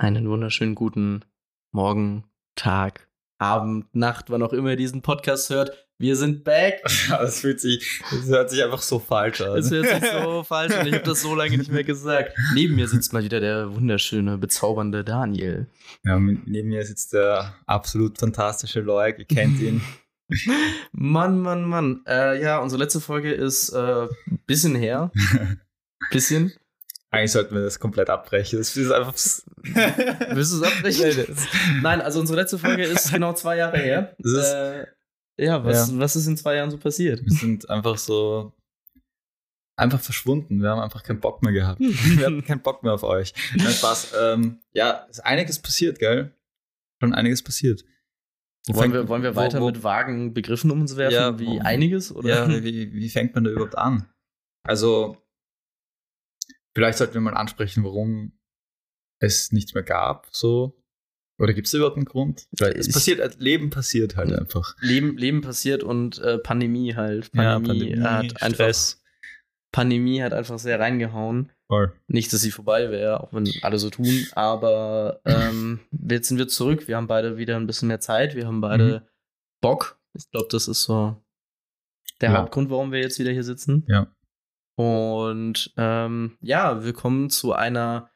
[0.00, 1.24] Einen wunderschönen guten
[1.72, 2.22] Morgen,
[2.54, 3.08] Tag,
[3.38, 5.88] Abend, Nacht, wann auch immer ihr diesen Podcast hört.
[5.98, 6.82] Wir sind back.
[7.08, 9.58] Das fühlt sich, das hört sich einfach so falsch an.
[9.58, 10.86] Es hört sich so falsch an.
[10.86, 12.32] Ich habe das so lange nicht mehr gesagt.
[12.54, 15.66] Neben mir sitzt mal wieder der wunderschöne, bezaubernde Daniel.
[16.04, 19.18] Ja, neben mir sitzt der absolut fantastische Loik.
[19.18, 19.82] Ihr kennt ihn.
[20.92, 22.02] Mann, Mann, Mann.
[22.06, 24.06] Äh, ja, unsere letzte Folge ist äh,
[24.46, 25.10] bisschen her.
[26.12, 26.52] Bisschen.
[27.10, 28.58] Eigentlich sollten wir das komplett abbrechen.
[28.58, 29.14] Das ist einfach.
[30.34, 31.36] Willst du es abbrechen?
[31.82, 34.16] Nein, also unsere letzte Folge ist genau zwei Jahre her.
[34.22, 34.86] Äh,
[35.42, 35.98] ja, was, ja.
[35.98, 37.24] was ist in zwei Jahren so passiert?
[37.24, 38.52] Wir sind einfach so
[39.78, 40.60] einfach verschwunden.
[40.60, 41.80] Wir haben einfach keinen Bock mehr gehabt.
[41.80, 43.32] wir hatten keinen Bock mehr auf euch.
[43.54, 44.14] Nein, Spaß.
[44.20, 46.34] Ähm, ja, ist einiges passiert, gell?
[47.00, 47.84] Schon einiges passiert.
[48.68, 51.46] wollen, wir, wollen wir weiter wo, wo, mit vagen Begriffen um uns werfen, ja, wie
[51.46, 52.14] wo, einiges?
[52.14, 52.28] Oder?
[52.28, 54.08] Ja, wie, wie fängt man da überhaupt an?
[54.64, 55.16] Also,
[56.78, 58.38] Vielleicht sollten wir mal ansprechen, warum
[59.20, 60.80] es nichts mehr gab, so.
[61.40, 62.46] Oder gibt es überhaupt einen Grund?
[62.56, 64.76] Weil es passiert, Leben passiert halt einfach.
[64.80, 67.32] Leben, Leben passiert und äh, Pandemie halt.
[67.32, 68.92] Pandemie, ja, Pandemie hat Stress.
[68.94, 69.08] einfach.
[69.72, 71.50] Pandemie hat einfach sehr reingehauen.
[71.66, 71.94] Voll.
[72.06, 76.46] Nicht, dass sie vorbei wäre, auch wenn alle so tun, aber ähm, jetzt sind wir
[76.46, 76.86] zurück.
[76.86, 78.36] Wir haben beide wieder ein bisschen mehr Zeit.
[78.36, 79.08] Wir haben beide mhm.
[79.60, 79.98] Bock.
[80.14, 81.20] Ich glaube, das ist so
[82.20, 82.38] der ja.
[82.38, 83.84] Hauptgrund, warum wir jetzt wieder hier sitzen.
[83.88, 84.14] Ja.
[84.78, 88.12] Und ähm, ja, willkommen zu einer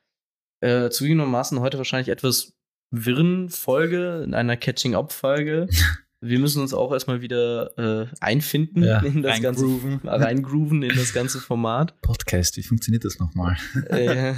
[0.61, 2.53] äh, zugegebenermaßen heute wahrscheinlich etwas
[2.93, 5.67] wirren Folge, in einer Catching-up-Folge.
[6.21, 9.67] Wir müssen uns auch erstmal wieder äh, einfinden ja, in das ganze
[10.05, 12.01] reingrooven in das ganze Format.
[12.01, 13.57] Podcast, wie funktioniert das nochmal?
[13.91, 14.33] Äh,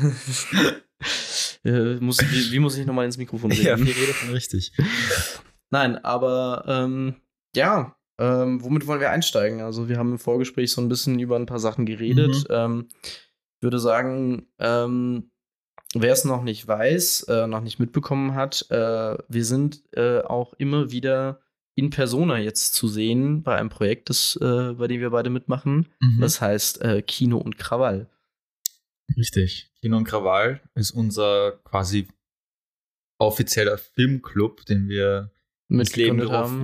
[1.64, 3.66] äh, muss, wie, wie, muss ich nochmal ins Mikrofon reden?
[3.66, 4.72] Ja, wie redet man richtig?
[5.68, 7.16] Nein, aber ähm,
[7.54, 9.60] ja, ähm, womit wollen wir einsteigen?
[9.60, 12.48] Also, wir haben im Vorgespräch so ein bisschen über ein paar Sachen geredet.
[12.48, 12.54] Mhm.
[12.54, 15.30] Ähm, ich würde sagen, ähm,
[15.94, 20.54] wer es noch nicht weiß, äh, noch nicht mitbekommen hat, äh, wir sind äh, auch
[20.54, 21.40] immer wieder
[21.76, 25.88] in Persona jetzt zu sehen bei einem Projekt, das, äh, bei dem wir beide mitmachen.
[26.00, 26.20] Mhm.
[26.20, 28.08] Das heißt äh, Kino und Krawall.
[29.16, 29.70] Richtig.
[29.80, 32.08] Kino und Krawall ist unser quasi
[33.18, 35.30] offizieller Filmclub, den wir
[35.76, 36.62] mitgegründet haben.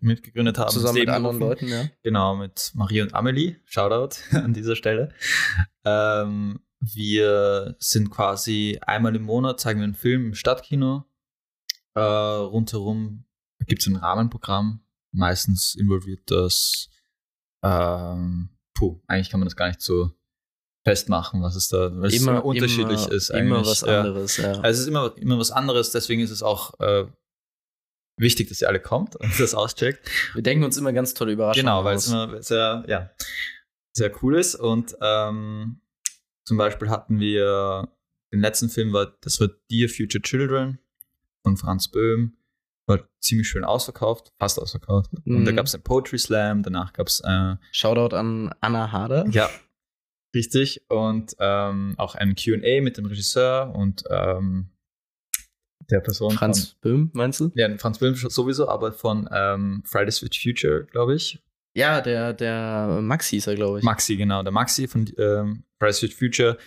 [0.00, 0.70] mitgegründet haben.
[0.70, 1.84] Zusammen mit anderen Leuten, ja.
[2.02, 3.56] Genau, mit Marie und Amelie.
[3.64, 5.12] Shoutout an dieser Stelle.
[5.84, 11.04] Ähm, wir sind quasi einmal im Monat, zeigen wir einen Film im Stadtkino.
[11.94, 13.24] Äh, rundherum
[13.66, 14.80] gibt es ein Rahmenprogramm.
[15.12, 16.88] Meistens involviert das,
[17.62, 20.12] ähm, puh, eigentlich kann man das gar nicht so
[20.84, 23.30] festmachen, was es da was immer, unterschiedlich immer, ist.
[23.30, 23.46] Eigentlich.
[23.46, 24.52] Immer was anderes, ja.
[24.52, 27.06] Also es ist immer, immer was anderes, deswegen ist es auch äh,
[28.20, 30.08] wichtig, dass ihr alle kommt und das auscheckt.
[30.34, 33.10] Wir denken uns immer ganz tolle Überraschungen Genau, weil es immer sehr, ja,
[33.92, 34.54] sehr cool ist.
[34.54, 35.80] Und ähm,
[36.44, 37.88] zum Beispiel hatten wir
[38.32, 40.78] den letzten Film, war, das war Dear Future Children
[41.42, 42.36] von Franz Böhm.
[42.86, 45.12] War ziemlich schön ausverkauft, fast ausverkauft.
[45.24, 45.36] Mhm.
[45.36, 45.56] Und da mhm.
[45.56, 47.20] gab es einen Poetry Slam, danach gab es.
[47.24, 49.26] Äh, Shoutout an Anna Harder.
[49.30, 49.48] Ja,
[50.34, 50.84] richtig.
[50.88, 54.70] Und ähm, auch ein QA mit dem Regisseur und ähm,
[55.90, 56.32] der Person.
[56.32, 57.50] Franz von, Böhm, meinst du?
[57.54, 61.42] Ja, Franz Böhm sowieso, aber von ähm, Fridays for Future, glaube ich.
[61.74, 63.84] Ja, der, der Maxi ist er, glaube ich.
[63.84, 64.42] Maxi, genau.
[64.42, 66.58] Der Maxi von ähm, Fridays for Future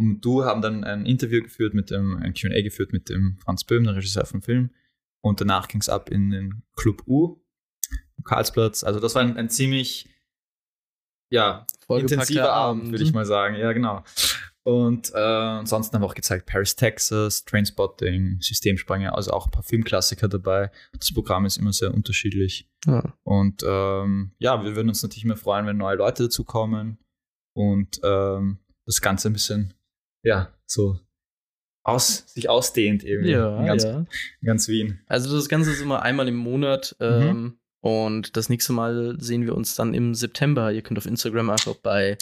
[0.00, 3.64] und du haben dann ein Interview geführt mit dem, ein QA geführt mit dem Franz
[3.64, 4.70] Böhm, der Regisseur vom Film.
[5.22, 7.42] Und danach ging es ab in den Club U,
[8.24, 8.82] Karlsplatz.
[8.82, 10.08] Also, das war ein, ein ziemlich
[11.30, 13.56] ja, intensiver Abend, würde ich mal sagen.
[13.56, 14.02] Ja, genau.
[14.70, 19.64] Und äh, ansonsten haben wir auch gezeigt Paris, Texas, Trainspotting, Systemsprünge, also auch ein paar
[19.64, 20.70] Filmklassiker dabei.
[20.96, 22.70] Das Programm ist immer sehr unterschiedlich.
[22.86, 23.12] Ja.
[23.24, 26.98] Und ähm, ja, wir würden uns natürlich immer freuen, wenn neue Leute dazukommen
[27.52, 29.74] und ähm, das Ganze ein bisschen,
[30.22, 31.00] ja, so
[31.82, 33.32] aus, sich ausdehnt irgendwie.
[33.32, 33.98] Ja, in ganz, ja.
[33.98, 35.00] In ganz Wien.
[35.08, 36.94] Also das Ganze ist immer einmal im Monat.
[37.00, 37.58] Ähm, mhm.
[37.80, 40.70] Und das nächste Mal sehen wir uns dann im September.
[40.70, 42.18] Ihr könnt auf Instagram einfach bei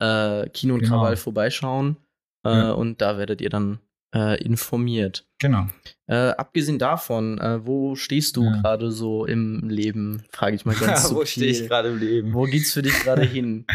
[0.00, 0.96] äh, Kino und genau.
[0.96, 1.96] Krawall vorbeischauen.
[2.44, 2.72] Äh, ja.
[2.72, 3.80] Und da werdet ihr dann
[4.14, 5.26] äh, informiert.
[5.38, 5.68] Genau.
[6.06, 8.60] Äh, abgesehen davon, äh, wo stehst du ja.
[8.60, 10.24] gerade so im Leben?
[10.30, 12.34] Frage ich mal ganz Wo stehe ich gerade im Leben?
[12.34, 13.66] Wo geht's für dich gerade hin?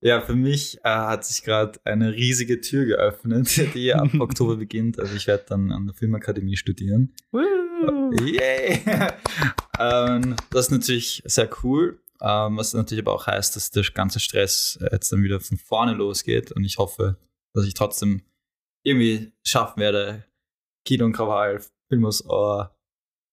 [0.00, 5.00] Ja, für mich äh, hat sich gerade eine riesige Tür geöffnet, die ab Oktober beginnt.
[5.00, 7.12] Also ich werde dann an der Filmakademie studieren.
[7.32, 7.42] Woo!
[8.24, 8.80] Yay!
[9.80, 11.98] ähm, das ist natürlich sehr cool.
[12.20, 15.92] Ähm, was natürlich aber auch heißt, dass der ganze Stress jetzt dann wieder von vorne
[15.92, 17.16] losgeht und ich hoffe,
[17.54, 18.22] dass ich trotzdem
[18.84, 20.24] irgendwie schaffen werde,
[20.84, 22.76] Kino und Krawall, Film aus Ohr.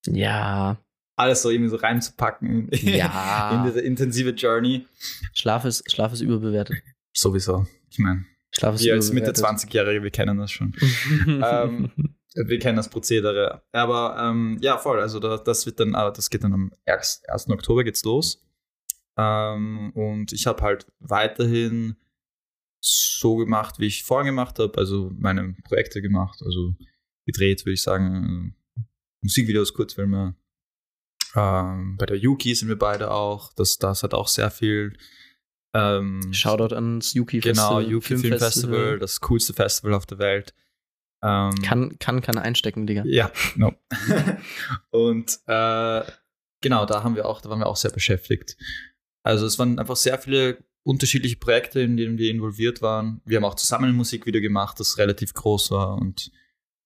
[0.06, 0.78] Ja.
[1.18, 3.52] Alles so irgendwie so reinzupacken ja.
[3.52, 4.86] in diese intensive Journey.
[5.32, 6.76] Schlaf ist, Schlaf ist überbewertet.
[7.16, 7.66] Sowieso.
[7.90, 10.74] Ich meine, Schlaf ist wir als Mitte 20-Jährige, wir kennen das schon.
[11.26, 11.90] ähm,
[12.36, 13.62] Wir kennen das Prozedere.
[13.72, 15.00] Aber ähm, ja, voll.
[15.00, 17.22] Also da, das wird dann, ah, das geht dann am 1.
[17.26, 17.48] 1.
[17.48, 18.45] Oktober geht's los.
[19.16, 21.96] Ähm, und ich habe halt weiterhin
[22.80, 26.74] so gemacht, wie ich vorher gemacht habe, also meine Projekte gemacht, also
[27.24, 28.54] gedreht, würde ich sagen,
[29.22, 30.36] Musikvideos, Kurzfilme.
[31.34, 33.52] Ähm, bei der Yuki sind wir beide auch.
[33.54, 34.96] Das, das hat auch sehr viel.
[35.74, 37.82] Ähm, Shoutout ans Yuki Festival.
[37.84, 38.78] Genau, Yuki Film, Film Festival.
[38.78, 40.54] Festival, das coolste Festival auf der Welt.
[41.22, 43.02] Ähm, kann, kann, kann einstecken, Digga.
[43.04, 43.72] Ja, no.
[44.90, 46.02] und äh,
[46.60, 48.56] genau, da haben wir auch, da waren wir auch sehr beschäftigt.
[49.26, 53.20] Also es waren einfach sehr viele unterschiedliche Projekte, in denen wir involviert waren.
[53.24, 56.30] Wir haben auch zusammen ein Musikvideo gemacht, das relativ groß war und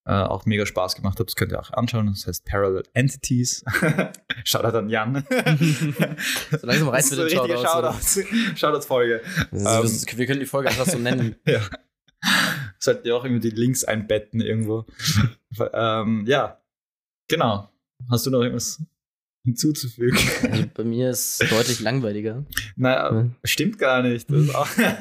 [0.06, 1.26] äh, auch mega Spaß gemacht hat.
[1.26, 2.06] Das könnt ihr auch anschauen.
[2.06, 3.62] Das heißt Parallel Entities.
[4.44, 5.22] Shoutout an Jan.
[6.50, 8.14] so langsam reißt mit den Shoutouts.
[8.14, 8.58] Shoutouts.
[8.58, 9.20] Shoutouts-Folge.
[9.50, 11.36] Um, ähm, wir können die Folge einfach so nennen.
[11.44, 11.60] ja.
[12.78, 14.86] Sollten ihr auch irgendwie die Links einbetten irgendwo.
[15.74, 16.58] ähm, ja,
[17.28, 17.68] genau.
[18.10, 18.82] Hast du noch irgendwas
[19.44, 20.18] hinzuzufügen?
[20.50, 22.44] Also bei mir ist es deutlich langweiliger.
[22.76, 23.30] Naja, ja.
[23.44, 24.28] stimmt gar nicht.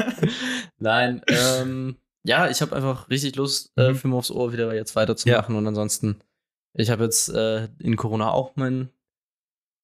[0.80, 3.96] Nein, ähm, ja, ich habe einfach richtig Lust, äh, mhm.
[3.96, 5.56] Film aufs Ohr wieder jetzt weiterzumachen.
[5.56, 5.60] Ja.
[5.60, 6.22] Und ansonsten,
[6.74, 8.90] ich habe jetzt äh, in Corona auch meinen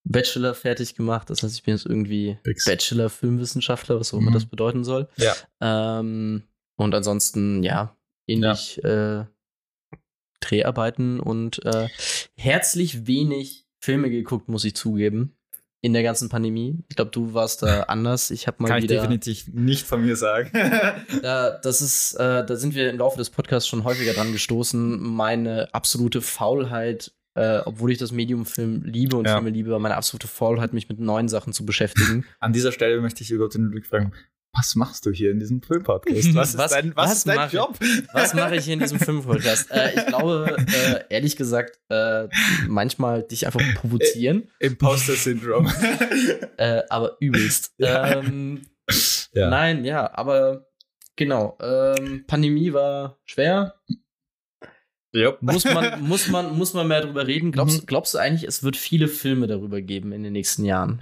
[0.03, 1.29] Bachelor fertig gemacht.
[1.29, 2.37] Das heißt, ich bin jetzt irgendwie.
[2.65, 4.35] Bachelor Filmwissenschaftler, was auch immer mhm.
[4.35, 5.09] das bedeuten soll.
[5.17, 5.33] Ja.
[5.61, 6.43] Ähm,
[6.77, 7.97] und ansonsten, ja,
[8.27, 9.21] ähnlich ja.
[9.21, 9.25] Äh,
[10.41, 11.87] Dreharbeiten und äh,
[12.37, 15.35] herzlich wenig Filme geguckt, muss ich zugeben
[15.85, 16.83] in der ganzen Pandemie.
[16.89, 18.31] Ich glaube, du warst da anders.
[18.31, 18.95] Ich habe mal Kann wieder.
[18.95, 20.49] Kann ich definitiv nicht von mir sagen.
[21.21, 24.99] da, das ist, äh, da sind wir im Laufe des Podcasts schon häufiger dran gestoßen.
[24.99, 29.35] Meine absolute Faulheit, äh, obwohl ich das Medium Film liebe und ja.
[29.35, 32.25] Filme liebe, war meine absolute Faulheit, mich mit neuen Sachen zu beschäftigen.
[32.39, 34.11] An dieser Stelle möchte ich über den Ludwig fragen,
[34.55, 36.33] was machst du hier in diesem Filmpodcast?
[36.33, 37.77] Was, was ist dein, was was ist dein mach, Job?
[38.13, 39.71] Was mache ich hier in diesem Filmpodcast?
[39.71, 42.27] äh, ich glaube, äh, ehrlich gesagt, äh,
[42.67, 44.49] manchmal dich einfach provozieren.
[44.59, 45.71] Imposter-Syndrom.
[46.57, 47.73] Äh, aber übelst.
[47.77, 48.19] Ja.
[48.19, 48.61] Ähm,
[49.33, 49.49] ja.
[49.49, 50.67] Nein, ja, aber
[51.15, 51.57] genau.
[51.59, 53.75] Ähm, Pandemie war schwer.
[55.13, 55.41] Yep.
[55.41, 57.51] Muss, man, muss, man, muss man mehr darüber reden?
[57.51, 57.85] Glaubst, mhm.
[57.85, 61.01] glaubst du eigentlich, es wird viele Filme darüber geben in den nächsten Jahren?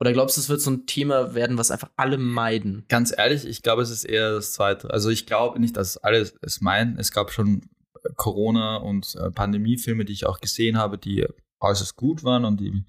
[0.00, 2.84] Oder glaubst du, es wird so ein Thema werden, was einfach alle meiden?
[2.88, 4.90] Ganz ehrlich, ich glaube, es ist eher das Zweite.
[4.90, 6.98] Also ich glaube nicht, dass alle es meinen.
[6.98, 7.68] Es gab schon
[8.02, 11.26] äh, Corona- und äh, Pandemiefilme, die ich auch gesehen habe, die
[11.60, 12.84] äußerst gut waren und die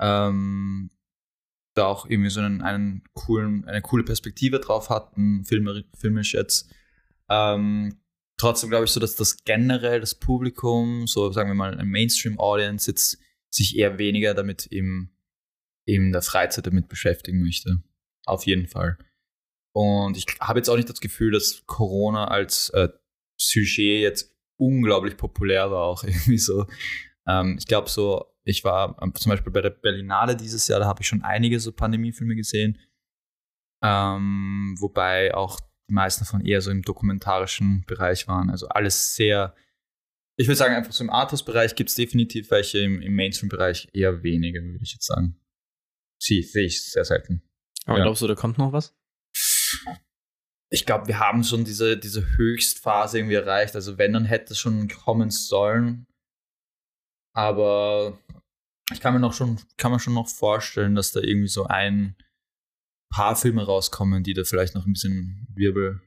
[0.00, 0.90] ähm,
[1.74, 6.74] da auch irgendwie so einen, einen coolen, eine coole Perspektive drauf hatten, filmisch, filmisch jetzt.
[7.28, 8.00] Ähm,
[8.38, 12.90] trotzdem glaube ich so, dass das generell das Publikum, so sagen wir mal ein Mainstream-Audience,
[12.90, 13.18] jetzt
[13.50, 15.10] sich eher weniger damit im
[15.88, 17.82] in der Freizeit damit beschäftigen möchte.
[18.26, 18.98] Auf jeden Fall.
[19.74, 22.88] Und ich habe jetzt auch nicht das Gefühl, dass Corona als äh,
[23.40, 26.66] Sujet jetzt unglaublich populär war, auch irgendwie so.
[27.26, 30.86] Ähm, ich glaube so, ich war ähm, zum Beispiel bei der Berlinale dieses Jahr, da
[30.86, 32.78] habe ich schon einige so Pandemiefilme gesehen.
[33.82, 35.58] Ähm, wobei auch
[35.88, 38.50] die meisten davon eher so im dokumentarischen Bereich waren.
[38.50, 39.54] Also alles sehr,
[40.36, 44.22] ich würde sagen, einfach so im Arthouse-Bereich gibt es definitiv welche, im, im Mainstream-Bereich eher
[44.22, 45.40] weniger, würde ich jetzt sagen.
[46.20, 47.42] Sehe seh ich sehr selten.
[47.86, 48.04] Aber ja.
[48.04, 48.94] glaubst du, da kommt noch was?
[50.70, 53.74] Ich glaube, wir haben schon diese, diese Höchstphase irgendwie erreicht.
[53.74, 56.06] Also wenn, dann hätte es schon kommen sollen.
[57.34, 58.18] Aber
[58.92, 62.16] ich kann mir noch schon, kann mir schon noch vorstellen, dass da irgendwie so ein
[63.10, 66.02] paar Filme rauskommen, die da vielleicht noch ein bisschen Wirbel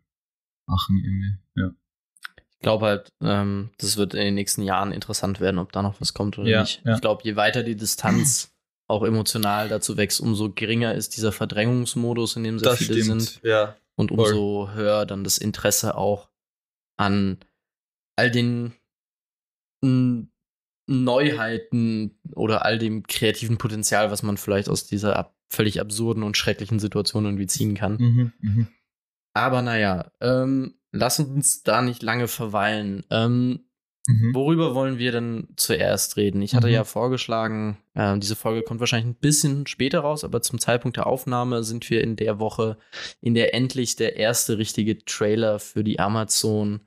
[0.67, 1.38] machen irgendwie.
[1.55, 1.71] Ja.
[2.53, 6.00] Ich glaube halt, ähm, das wird in den nächsten Jahren interessant werden, ob da noch
[6.00, 6.83] was kommt oder ja, nicht.
[6.85, 6.95] Ja.
[6.95, 8.50] Ich glaube, je weiter die Distanz
[8.91, 13.21] auch emotional dazu wächst, umso geringer ist dieser Verdrängungsmodus, in dem sehr das viele stimmt.
[13.24, 13.41] sind.
[13.43, 14.75] Ja, und umso voll.
[14.75, 16.29] höher dann das Interesse auch
[16.98, 17.39] an
[18.15, 18.74] all den
[20.88, 26.38] Neuheiten oder all dem kreativen Potenzial, was man vielleicht aus dieser ab völlig absurden und
[26.38, 27.98] schrecklichen Situation irgendwie ziehen kann.
[27.98, 28.67] Mhm, mh.
[29.33, 33.03] Aber naja, ähm, lass uns da nicht lange verweilen.
[33.10, 33.65] Ähm,
[34.08, 34.34] Mhm.
[34.34, 36.41] Worüber wollen wir denn zuerst reden?
[36.41, 36.74] Ich hatte mhm.
[36.74, 41.08] ja vorgeschlagen, äh, diese Folge kommt wahrscheinlich ein bisschen später raus, aber zum Zeitpunkt der
[41.08, 42.77] Aufnahme sind wir in der Woche,
[43.22, 46.81] in der endlich der erste richtige Trailer für die Amazon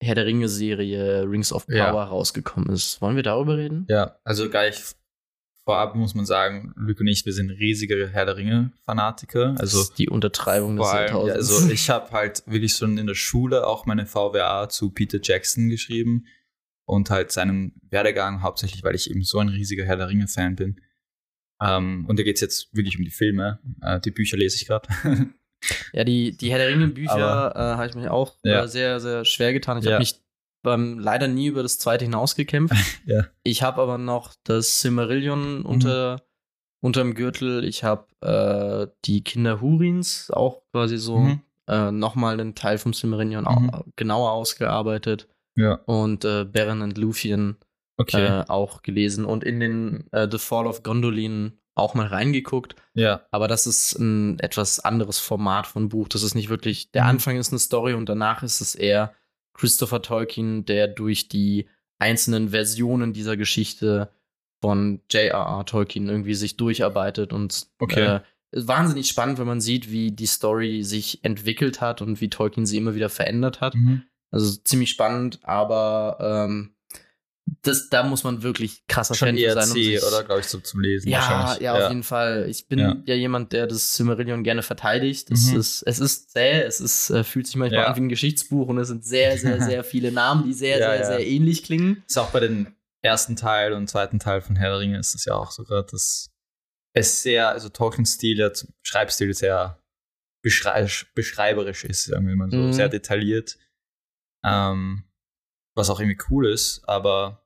[0.00, 2.04] Herr der Ringe-Serie Rings of Power ja.
[2.04, 3.00] rausgekommen ist.
[3.00, 3.86] Wollen wir darüber reden?
[3.88, 4.82] Ja, also gleich
[5.64, 9.56] vorab muss man sagen, Luke und ich, wir sind riesige Herr der Ringe-Fanatiker.
[9.58, 11.50] Also die Untertreibung des Jahrtausends.
[11.50, 15.18] Ja, also ich habe halt wirklich schon in der Schule auch meine VWA zu Peter
[15.20, 16.26] Jackson geschrieben
[16.86, 20.80] und halt seinem Werdegang, hauptsächlich, weil ich eben so ein riesiger Herr der Ringe-Fan bin.
[21.60, 23.58] Ähm, und da geht es jetzt wirklich um die Filme.
[23.82, 24.88] Äh, die Bücher lese ich gerade.
[25.92, 28.66] ja, die, die Herr der Ringe-Bücher äh, habe ich mich auch äh, ja.
[28.68, 29.78] sehr, sehr schwer getan.
[29.78, 29.92] Ich ja.
[29.92, 30.20] habe mich
[30.64, 32.74] ähm, leider nie über das zweite hinausgekämpft.
[33.06, 33.26] Ja.
[33.44, 36.26] Ich habe aber noch das Silmarillion unter,
[36.80, 37.64] unterm Gürtel.
[37.64, 41.40] Ich habe äh, die Kinder Hurins auch quasi so Mhm.
[41.68, 43.70] äh, nochmal einen Teil vom Silmarillion Mhm.
[43.70, 45.28] au- genauer ausgearbeitet.
[45.56, 45.74] Ja.
[45.86, 47.56] Und äh, Beren und Luthien
[47.98, 48.26] Okay.
[48.26, 52.74] äh, auch gelesen und in den äh, The Fall of Gondolin auch mal reingeguckt.
[52.94, 53.22] ja.
[53.30, 56.08] Aber das ist ein etwas anderes Format von Buch.
[56.08, 57.10] Das ist nicht wirklich, der Mhm.
[57.10, 59.12] Anfang ist eine Story und danach ist es eher
[59.54, 64.10] Christopher Tolkien, der durch die einzelnen Versionen dieser Geschichte
[64.62, 65.64] von J.R.R.
[65.66, 68.04] Tolkien irgendwie sich durcharbeitet und Okay.
[68.06, 68.20] äh,
[68.52, 72.76] wahnsinnig spannend, wenn man sieht, wie die Story sich entwickelt hat und wie Tolkien sie
[72.78, 73.74] immer wieder verändert hat.
[73.74, 74.02] Mhm.
[74.30, 76.18] Also ziemlich spannend, aber
[76.48, 76.72] ähm,
[77.62, 79.68] das, da muss man wirklich krasser Schon Fan eher sein.
[79.68, 80.24] um sich- oder?
[80.24, 81.08] Glaube ich, so zum Lesen.
[81.08, 82.48] ja, ja, auf jeden Fall.
[82.48, 82.96] Ich bin Ja.
[83.06, 85.30] ja, jemand, der das Silmarillion gerne verteidigt.
[85.30, 85.60] Es, Mhm.
[85.60, 87.86] ist, es ist zäh, es ist, äh, fühlt sich manchmal Ja.
[87.86, 90.90] an wie ein Geschichtsbuch und es sind sehr, sehr, sehr viele Namen, die sehr, Ja,
[90.90, 91.06] sehr, ja.
[91.06, 92.02] sehr ähnlich klingen.
[92.08, 95.24] Ist auch bei den ersten Teil und zweiten Teil von Herr der Ringe ist es
[95.24, 96.30] ja auch sogar, dass
[96.94, 99.80] es sehr, also Tolkien-Stil, ja, zum Schreibstil sehr
[100.42, 102.72] beschrei beschreiberisch ist, sagen wir mal so, Mhm.
[102.72, 103.56] sehr detailliert.
[104.44, 105.04] Ähm,
[105.74, 107.42] was auch irgendwie cool ist, aber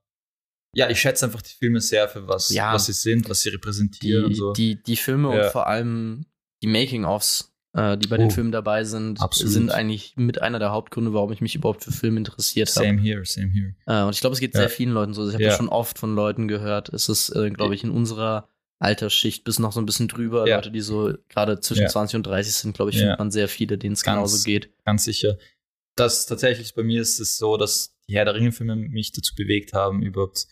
[0.74, 2.72] ja, ich schätze einfach die Filme sehr für was, Ja.
[2.74, 4.52] was sie sind, was sie repräsentieren Die, und so.
[4.52, 5.44] die, die Filme Ja.
[5.46, 6.26] und vor allem
[6.62, 9.52] die Making-ofs, äh, die bei den Oh, Filmen dabei sind, absolut.
[9.52, 12.86] sind eigentlich mit einer der Hauptgründe, warum ich mich überhaupt für Filme interessiert habe.
[12.86, 13.74] Same here, same here.
[13.86, 14.60] Äh, und ich glaube, es geht Ja.
[14.60, 15.26] sehr vielen Leuten so.
[15.26, 15.48] Ich habe Ja.
[15.50, 16.88] das schon oft von Leuten gehört.
[16.90, 20.46] Es ist, äh, glaube ich, in unserer Altersschicht bis noch so ein bisschen drüber.
[20.46, 21.88] Leute, die so gerade zwischen Ja.
[21.88, 24.70] 20 und 30 sind, glaube ich, findet man sehr viele, denen es genauso geht.
[24.84, 25.36] ganz sicher.
[25.96, 29.72] Das tatsächlich bei mir ist es so, dass die Herr der Ringe-Filme mich dazu bewegt
[29.72, 30.46] haben, überhaupt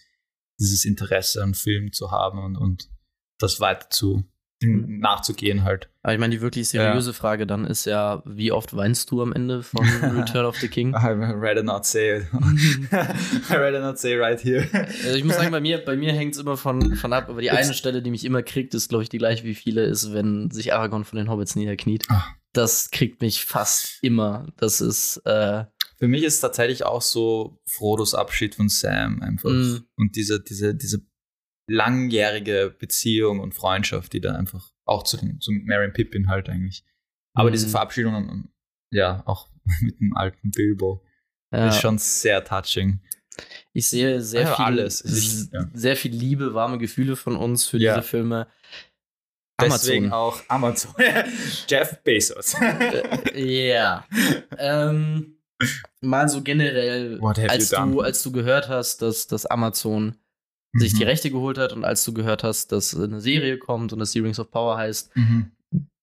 [0.60, 2.88] dieses Interesse an Filmen zu haben und, und
[3.38, 4.24] das weiter zu
[4.60, 4.98] Mhm.
[4.98, 5.88] nachzugehen halt.
[6.02, 9.32] Aber ich meine, die wirklich seriöse Frage dann ist ja, wie oft weinst du am
[9.32, 10.94] Ende von Return of the King?
[10.94, 12.26] I rather not say it.
[12.92, 14.66] I rather not say right here.
[15.04, 17.40] Also ich muss sagen, bei mir, bei mir hängt es immer von, von ab, aber
[17.40, 20.12] die eine Stelle, die mich immer kriegt, ist, glaube ich, die gleiche wie viele ist,
[20.12, 22.06] wenn sich Aragorn von den Hobbits niederkniet.
[22.08, 22.24] Ah.
[22.52, 24.46] Das kriegt mich fast immer.
[24.56, 25.64] Das ist, äh,
[25.98, 29.50] Für mich ist tatsächlich auch so Frodos Abschied von Sam einfach.
[29.50, 29.84] Mhm.
[29.96, 31.02] Und diese, diese, diese
[31.68, 36.48] langjährige Beziehung und Freundschaft, die da einfach auch zu, den, zu Mary und Pippin halt
[36.48, 36.84] eigentlich.
[37.34, 37.52] Aber Mhm.
[37.52, 38.48] diese Verabschiedung,
[38.90, 39.48] ja, auch
[39.82, 41.04] mit dem alten Bilbo,
[41.52, 41.68] ja.
[41.68, 43.00] ist schon sehr touching.
[43.72, 45.04] Ich sehe sehr Ja, viel, alles.
[45.04, 45.68] Ich- ja.
[45.74, 47.94] sehr viel Liebe, warme Gefühle von uns für Ja.
[47.96, 48.48] diese Filme.
[49.60, 50.12] Deswegen Amazon.
[50.12, 50.94] auch Amazon.
[51.68, 52.54] Jeff Bezos.
[52.54, 54.06] Äh, Ja.
[54.56, 55.38] ähm,
[56.00, 60.16] mal so generell, als du, als du gehört hast, dass, dass Amazon
[60.74, 61.08] sich die Mhm.
[61.08, 64.20] Rechte geholt hat und als du gehört hast, dass eine Serie kommt und das die
[64.20, 65.50] Rings of Power heißt, Mhm.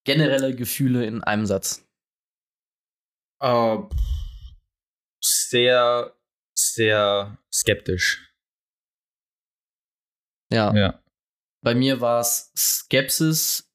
[0.03, 1.85] generelle Gefühle in einem Satz.
[3.41, 3.77] Äh,
[5.23, 6.13] sehr,
[6.57, 8.33] sehr skeptisch.
[10.51, 10.73] Ja.
[10.75, 11.01] Ja.
[11.65, 13.71] Bei mir war es Skepsis,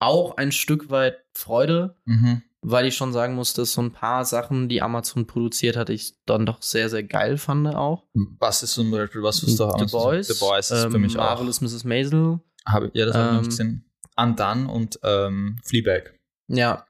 [0.00, 2.42] auch ein Stück weit Freude, Mhm.
[2.62, 6.16] weil ich schon sagen muss, dass so ein paar Sachen, die Amazon produziert hat, ich
[6.26, 8.06] dann doch sehr, sehr geil fand auch.
[8.40, 11.14] Was ist zum Beispiel, was ist da The Boys, The Boys ist ähm, für mich
[11.16, 11.84] Marvelous Mrs.
[11.84, 12.40] Maisel.
[12.66, 12.72] auch.
[12.72, 13.90] Hab, ja, das habe ich noch ähm, gesehen.
[14.16, 16.14] Undone und ähm, Fleabag.
[16.48, 16.86] Ja,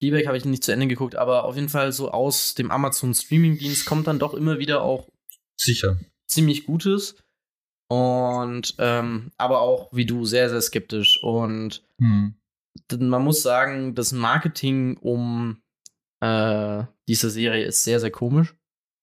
[0.00, 3.14] Feedback habe ich nicht zu Ende geguckt, aber auf jeden Fall so aus dem Amazon
[3.14, 5.08] Streaming-Dienst kommt dann doch immer wieder auch
[5.56, 6.00] Sicher.
[6.26, 7.22] ziemlich Gutes.
[7.92, 11.22] Und ähm, aber auch wie du sehr, sehr skeptisch.
[11.22, 12.34] Und Hm.
[12.90, 15.60] d- man muss sagen, das Marketing um
[16.20, 18.54] äh, diese Serie ist sehr, sehr komisch.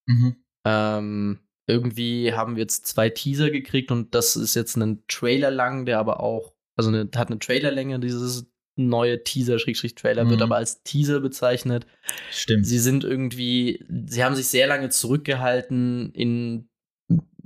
[0.08, 0.38] Mhm.
[0.65, 5.86] Ähm, irgendwie haben wir jetzt zwei Teaser gekriegt und das ist jetzt ein Trailer lang,
[5.86, 10.29] der aber auch, also eine, hat eine Trailerlänge, dieses neue Teaser-Trailer, Mhm.
[10.31, 11.86] wird aber als Teaser bezeichnet.
[12.31, 12.65] Stimmt.
[12.65, 16.68] Sie sind irgendwie, sie haben sich sehr lange zurückgehalten in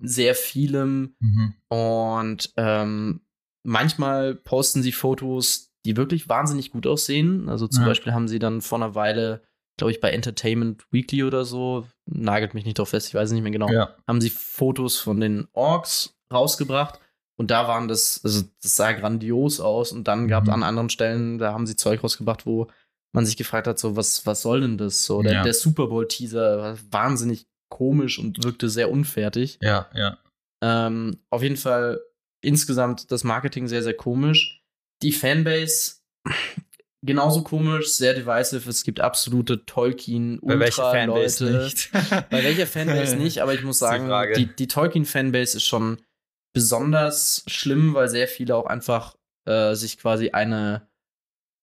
[0.06, 1.54] sehr vielem mhm.
[1.70, 3.22] und ähm,
[3.64, 7.50] manchmal posten sie Fotos, die wirklich wahnsinnig gut aussehen.
[7.50, 7.90] Also zum Ja.
[7.90, 9.42] Beispiel haben sie dann vor einer Weile,
[9.78, 13.34] glaube ich, bei Entertainment Weekly oder so, nagelt mich nicht drauf fest, ich weiß es
[13.34, 13.96] nicht mehr genau, Ja.
[14.08, 17.00] haben sie Fotos von den Orks rausgebracht.
[17.36, 19.92] Und da waren das, also das sah grandios aus.
[19.92, 20.54] Und dann gab es Mhm.
[20.54, 22.68] an anderen Stellen, da haben sie Zeug rausgebracht, wo
[23.12, 25.04] man sich gefragt hat, so, was, was soll denn das?
[25.06, 25.44] So, der, Ja.
[25.44, 29.58] der Super Bowl-Teaser wahnsinnig komisch und wirkte sehr unfertig.
[29.62, 30.18] Ja, ja.
[30.64, 32.00] Ähm, auf jeden Fall
[32.44, 34.62] insgesamt das Marketing sehr, sehr komisch.
[35.02, 35.96] Die Fanbase
[37.04, 38.70] genauso komisch, sehr divisive.
[38.70, 41.66] Es gibt absolute tolkien Bei welcher Fanbase Ultra-Leute.
[41.66, 41.92] nicht?
[42.30, 44.34] Bei welcher Fanbase nicht, aber ich muss die sagen, Frage.
[44.36, 45.98] die, die Tolkien-Fanbase ist schon
[46.54, 49.16] besonders schlimm, weil sehr viele auch einfach
[49.50, 50.88] äh, sich quasi eine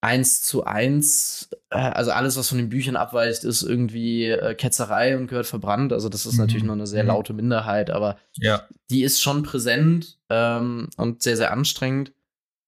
[0.00, 5.16] eins zu eins, äh, also alles, was von den Büchern abweicht, ist irgendwie äh, Ketzerei
[5.16, 5.92] und gehört verbrannt.
[5.92, 6.40] Also das ist mhm.
[6.40, 7.08] natürlich nur eine sehr mhm.
[7.08, 8.66] laute Minderheit, aber ja.
[8.90, 12.12] die ist schon präsent ähm, und sehr, sehr anstrengend.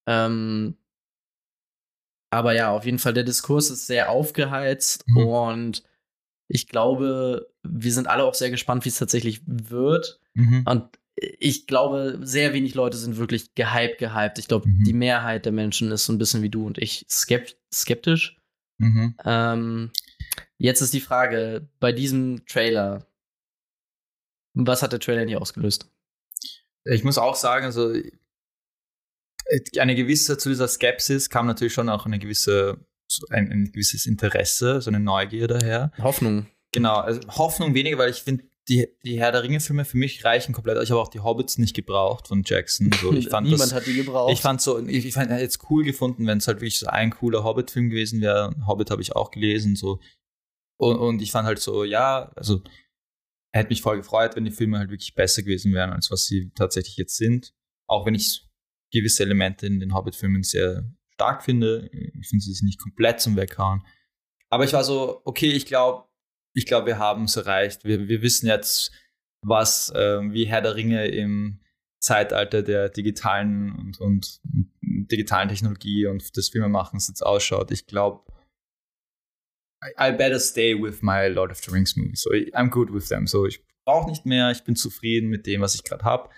[0.06, 0.76] Ähm,
[2.30, 5.26] aber ja, auf jeden Fall, der Diskurs ist sehr aufgeheizt mhm.
[5.26, 5.82] und
[6.48, 10.20] ich glaube, wir sind alle auch sehr gespannt, wie es tatsächlich wird.
[10.34, 10.64] Mhm.
[10.66, 10.98] Und
[11.38, 14.38] ich glaube, sehr wenig Leute sind wirklich gehypt, gehypt.
[14.38, 14.84] Ich glaube, mhm.
[14.84, 18.36] die Mehrheit der Menschen ist so ein bisschen wie du und ich skept skeptisch.
[18.78, 19.14] Mhm.
[19.24, 19.90] Ähm,
[20.58, 23.06] jetzt ist die Frage, bei diesem Trailer,
[24.54, 25.88] was hat der Trailer nicht ausgelöst?
[26.84, 27.94] Ich muss auch sagen, also
[29.78, 32.84] eine gewisse, zu dieser Skepsis kam natürlich schon auch eine gewisse,
[33.30, 35.92] ein, ein gewisses Interesse, so eine Neugier daher.
[35.98, 36.46] Hoffnung.
[36.72, 40.52] Genau, also Hoffnung weniger, weil ich finde, die, die Herr der Ringe-Filme für mich reichen
[40.52, 40.80] komplett.
[40.82, 42.90] Ich habe auch die Hobbits nicht gebraucht von Jackson.
[43.00, 44.32] So, ich fand Niemand das, hat die gebraucht.
[44.32, 47.10] Ich fand so, ich, ich fand jetzt cool gefunden, wenn es halt wirklich so ein
[47.10, 48.54] cooler Hobbit-Film gewesen wäre.
[48.66, 50.00] Hobbit habe ich auch gelesen, so.
[50.78, 52.62] Und, und ich fand halt so, ja, also
[53.52, 56.50] hätte mich voll gefreut, wenn die Filme halt wirklich besser gewesen wären, als was sie
[56.54, 57.52] tatsächlich jetzt sind.
[57.86, 58.48] Auch wenn ich
[58.92, 61.90] gewisse Elemente in den Hobbit-Filmen sehr stark finde.
[61.92, 63.82] Ich finde sie nicht komplett zum Weghauen.
[64.50, 66.04] Aber ich war so, okay, ich glaube,
[66.54, 67.84] ich glaube, wir haben es erreicht.
[67.84, 68.92] Wir, wir wissen jetzt,
[69.44, 71.60] was, äh, wie Herr der Ringe im
[72.00, 74.40] Zeitalter der digitalen und, und
[74.82, 77.70] digitalen Technologie und des Filmemachens jetzt ausschaut.
[77.70, 78.24] Ich glaube,
[79.98, 82.22] I, better stay with my Lord of the Rings movies.
[82.22, 83.26] So, I'm good with them.
[83.26, 86.30] So, ich brauche nicht mehr, ich bin zufrieden mit dem, was ich gerade habe.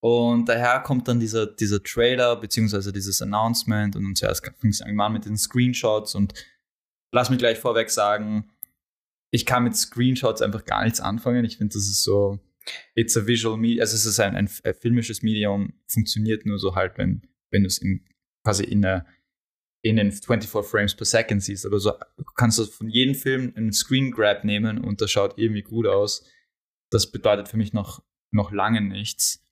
[0.00, 5.12] Und daher kommt dann dieser, dieser Trailer, beziehungsweise dieses Announcement und zuerst fing es an
[5.12, 6.34] mit den Screenshots und
[7.12, 8.50] lass mich gleich vorweg sagen,
[9.30, 11.44] ich kann mit Screenshots einfach gar nichts anfangen.
[11.44, 12.38] Ich finde, das ist so,
[12.94, 16.98] it's a visual medium, also es ist ein, ein, filmisches Medium, funktioniert nur so halt,
[16.98, 17.80] wenn, wenn du es
[18.44, 19.06] quasi in, einer,
[19.82, 21.66] in den 24 Frames per Second siehst.
[21.66, 21.92] Aber so
[22.36, 26.24] kannst du von jedem Film einen Screen Grab nehmen und das schaut irgendwie gut aus.
[26.90, 28.02] Das bedeutet für mich noch,
[28.32, 29.42] noch lange nichts.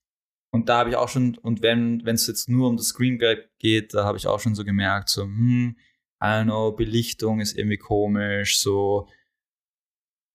[0.52, 3.38] Und da habe ich auch schon, und wenn es jetzt nur um das Screen Grab
[3.58, 5.76] geht, da habe ich auch schon so gemerkt, so, hm,
[6.22, 9.08] I don't know, Belichtung ist irgendwie komisch, so,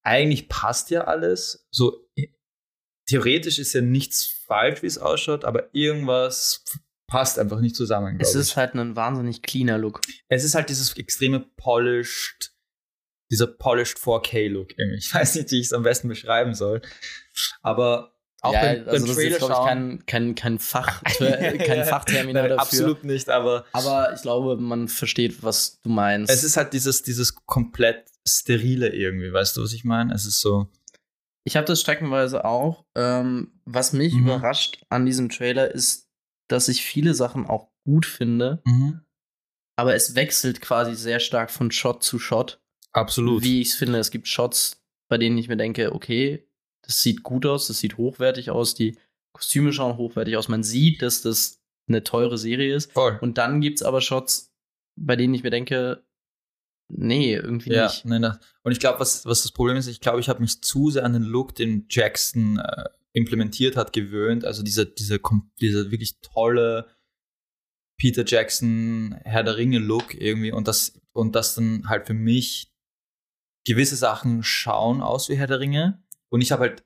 [0.09, 1.67] eigentlich passt ja alles.
[1.71, 2.09] So
[3.07, 6.63] theoretisch ist ja nichts falsch, wie es ausschaut, aber irgendwas
[7.07, 8.17] passt einfach nicht zusammen.
[8.19, 8.57] Es ist ich.
[8.57, 10.01] halt ein wahnsinnig cleaner Look.
[10.27, 12.53] Es ist halt dieses extreme polished,
[13.31, 16.81] dieser polished 4K-Look Ich weiß nicht, wie ich es am besten beschreiben soll.
[17.61, 21.85] Aber auch ja, beim, also beim das Trailer ist, ich, kein, kein, kein, Fach, kein
[21.85, 22.61] Fachterminal dafür.
[22.61, 23.65] Absolut nicht, aber.
[23.73, 26.31] Aber ich glaube, man versteht, was du meinst.
[26.31, 30.13] Es ist halt dieses, dieses komplett sterile irgendwie, weißt du, was ich meine?
[30.13, 30.69] Es ist so.
[31.43, 32.85] Ich habe das streckenweise auch.
[32.95, 34.23] Ähm, was mich mhm.
[34.23, 36.09] überrascht an diesem Trailer ist,
[36.47, 39.01] dass ich viele Sachen auch gut finde, mhm.
[39.75, 42.61] aber es wechselt quasi sehr stark von Shot zu Shot.
[42.91, 43.43] Absolut.
[43.43, 43.99] Wie ich es finde.
[43.99, 46.47] Es gibt Shots, bei denen ich mir denke, okay,
[46.81, 48.97] das sieht gut aus, das sieht hochwertig aus, die
[49.33, 50.47] Kostüme schauen hochwertig aus.
[50.47, 52.91] Man sieht, dass das eine teure Serie ist.
[52.91, 53.17] Voll.
[53.21, 54.51] Und dann gibt es aber Shots,
[54.95, 56.03] bei denen ich mir denke,
[56.91, 58.05] Nee, irgendwie ja, nicht.
[58.05, 58.31] Nee, nee.
[58.63, 61.05] Und ich glaube, was, was das Problem ist, ich glaube, ich habe mich zu sehr
[61.05, 64.43] an den Look, den Jackson äh, implementiert hat, gewöhnt.
[64.43, 65.19] Also dieser, dieser,
[65.59, 66.87] dieser wirklich tolle
[67.99, 72.73] Peter Jackson Herr der Ringe Look irgendwie und das, und das dann halt für mich
[73.65, 76.03] gewisse Sachen schauen aus wie Herr der Ringe.
[76.29, 76.83] Und ich habe halt,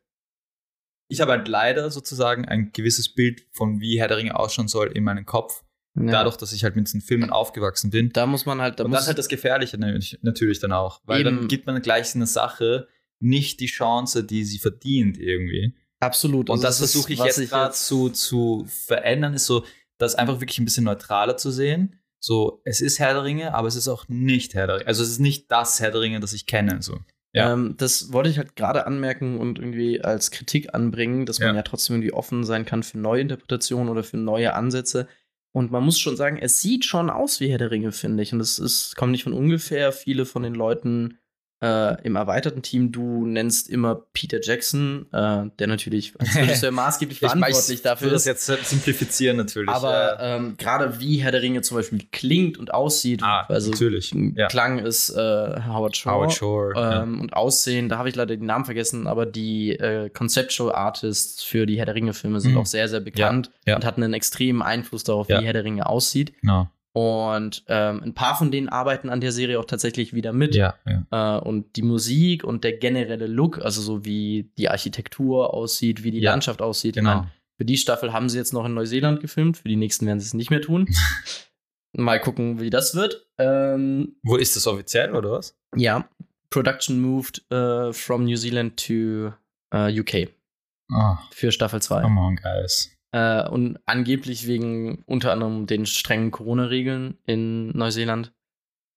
[1.09, 4.87] ich habe halt leider sozusagen ein gewisses Bild von wie Herr der Ringe ausschauen soll
[4.87, 5.63] in meinem Kopf.
[5.95, 6.11] Ja.
[6.11, 8.09] Dadurch, dass ich halt mit diesen Filmen aufgewachsen bin.
[8.11, 8.79] Da muss man halt.
[8.79, 9.77] Da und das ist halt das Gefährliche
[10.21, 11.01] natürlich dann auch.
[11.05, 11.37] Weil eben.
[11.37, 12.87] dann gibt man gleich eine Sache
[13.19, 15.75] nicht die Chance, die sie verdient irgendwie.
[15.99, 16.49] Absolut.
[16.49, 19.65] Und also das, das versuche ich jetzt gerade zu, zu verändern, ist so,
[19.97, 21.99] das einfach wirklich ein bisschen neutraler zu sehen.
[22.19, 24.87] So, es ist Herr der Ringe, aber es ist auch nicht Herr der Ringe.
[24.87, 26.81] Also es ist nicht das Herr der Ringe, das ich kenne.
[26.81, 26.99] So.
[27.33, 27.53] Ja.
[27.53, 31.55] Ähm, das wollte ich halt gerade anmerken und irgendwie als Kritik anbringen, dass man ja.
[31.55, 35.07] ja trotzdem irgendwie offen sein kann für neue Interpretationen oder für neue Ansätze.
[35.53, 38.33] Und man muss schon sagen, es sieht schon aus wie Herr der Ringe, finde ich.
[38.33, 39.91] Und es ist, kommt nicht von ungefähr.
[39.91, 41.19] Viele von den Leuten
[41.63, 47.19] äh, im erweiterten Team, du nennst immer Peter Jackson, äh, der natürlich als Regisseur maßgeblich
[47.19, 48.27] verantwortlich dafür ist.
[48.27, 49.69] Ich das jetzt simplifizieren natürlich.
[49.69, 50.35] Aber ja.
[50.35, 54.13] ähm, gerade wie Herr der Ringe zum Beispiel klingt und aussieht, ah, also natürlich.
[54.35, 54.47] Ja.
[54.47, 56.15] Klang ist äh, Howard Shore.
[56.15, 57.21] Howard Shore ähm, ja.
[57.21, 61.65] Und Aussehen, da habe ich leider den Namen vergessen, aber die äh, Conceptual Artists für
[61.65, 62.57] die Herr der Ringe-Filme sind mhm.
[62.57, 66.33] auch sehr, sehr bekannt und hatten einen extremen Einfluss darauf, wie Herr der Ringe aussieht.
[66.41, 66.67] Genau.
[66.93, 70.53] Und ähm, ein paar von denen arbeiten an der Serie auch tatsächlich wieder mit.
[70.53, 71.37] Ja, ja.
[71.37, 76.11] Äh, und die Musik und der generelle Look, also so wie die Architektur aussieht, wie
[76.11, 76.95] die ja, Landschaft aussieht.
[76.95, 77.15] Genau.
[77.15, 80.19] Meine, für die Staffel haben sie jetzt noch in Neuseeland gefilmt, für die nächsten werden
[80.19, 80.87] sie es nicht mehr tun.
[81.93, 83.27] mal gucken, wie das wird.
[83.39, 85.57] Ähm, Wo ist das offiziell oder was?
[85.75, 86.07] ja,
[86.51, 89.33] Production moved äh, from New Zealand to
[89.73, 90.29] äh, UK
[90.91, 92.01] Ah, für Staffel 2.
[92.01, 92.92] come on, guys.
[93.13, 98.33] Äh, und angeblich wegen unter anderem den strengen Corona-Regeln in Neuseeland.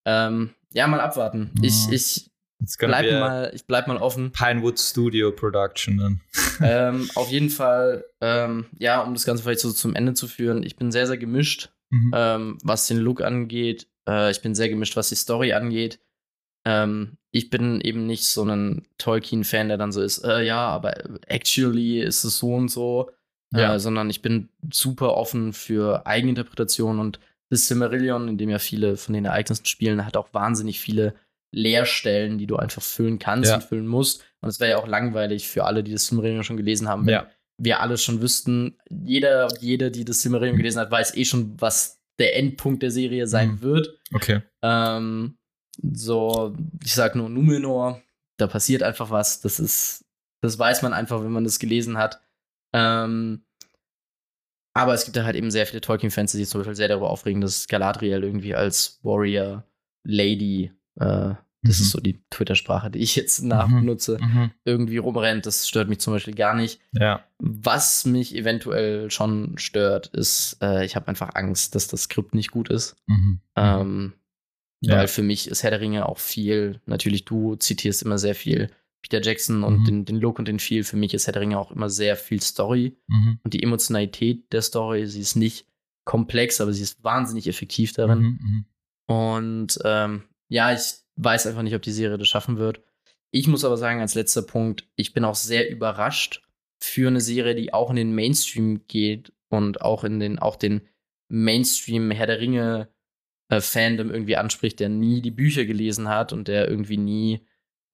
[0.07, 1.51] Ähm, ja, mal abwarten.
[1.61, 2.31] Ich, ich
[2.79, 4.33] bleib mal, ich bleib mal offen.
[4.33, 6.21] Pinewood Studio Production dann.
[6.63, 10.63] ähm, auf jeden Fall, ähm, ja, um das Ganze vielleicht so zum Ende zu führen,
[10.63, 12.11] ich bin sehr, sehr gemischt, Mhm.
[12.15, 13.87] ähm, was den Look angeht.
[14.09, 16.01] Äh, ich bin sehr gemischt, was die Story angeht.
[16.65, 20.95] Ähm, ich bin eben nicht so ein Tolkien-Fan, der dann so ist, äh, ja, aber
[21.29, 23.11] actually ist es so und so,
[23.59, 23.75] Ja.
[23.75, 28.97] äh, sondern ich bin super offen für Eigeninterpretationen und das Silmarillion, in dem ja viele
[28.97, 31.15] von den Ereignissen spielen, hat auch wahnsinnig viele
[31.55, 33.57] Leerstellen, die du einfach füllen kannst Ja.
[33.57, 34.25] und füllen musst.
[34.41, 37.13] Und es wäre ja auch langweilig für alle, die das Silmarillion schon gelesen haben, wenn
[37.15, 37.31] Ja.
[37.59, 41.55] wir alle schon wüssten, jeder und jede, die das Silmarillion gelesen hat, weiß eh schon,
[41.61, 43.61] was der Endpunkt der Serie sein Mhm.
[43.63, 43.99] wird.
[44.13, 44.43] Okay.
[44.63, 45.37] Ähm,
[45.83, 48.03] so, ich sag nur Numenor,
[48.39, 49.41] da passiert einfach was.
[49.41, 50.05] Das ist,
[50.43, 52.21] das weiß man einfach, wenn man das gelesen hat.
[52.75, 53.43] Ähm,
[54.77, 57.11] aber es gibt da halt eben sehr viele Tolkien-Fans, die sich zum Beispiel sehr darüber
[57.11, 59.65] aufregen, dass Galadriel irgendwie als Warrior
[60.05, 61.83] Lady, äh, das Mhm.
[61.83, 64.51] ist so die Twitter-Sprache, die ich jetzt nachbenutze, Mhm.
[64.65, 65.47] irgendwie rumrennt.
[65.47, 66.81] Das stört mich zum Beispiel gar nicht.
[66.93, 67.25] Ja.
[67.39, 72.51] Was mich eventuell schon stört, ist, äh, ich habe einfach Angst, dass das Skript nicht
[72.53, 72.97] gut ist.
[73.07, 73.41] Mhm.
[73.57, 74.13] Ähm,
[74.83, 74.99] Ja.
[74.99, 78.71] Weil für mich ist Herr der Ringe auch viel, natürlich du zitierst immer sehr viel
[79.03, 79.85] Peter Jackson und Mhm.
[79.85, 80.83] den, den Look und den Feel.
[80.85, 83.39] Für mich ist Herr der Ringe auch immer sehr viel Story Mhm.
[83.45, 85.07] und die Emotionalität der Story.
[85.07, 85.67] Sie ist nicht
[86.05, 88.19] komplex, aber sie ist wahnsinnig effektiv darin.
[88.19, 88.39] Mhm.
[88.43, 88.65] Mhm.
[89.15, 90.81] Und ähm, ja, ich
[91.17, 92.81] weiß einfach nicht, ob die Serie das schaffen wird.
[93.33, 96.43] Ich muss aber sagen, als letzter Punkt, ich bin auch sehr überrascht
[96.83, 100.83] für eine Serie, die auch in den Mainstream geht und auch in den, auch den
[101.29, 102.89] Mainstream Herr der Ringe
[103.49, 107.47] äh, Fandom irgendwie anspricht, der nie die Bücher gelesen hat und der irgendwie nie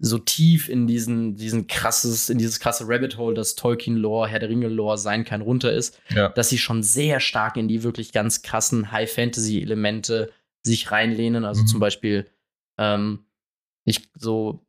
[0.05, 4.49] so tief in diesen, diesen krasses, in dieses krasse Rabbit Hole, das Tolkien-Lore, Herr der
[4.49, 6.29] Ringe-Lore sein kann, runter ist Ja.
[6.31, 10.33] dass sie schon sehr stark in die wirklich ganz krassen High-Fantasy-Elemente
[10.65, 11.45] sich reinlehnen.
[11.45, 11.67] Also Mhm.
[11.69, 12.27] zum Beispiel,
[12.79, 13.21] ähm,
[13.85, 14.65] ich so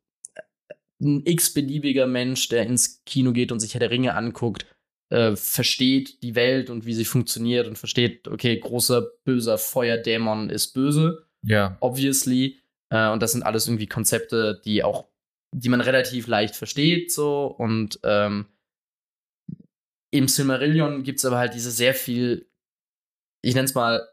[1.01, 4.65] ein x-beliebiger Mensch, der ins Kino geht und sich Herr der Ringe anguckt,
[5.09, 10.73] äh, versteht die Welt und wie sie funktioniert und versteht, okay, großer, böser Feuerdämon ist
[10.73, 11.77] böse, Ja.
[11.81, 12.59] obviously.
[12.89, 15.07] Äh, und das sind alles irgendwie Konzepte, die auch,
[15.53, 17.45] die man relativ leicht versteht, so.
[17.45, 18.45] Und ähm,
[20.11, 22.47] im Silmarillion gibt es aber halt diese sehr viel,
[23.41, 24.07] ich nenne es mal,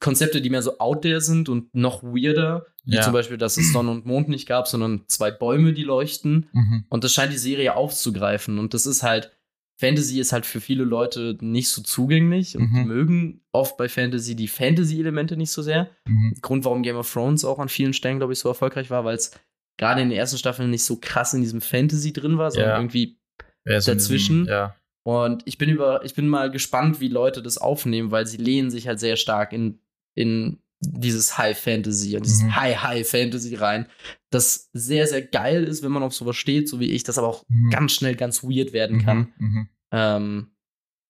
[0.00, 2.66] Konzepte, die mehr so out there sind und noch weirder.
[2.84, 3.02] Wie Ja.
[3.02, 6.48] zum Beispiel, dass es Sonne und Mond nicht gab, sondern zwei Bäume, die leuchten.
[6.52, 6.84] Mhm.
[6.88, 8.58] Und das scheint die Serie aufzugreifen.
[8.58, 9.30] Und das ist halt,
[9.78, 12.84] Fantasy ist halt für viele Leute nicht so zugänglich und Mhm.
[12.88, 15.88] mögen oft bei Fantasy die Fantasy-Elemente nicht so sehr.
[16.06, 16.34] Mhm.
[16.42, 19.14] Grund, warum Game of Thrones auch an vielen Stellen, glaube ich, so erfolgreich war, weil
[19.16, 19.30] es
[19.78, 22.76] gerade in den ersten Staffeln nicht so krass in diesem Fantasy drin war, sondern Ja.
[22.78, 23.18] irgendwie.
[23.64, 24.38] Ja, so in Dazwischen.
[24.40, 24.76] diesem- Ja.
[25.04, 28.70] Und ich bin über, ich bin mal gespannt, wie Leute das aufnehmen, weil sie lehnen
[28.70, 29.80] sich halt sehr stark in,
[30.14, 32.56] in dieses High Fantasy, in dieses Mhm.
[32.56, 33.86] High High Fantasy rein,
[34.30, 37.28] das sehr, sehr geil ist, wenn man auf sowas steht, so wie ich, das aber
[37.28, 37.70] auch Mhm.
[37.70, 39.32] ganz schnell ganz weird werden kann.
[39.38, 39.48] Mhm.
[39.48, 39.68] Mhm.
[39.92, 40.50] Ähm,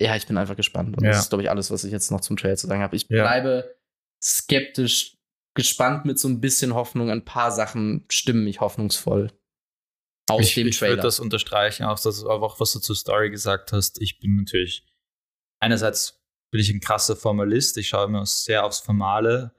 [0.01, 0.97] ja, ich bin einfach gespannt.
[0.97, 1.11] Und Ja.
[1.11, 2.97] das ist, glaube ich, alles, was ich jetzt noch zum Trailer zu sagen habe.
[2.97, 3.23] Ich Ja.
[3.23, 3.77] bleibe
[4.23, 5.17] skeptisch,
[5.55, 7.11] gespannt mit so ein bisschen Hoffnung.
[7.11, 9.33] Ein paar Sachen stimmen mich hoffnungsvoll
[10.31, 10.93] aus ich, dem ich Trailer.
[10.93, 14.01] würde das unterstreichen, auch, dass, auch was du zur Story gesagt hast.
[14.01, 14.87] Ich bin natürlich,
[15.61, 19.55] einerseits bin ich ein krasser Formalist, ich schaue immer sehr aufs Formale,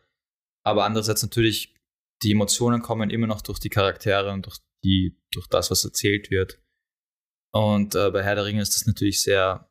[0.65, 1.75] aber andererseits natürlich,
[2.23, 6.31] die Emotionen kommen immer noch durch die Charaktere und durch, die, durch das, was erzählt
[6.31, 6.61] wird.
[7.51, 9.69] Und äh, bei Herr der Ringe ist das natürlich sehr,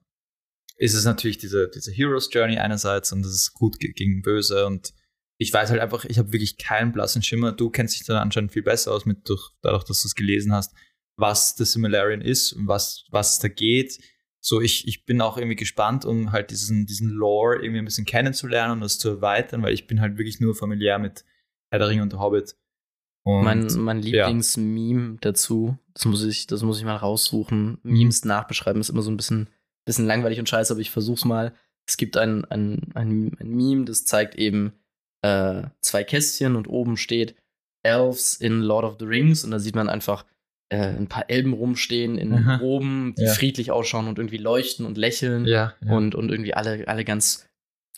[0.77, 4.67] ist es natürlich diese, diese Heroes Journey einerseits und das ist gut ge- gegen böse
[4.67, 4.93] und
[5.43, 7.53] ich weiß halt einfach, ich habe wirklich keinen blassen Schimmer.
[7.53, 10.53] Du kennst dich da anscheinend viel besser aus, mit durch, dadurch, dass du es gelesen
[10.53, 10.75] hast,
[11.17, 13.99] was das Similarian ist und was, was da geht.
[14.41, 18.07] So, ich, ich bin auch irgendwie gespannt, um halt diesen, diesen Lore irgendwie ein bisschen
[18.07, 21.25] kennenzulernen und das zu erweitern, weil ich bin halt wirklich nur familiär mit
[21.71, 22.57] Herr der Ringe und der Hobbit.
[23.25, 27.79] Und mein mein Lieblingsmeme dazu, das muss, ich, das muss ich mal raussuchen.
[27.83, 29.49] Memes nachbeschreiben ist immer so ein bisschen,
[29.85, 31.55] bisschen langweilig und scheiße, aber ich versuch's mal.
[31.87, 34.73] Es gibt ein, ein, ein, ein Meme, das zeigt eben
[35.23, 37.35] äh, zwei Kästchen und oben steht
[37.83, 40.25] Elves in Lord of the Rings und da sieht man einfach
[40.69, 42.57] äh, ein paar Elben rumstehen in Aha.
[42.57, 43.33] Roben, die Ja.
[43.33, 45.93] friedlich ausschauen und irgendwie leuchten und lächeln ja, ja.
[45.93, 47.49] und, und irgendwie alle, alle ganz,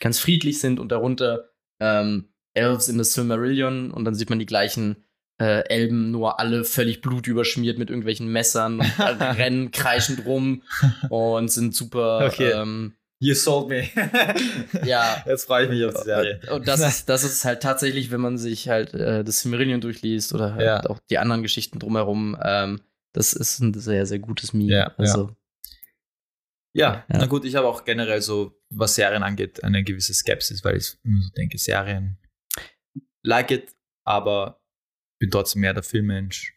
[0.00, 4.46] ganz friedlich sind und darunter ähm, Elves in the Silmarillion und dann sieht man die
[4.46, 4.96] gleichen
[5.40, 8.87] äh, Elben, nur alle völlig blutüberschmiert mit irgendwelchen Messern und
[9.20, 10.62] rennen kreischend rum
[11.10, 12.52] und sind super Okay.
[12.52, 13.88] ähm, You sold me.
[14.85, 15.22] ja.
[15.27, 16.40] Jetzt freue ich mich auf die Serie.
[16.50, 20.35] Und das ist, das ist halt tatsächlich, wenn man sich halt äh, das Silmarillion durchliest
[20.35, 20.85] oder halt Ja.
[20.90, 22.81] auch die anderen Geschichten drumherum, ähm,
[23.12, 24.72] das ist ein sehr, sehr gutes Meme.
[24.72, 25.35] Ja, also,
[26.77, 27.18] Ja, Ja.
[27.18, 30.96] na gut, ich habe auch generell so, was Serien angeht, eine gewisse Skepsis, weil ich
[31.37, 32.18] denke, Serien
[33.22, 33.74] like it,
[34.05, 34.61] aber
[35.20, 36.53] bin trotzdem mehr der Filmmensch.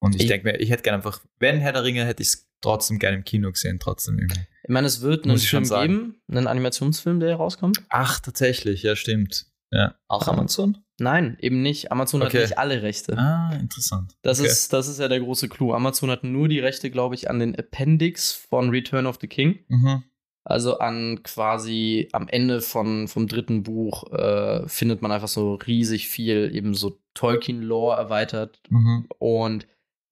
[0.00, 2.28] Und ich, Ich- denke mir, ich hätte gerne einfach, wenn Herr der Ringe, hätte ich
[2.28, 4.40] es trotzdem gerne im Kino gesehen, trotzdem irgendwie.
[4.62, 7.82] ich meine, es wird einen Film geben, einen Animationsfilm, der rauskommt.
[7.88, 9.46] Ach, tatsächlich, ja, stimmt.
[9.72, 9.94] Ja.
[10.08, 10.26] Auch.
[10.28, 10.78] Amazon?
[10.98, 11.92] Nein, eben nicht.
[11.92, 12.38] Amazon Okay.
[12.38, 13.18] hat nicht alle Rechte.
[13.18, 14.14] Ah, interessant.
[14.22, 14.48] Das, Okay.
[14.48, 15.72] ist, das ist ja der große Clou.
[15.74, 19.58] Amazon hat nur die Rechte, glaube ich, an den Appendix von Return of the King.
[19.68, 20.04] Mhm.
[20.44, 26.06] Also an quasi am Ende von, vom dritten Buch äh, findet man einfach so riesig
[26.08, 28.60] viel eben so Tolkien-Lore erweitert.
[28.70, 29.06] Mhm.
[29.18, 29.66] Und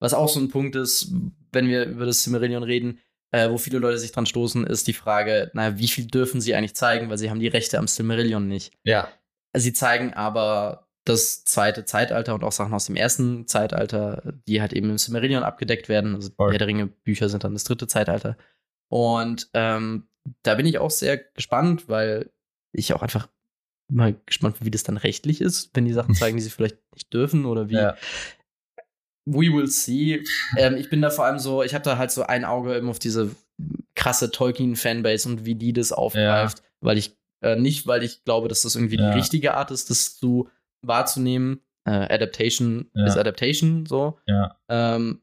[0.05, 1.13] was auch so ein Punkt ist,
[1.53, 3.01] wenn wir über das Silmarillion reden,
[3.33, 6.55] äh, wo viele Leute sich dran stoßen, ist die Frage, naja, wie viel dürfen sie
[6.55, 8.73] eigentlich zeigen, weil sie haben die Rechte am Silmarillion nicht.
[8.85, 9.09] Ja.
[9.57, 14.73] Sie zeigen aber das zweite Zeitalter und auch Sachen aus dem ersten Zeitalter, die halt
[14.73, 16.15] eben im Silmarillion abgedeckt werden.
[16.15, 16.53] Also Voll.
[16.53, 18.37] Herr der Ringe Bücher sind dann das dritte Zeitalter.
[18.89, 20.07] Und ähm,
[20.43, 22.31] da bin ich auch sehr gespannt, weil
[22.73, 23.29] ich auch einfach
[23.89, 26.79] mal gespannt bin, wie das dann rechtlich ist, wenn die Sachen zeigen, die sie vielleicht
[26.95, 27.75] nicht dürfen oder wie.
[27.75, 27.97] Ja.
[29.27, 30.23] We will see.
[30.57, 32.89] Ähm, ich bin da vor allem so, ich habe da halt so ein Auge eben
[32.91, 33.31] auf diese
[33.95, 38.63] krasse Tolkien-Fanbase und wie die das aufgreift, weil ich äh, nicht, weil ich glaube, dass
[38.63, 39.11] das irgendwie Ja.
[39.13, 40.49] die richtige Art ist, das zu
[40.83, 41.61] wahrzunehmen.
[41.87, 43.07] Äh, Adaptation Ja.
[43.07, 44.19] ist Adaptation, so.
[44.27, 44.59] Ja.
[44.69, 45.21] Ähm,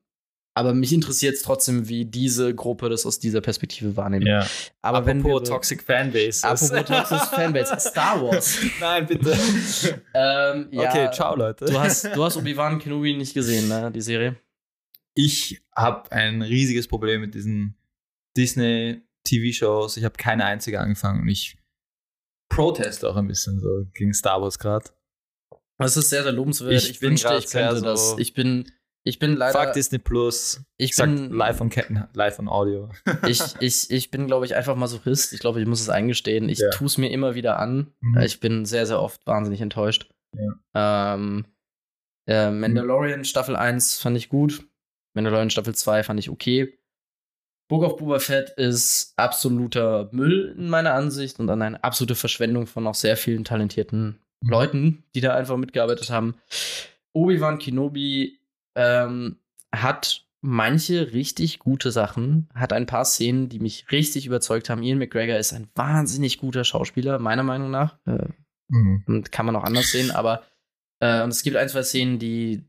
[0.53, 4.27] aber mich interessiert es trotzdem, wie diese Gruppe das aus dieser Perspektive wahrnimmt.
[4.27, 4.45] ja.
[4.81, 6.45] Aber wenn wir, Toxic Fanbase.
[6.47, 8.57] apropos Toxic Fanbase, Star Wars.
[8.79, 9.31] Nein, bitte.
[10.13, 11.65] ähm, ja, Okay, ciao, Leute.
[11.65, 14.35] Du hast, du hast Obi-Wan Kenobi nicht gesehen, ne, die Serie?
[15.13, 17.75] ich habe ein riesiges Problem mit diesen
[18.37, 19.97] Disney-TV-Shows.
[19.97, 21.57] Ich habe keine einzige angefangen und ich
[22.49, 24.89] proteste auch ein bisschen so gegen Star Wars gerade.
[25.77, 26.73] Das ist sehr, sehr lobenswert.
[26.73, 28.11] Ich Ich, wünschte, ich könnte sehr das.
[28.11, 28.71] so- Ich bin,
[29.03, 29.59] ich bin leider.
[29.63, 30.61] Fuck Disney Plus.
[30.77, 32.89] ich bin, live on, Ketten, live on Audio.
[33.27, 35.33] ich, ich, ich bin, glaube ich, einfach Masochist.
[35.33, 36.49] Ich glaube, ich muss es eingestehen.
[36.49, 36.69] Ich Ja.
[36.71, 37.93] tue es mir immer wieder an.
[38.01, 38.19] Mhm.
[38.21, 40.09] Ich bin sehr, sehr oft wahnsinnig enttäuscht.
[40.75, 41.45] Ähm,
[42.27, 44.65] äh, Mandalorian Staffel 1 fand ich gut.
[45.13, 46.77] Mandalorian Staffel 2 fand ich okay.
[47.69, 52.67] Book of Boba Fett ist absoluter Müll in meiner Ansicht und dann eine absolute Verschwendung
[52.67, 54.49] von auch sehr vielen talentierten Mhm.
[54.49, 56.35] Leuten, die da einfach mitgearbeitet haben.
[57.13, 58.39] Obi-Wan Kenobi
[58.75, 59.37] ähm,
[59.73, 64.81] hat manche richtig gute Sachen, hat ein paar Szenen, die mich richtig überzeugt haben.
[64.83, 67.97] Ian McGregor ist ein wahnsinnig guter Schauspieler, meiner Meinung nach.
[68.05, 68.27] Äh,
[68.73, 69.25] Mhm.
[69.31, 70.43] kann man auch anders sehen, aber
[71.01, 72.63] äh, und es gibt ein, zwei Szenen, die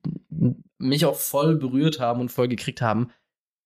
[0.79, 3.12] mich auch voll berührt haben und voll gekriegt haben.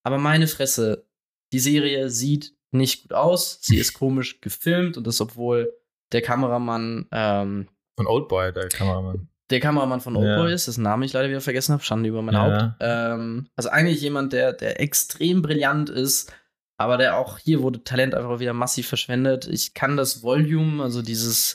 [0.03, 1.07] Aber meine Fresse,
[1.55, 3.59] die Serie sieht nicht gut aus.
[3.62, 5.72] Sie ist komisch gefilmt und das, obwohl
[6.12, 9.29] der Kameramann, ähm, Von Oldboy, der Kameramann.
[9.50, 10.20] Der Kameramann von Ja.
[10.20, 12.40] Oldboy ist, dessen Namen ich leider wieder vergessen habe, Schande über mein Ja.
[12.42, 12.74] Haupt.
[12.80, 16.32] Ähm, also eigentlich jemand, der, der extrem brillant ist,
[16.78, 19.46] aber der auch hier wurde Talent einfach wieder massiv verschwendet.
[19.46, 21.54] Ich kann das Volume, also dieses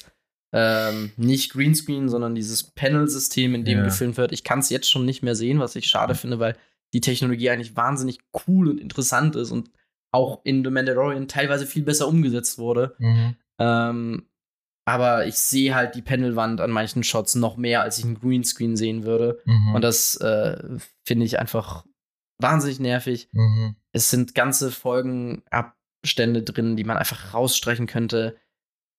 [0.53, 3.83] ähm, nicht Greenscreen, sondern dieses Panel-System, in dem Ja.
[3.85, 6.57] gefilmt wird, ich kann es jetzt schon nicht mehr sehen, was ich schade finde, weil
[6.93, 9.69] die Technologie eigentlich wahnsinnig cool und interessant ist und
[10.11, 12.95] auch in The Mandalorian teilweise viel besser umgesetzt wurde.
[12.99, 13.35] Mhm.
[13.59, 14.25] Ähm,
[14.85, 18.75] aber ich sehe halt die Panelwand an manchen Shots noch mehr, als ich einen Greenscreen
[18.75, 19.39] sehen würde.
[19.45, 19.75] Mhm.
[19.75, 20.57] Und das äh,
[21.03, 21.85] finde ich einfach
[22.39, 23.29] wahnsinnig nervig.
[23.31, 23.75] Mhm.
[23.91, 28.37] Es sind ganze Folgenabstände drin, die man einfach rausstreichen könnte.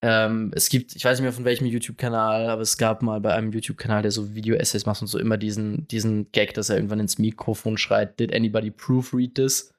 [0.01, 3.33] Ähm, es gibt, ich weiß nicht mehr von welchem YouTube-Kanal, aber es gab mal bei
[3.33, 6.99] einem YouTube-Kanal, der so Video-Essays macht und so immer diesen, diesen Gag, dass er irgendwann
[6.99, 9.73] ins Mikrofon schreit, did anybody proofread this?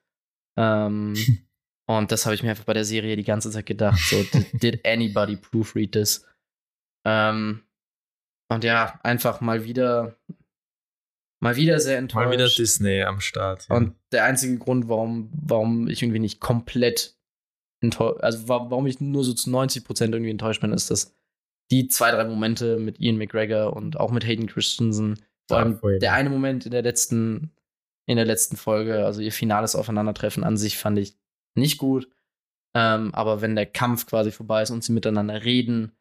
[0.57, 1.15] Ähm,
[1.87, 4.85] und das habe ich mir einfach bei der Serie die ganze Zeit gedacht, so, did,
[4.85, 6.25] anybody proofread this?
[7.05, 7.63] Ähm,
[8.51, 10.15] und ja, einfach mal wieder,
[11.41, 12.25] mal wieder sehr enttäuscht.
[12.27, 13.67] Mal wieder Disney am Start.
[13.69, 17.15] Und der einzige Grund, warum, warum ich irgendwie nicht komplett
[17.83, 21.15] enttäuscht, also wa- warum ich nur so zu 90% irgendwie enttäuscht bin, ist, dass
[21.71, 25.99] die zwei, drei Momente mit Ian McGregor und auch mit Hayden Christensen, vor allem voll.
[25.99, 27.51] der eine Moment in der letzten,
[28.07, 31.17] in der letzten Folge, also ihr finales Aufeinandertreffen an sich fand ich
[31.55, 32.09] nicht gut.
[32.75, 35.97] Ähm, aber wenn der Kampf quasi vorbei ist und sie miteinander reden,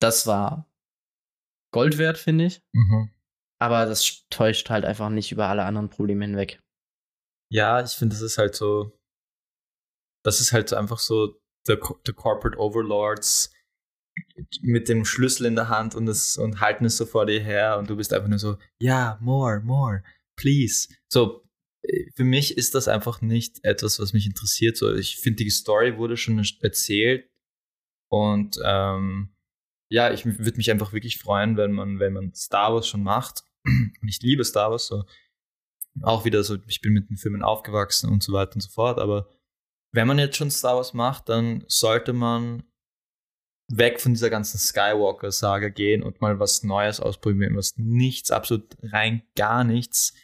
[0.00, 0.68] das war
[1.72, 2.62] Gold wert, finde ich.
[2.72, 3.10] Mhm.
[3.58, 6.60] Aber das täuscht halt einfach nicht über alle anderen Probleme hinweg.
[7.50, 8.98] Ja, ich finde, das ist halt so.
[10.24, 13.52] Das ist halt so einfach so der, der Corporate Overlords
[14.62, 17.78] mit dem Schlüssel in der Hand und, das, und halten es so vor dir her
[17.78, 20.02] und du bist einfach nur so, ja, more, more,
[20.36, 20.88] please.
[21.08, 21.45] So,
[22.14, 24.76] für mich ist das einfach nicht etwas, was mich interessiert.
[24.76, 27.28] So, ich finde, die Story wurde schon erzählt
[28.08, 29.34] Und ähm,
[29.88, 33.44] ja, ich würde mich einfach wirklich freuen, wenn man, wenn man Star Wars schon macht.
[33.64, 35.04] Und ich liebe Star Wars, so
[36.02, 38.98] auch wieder so, ich bin mit den Filmen aufgewachsen und so weiter und so fort,
[38.98, 39.30] aber
[39.92, 42.64] wenn man jetzt schon Star Wars macht, dann sollte man
[43.68, 49.22] weg von dieser ganzen Skywalker-Saga gehen und mal was Neues ausprobieren, was nichts, absolut rein
[49.34, 50.14] gar nichts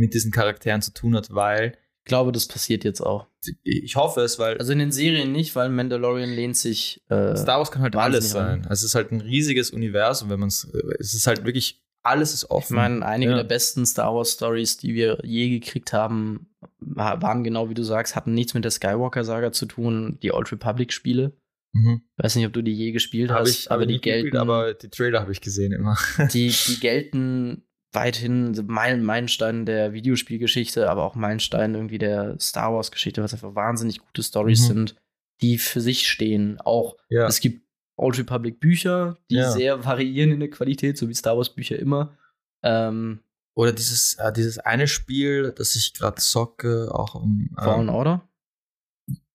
[0.00, 1.76] mit diesen Charakteren zu tun hat, weil.
[2.04, 3.26] Ich glaube, das passiert jetzt auch.
[3.62, 4.58] Ich hoffe es, weil.
[4.58, 7.02] Also in den Serien nicht, weil Mandalorian lehnt sich.
[7.08, 8.62] Äh, Star Wars kann halt alles sein.
[8.62, 10.64] Also es ist halt ein riesiges Universum, wenn man es.
[10.98, 11.82] Es ist halt wirklich.
[12.02, 12.72] Alles ist offen.
[12.72, 13.36] Ich meine, einige ja.
[13.36, 18.16] der besten Star Wars Stories, die wir je gekriegt haben, waren genau wie du sagst,
[18.16, 20.18] hatten nichts mit der Skywalker-Saga zu tun.
[20.22, 21.34] Die Old Republic-Spiele.
[21.72, 22.00] Mhm.
[22.16, 24.30] Weiß nicht, ob du die je gespielt hab hast, ich, aber die gelten.
[24.30, 25.98] Gespielt, aber die Trailer habe ich gesehen immer.
[26.32, 33.32] die, die gelten weithin Meilenstein der Videospielgeschichte, aber auch Meilenstein irgendwie der Star Wars-Geschichte, was
[33.32, 34.66] einfach wahnsinnig gute Stories mhm.
[34.66, 34.96] sind,
[35.42, 36.60] die für sich stehen.
[36.60, 37.26] Auch ja.
[37.26, 39.50] es gibt Old Republic Bücher, die ja.
[39.50, 42.16] sehr variieren in der Qualität, so wie Star Wars Bücher immer.
[42.62, 43.20] Ähm,
[43.54, 47.50] Oder dieses, äh, dieses eine Spiel, das ich gerade zocke, auch um.
[47.58, 48.26] Ähm, Fallen Order?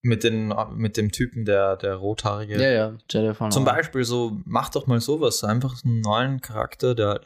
[0.01, 2.61] Mit, den, mit dem Typen, der, der rothaarige.
[2.61, 6.93] Ja, ja, Jedi Fallen Zum Beispiel so, mach doch mal sowas, einfach einen neuen Charakter,
[6.93, 7.21] der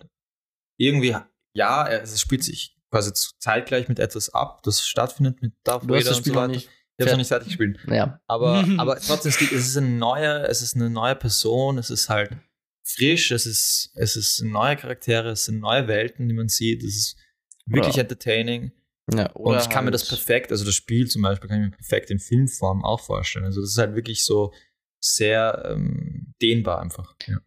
[0.79, 1.15] irgendwie,
[1.53, 5.97] ja, es spielt sich quasi zeitgleich mit etwas ab, das stattfindet mit Darth du Vader
[5.99, 6.53] hast das Spiel und so weiter.
[6.53, 7.79] Nicht ich habe noch nicht fertig gespielt.
[7.87, 8.19] Ja.
[8.27, 12.09] Aber, aber trotzdem, es, es ist eine neue, es ist eine neue Person, es ist
[12.09, 12.35] halt
[12.83, 16.95] frisch, es ist, es ist neue Charaktere, es sind neue Welten, die man sieht, es
[16.95, 17.17] ist
[17.65, 18.01] wirklich ja.
[18.01, 18.73] entertaining.
[19.13, 21.69] Ja, und ich kann halt mir das perfekt, also das Spiel zum Beispiel, kann ich
[21.69, 23.45] mir perfekt in Filmform auch vorstellen.
[23.45, 24.53] Also das ist halt wirklich so
[24.99, 27.15] sehr ähm, dehnbar einfach.
[27.25, 27.37] Ja,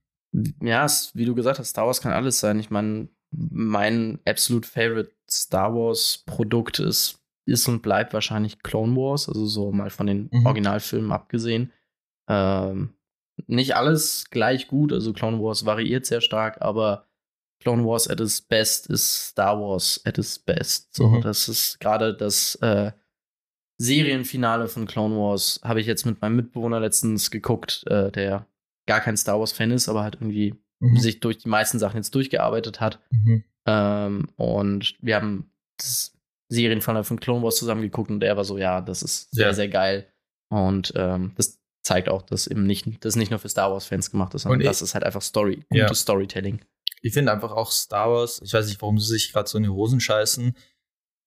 [0.63, 2.59] ja es, wie du gesagt hast, Star Wars kann alles sein.
[2.59, 9.29] Ich meine, mein absolute favorite Star Wars Produkt ist, ist und bleibt wahrscheinlich Clone Wars,
[9.29, 10.47] also so mal von den mhm.
[10.47, 11.73] Originalfilmen abgesehen.
[12.29, 12.95] Ähm,
[13.47, 17.07] nicht alles gleich gut, also Clone Wars variiert sehr stark, aber
[17.61, 20.95] Clone Wars at its best ist Star Wars at its best.
[20.95, 21.21] So, mhm.
[21.23, 22.93] das ist gerade das äh,
[23.79, 28.47] Serienfinale von Clone Wars, habe ich jetzt mit meinem Mitbewohner letztens geguckt, äh, der
[28.87, 30.99] gar kein Star Wars-Fan ist, aber halt irgendwie mhm.
[30.99, 33.01] sich durch die meisten Sachen jetzt durchgearbeitet hat.
[33.11, 33.45] Mhm.
[33.67, 36.13] Ähm, und wir haben das
[36.49, 39.55] Serienfinale von Clone Wars zusammen geguckt und er war so, ja, das ist sehr, ja.
[39.55, 40.13] sehr geil.
[40.51, 44.35] Und ähm, das zeigt auch, dass eben nicht, das nicht nur für Star Wars-Fans gemacht
[44.35, 45.95] ist, sondern und das ist halt einfach Story, gutes ja.
[45.95, 46.61] Storytelling.
[47.01, 49.65] Ich finde einfach auch Star Wars, ich weiß nicht, warum sie sich gerade so in
[49.65, 50.57] die Hosen scheißen.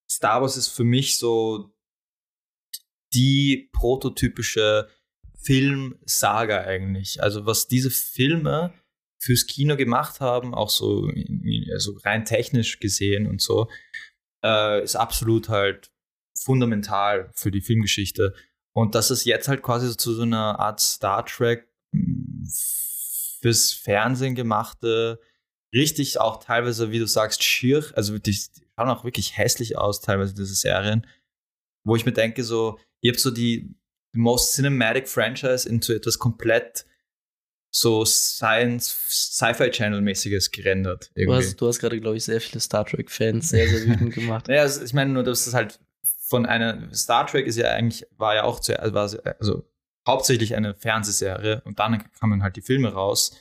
[0.08, 1.74] Star Wars ist für mich so
[3.12, 4.88] die prototypische
[5.42, 7.22] Filmsaga eigentlich.
[7.22, 8.72] Also was diese Filme
[9.18, 11.10] fürs Kino gemacht haben, auch so
[11.72, 13.68] also rein technisch gesehen und so,
[14.44, 15.90] äh, ist absolut halt
[16.38, 18.34] fundamental für die Filmgeschichte.
[18.72, 22.46] Und dass es jetzt halt quasi so zu so einer Art Star Trek hm,
[23.40, 25.20] fürs Fernsehen gemachte,
[25.74, 30.34] richtig auch teilweise, wie du sagst, schier, also die schauen auch wirklich hässlich aus, teilweise
[30.34, 31.06] diese Serien,
[31.84, 33.74] wo ich mir denke, so, ihr habt so die
[34.12, 36.86] most cinematic Franchise into etwas komplett
[37.78, 41.10] so Science, Sci-Fi Channel-mäßiges gerendert.
[41.14, 41.26] Irgendwie.
[41.26, 44.48] Du hast, du hast gerade, glaube ich, sehr viele Star Trek-Fans sehr, sehr wütend gemacht.
[44.48, 45.78] naja, also ich meine nur, dass es halt
[46.20, 49.68] von einer Star Trek ist ja eigentlich, war ja auch zuerst, war also
[50.08, 53.36] hauptsächlich eine Fernsehserie und dann kamen halt die Filme raus.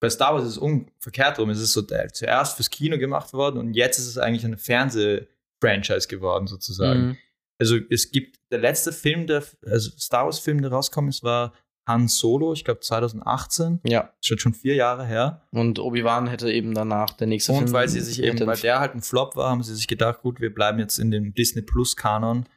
[0.00, 1.50] Bei Star Wars ist es umverkehrt rum.
[1.50, 6.08] Es ist so zuerst fürs Kino gemacht worden und jetzt ist es eigentlich eine Fernseh-Franchise
[6.08, 7.00] geworden, sozusagen.
[7.00, 7.18] Mhm.
[7.60, 11.52] Also es gibt der letzte Film, der, also Star Wars-Film, der rausgekommen ist, war
[11.88, 13.80] Han Solo, ich glaube 2018.
[13.84, 14.12] Ja.
[14.20, 15.42] Das ist schon vier Jahre her.
[15.50, 18.78] Und Obi-Wan hätte eben danach der nächste Und Film weil sie sich eben, weil der
[18.78, 21.62] halt ein Flop war, haben sie sich gedacht, gut, wir bleiben jetzt in dem Disney
[21.62, 22.48] Plus Kanon.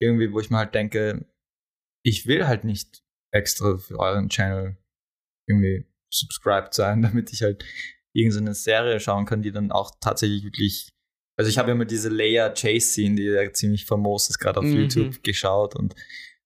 [0.00, 1.26] Irgendwie, wo ich mir halt denke,
[2.04, 4.78] ich will halt nicht extra für euren Channel
[5.48, 7.64] irgendwie subscribed sein, damit ich halt
[8.14, 10.92] irgendeine Serie schauen kann, die dann auch tatsächlich wirklich.
[11.36, 14.64] Also ich habe immer diese Leia Chase Scene, die ja ziemlich famos ist, gerade auf
[14.64, 14.76] mhm.
[14.76, 15.94] YouTube geschaut und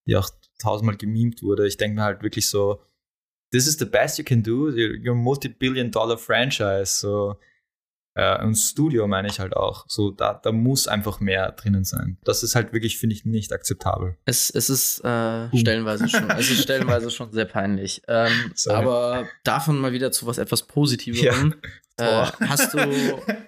[0.07, 1.67] die auch tausendmal gemimt wurde.
[1.67, 2.81] Ich denke mir halt wirklich so,
[3.51, 4.69] this is the best you can do,
[5.05, 6.99] your multi-billion dollar franchise.
[6.99, 7.37] So,
[8.15, 9.85] äh, und Studio meine ich halt auch.
[9.87, 12.17] So, da, da muss einfach mehr drinnen sein.
[12.23, 14.17] Das ist halt wirklich, finde ich, nicht akzeptabel.
[14.25, 18.03] Es, es ist äh, stellenweise schon, es ist stellenweise schon sehr peinlich.
[18.07, 21.55] Ähm, aber davon mal wieder zu was etwas Positiverem.
[21.99, 22.23] Ja.
[22.23, 22.79] Äh, hast du.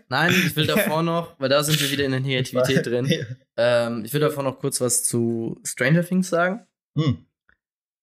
[0.09, 3.11] Nein, ich will davor noch, weil da sind wir wieder in der Negativität drin.
[3.57, 6.65] Ähm, ich will davor noch kurz was zu Stranger Things sagen.
[6.97, 7.25] Hm.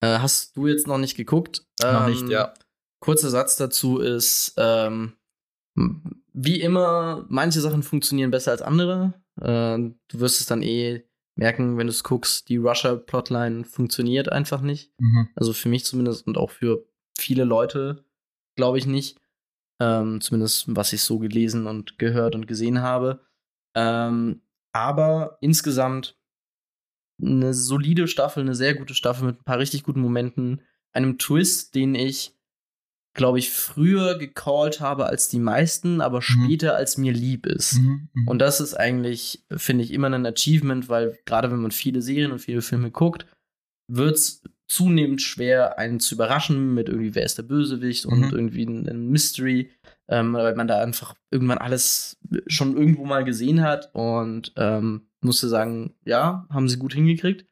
[0.01, 1.65] Äh, hast du jetzt noch nicht geguckt?
[1.83, 2.55] Noch nicht, ähm, ja.
[3.01, 5.15] Kurzer Satz dazu ist, ähm,
[6.33, 9.15] wie immer, manche Sachen funktionieren besser als andere.
[9.41, 11.05] Äh, du wirst es dann eh
[11.37, 14.93] merken, wenn du es guckst, die Russia-Plotline funktioniert einfach nicht.
[14.99, 15.29] Mhm.
[15.35, 16.87] Also für mich zumindest und auch für
[17.19, 18.05] viele Leute,
[18.57, 19.19] glaube ich nicht.
[19.81, 23.21] Ähm, zumindest was ich so gelesen und gehört und gesehen habe.
[23.75, 26.19] Ähm, aber insgesamt
[27.23, 30.63] eine solide Staffel, eine sehr gute Staffel mit ein paar richtig guten Momenten,
[30.93, 32.35] einem Twist, den ich,
[33.15, 37.75] glaube ich, früher gecallt habe als die meisten, aber später als mir lieb ist.
[37.75, 38.09] Mhm.
[38.13, 38.29] Mhm.
[38.29, 42.33] Und das ist eigentlich, finde ich, immer ein Achievement, weil gerade wenn man viele Serien
[42.33, 43.27] und viele Filme guckt,
[43.89, 48.31] wird es zunehmend schwer, einen zu überraschen mit irgendwie, wer ist der Bösewicht und Mhm.
[48.33, 49.71] irgendwie ein, ein Mystery,
[50.09, 55.49] ähm, weil man da einfach irgendwann alles schon irgendwo mal gesehen hat und ähm, musste
[55.49, 57.47] sagen, ja, haben sie gut hingekriegt.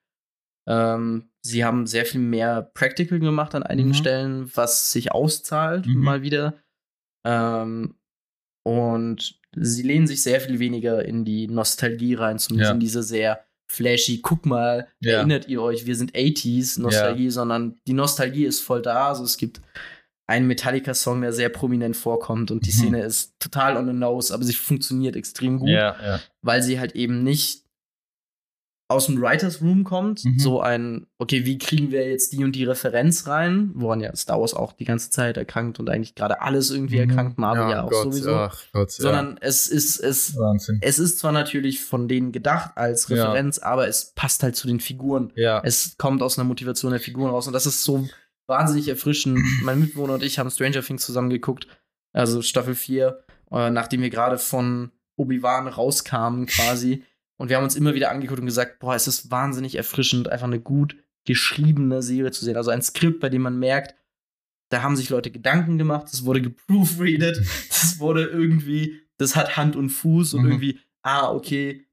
[0.68, 3.94] Ähm, sie haben sehr viel mehr Practical gemacht an einigen Mhm.
[3.94, 5.98] Stellen, was sich auszahlt, Mhm.
[6.02, 6.58] mal wieder.
[7.24, 7.96] Ähm,
[8.64, 12.74] und sie lehnen sich sehr viel weniger in die Nostalgie rein, zumindest Ja.
[12.74, 15.18] in diese sehr flashy, guck mal, Ja.
[15.18, 19.08] erinnert ihr euch, wir sind 80s Nostalgie, sondern die Nostalgie ist voll da.
[19.08, 19.60] Also es gibt
[20.30, 22.74] einen Metallica-Song, der sehr prominent vorkommt und die Mhm.
[22.78, 26.20] Szene ist total on the nose, aber sie funktioniert extrem gut, ja, ja.
[26.42, 27.64] weil sie halt eben nicht
[28.88, 30.38] aus dem Writers Room kommt, Mhm.
[30.40, 34.40] so ein, okay, wie kriegen wir jetzt die und die Referenz rein, woran ja Star
[34.40, 37.90] Wars auch die ganze Zeit erkrankt und eigentlich gerade alles irgendwie erkrankt, Marvel ja, auch
[37.90, 37.90] Mhm.
[37.94, 40.40] Gott, sowieso, Ach Gott, sondern es ist, es, ja.
[40.40, 40.78] Wahnsinn.
[40.82, 43.14] es ist zwar natürlich von denen gedacht als Ja.
[43.16, 45.32] Referenz, aber es passt halt zu den Figuren.
[45.36, 45.60] Ja.
[45.64, 48.08] Es kommt aus einer Motivation der Figuren raus und das ist so
[48.50, 49.38] wahnsinnig erfrischend.
[49.62, 51.66] mein Mitbewohner und ich haben Stranger Things zusammen geguckt,
[52.12, 57.04] also Staffel 4, äh, nachdem wir gerade von Obi-Wan rauskamen quasi.
[57.38, 60.46] Und wir haben uns immer wieder angeguckt und gesagt, boah, es ist wahnsinnig erfrischend, einfach
[60.46, 60.96] eine gut
[61.26, 62.56] geschriebene Serie zu sehen.
[62.56, 63.94] Also ein Skript, bei dem man merkt,
[64.70, 67.38] da haben sich Leute Gedanken gemacht, es wurde geproofreadet,
[67.68, 70.48] das wurde irgendwie, das hat Hand und Fuß und Mhm.
[70.50, 71.86] irgendwie, ah, okay,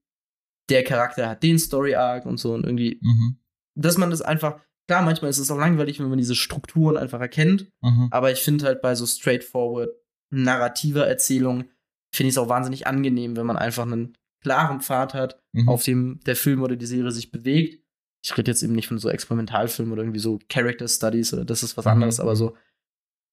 [0.70, 3.38] der Charakter hat den Story-Arc und so und irgendwie, Mhm.
[3.76, 7.20] dass man das einfach, klar, manchmal ist es auch langweilig, wenn man diese Strukturen einfach
[7.22, 8.08] erkennt, Mhm.
[8.12, 9.90] aber ich finde halt bei so straightforward
[10.32, 11.66] narrativer Erzählung,
[12.14, 15.70] finde ich es auch wahnsinnig angenehm, wenn man einfach einen klaren Pfad hat, Mhm.
[15.70, 17.84] auf dem der Film oder die Serie sich bewegt.
[18.24, 21.64] Ich rede jetzt eben nicht von so Experimentalfilmen oder irgendwie so Character Studies oder das
[21.64, 21.92] ist was Mhm.
[21.92, 22.56] anderes, aber so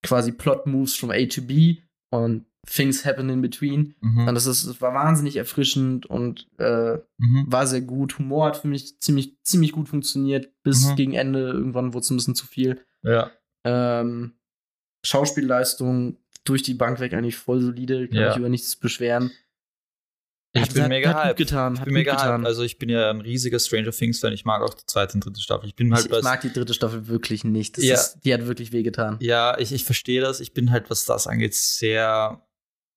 [0.03, 1.79] quasi Plot Moves from A to B
[2.11, 3.95] und Things happen in between.
[4.01, 4.29] Mhm.
[4.29, 7.45] Und das, ist, das war wahnsinnig erfrischend und äh, Mhm.
[7.47, 8.19] war sehr gut.
[8.19, 10.51] Humor hat für mich ziemlich, ziemlich gut funktioniert.
[10.63, 10.97] Bis Mhm.
[10.97, 12.81] gegen Ende, irgendwann wurde es ein bisschen zu viel.
[13.03, 13.31] Ja.
[13.65, 14.35] Ähm,
[15.05, 18.31] Schauspielleistung durch die Bank weg eigentlich voll solide, kann Ja.
[18.33, 19.31] ich über nichts beschweren.
[20.57, 21.37] Ich Hat- bin hat- mega hat gut hyped.
[21.39, 22.33] getan, Ich hat bin gut mega getan.
[22.43, 22.47] hyped.
[22.47, 24.33] Also ich bin ja ein riesiger Stranger Things Fan.
[24.33, 25.67] Ich mag auch die zweite und dritte Staffel.
[25.69, 27.77] Ich bin halt ich, ich mag die dritte Staffel wirklich nicht.
[27.77, 27.95] Das Ja.
[27.95, 29.17] ist, die hat wirklich wehgetan.
[29.21, 30.39] Ja, ich, ich verstehe das.
[30.41, 32.41] Ich bin halt, was das angeht, sehr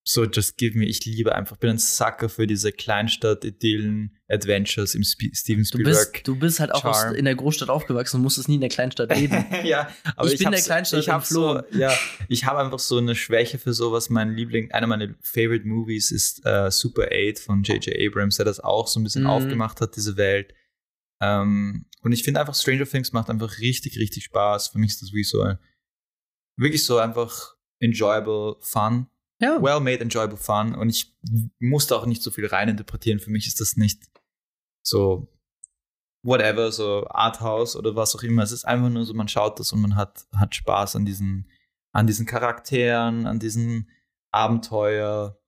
[0.10, 0.86] so just give me.
[0.86, 6.14] Ich liebe einfach, bin ein Sucker für diese Kleinstadt-Idyllen, Adventures im Sp Steven Du Spielberg.
[6.14, 8.70] bist, du bist halt auch aus, in der Großstadt aufgewachsen und musstest nie in der
[8.70, 9.46] Kleinstadt leben.
[9.66, 11.94] ja, aber Ich ich, bin der hab's- Kleinstadt ich so, ja,
[12.30, 14.10] ich habe einfach so eine Schwäche für sowas.
[14.10, 17.94] Mein Liebling, einer meiner Favorite Movies ist äh, Super 8 von J.J.
[18.08, 19.30] Abrams, der das auch so ein bisschen Mhm.
[19.30, 20.54] aufgemacht hat, diese Welt.
[21.22, 24.70] Ähm, und ich finde einfach, Stranger Things macht einfach richtig, richtig Spaß.
[24.70, 25.58] Für mich ist das wie so ein,
[26.58, 29.08] wirklich so einfach enjoyable fun.
[29.40, 29.62] Ja.
[29.62, 30.76] Well made, enjoyable fun.
[30.76, 31.16] Und ich
[31.60, 33.20] musste auch nicht so viel reininterpretieren.
[33.20, 34.04] Für mich ist das nicht
[34.86, 35.28] so
[36.24, 38.44] whatever, so Arthouse oder was auch immer.
[38.44, 41.50] Es ist einfach nur so, man schaut das und man hat, hat Spaß an diesen,
[41.94, 43.90] an diesen Charakteren, an diesen
[44.32, 45.40] Abenteuer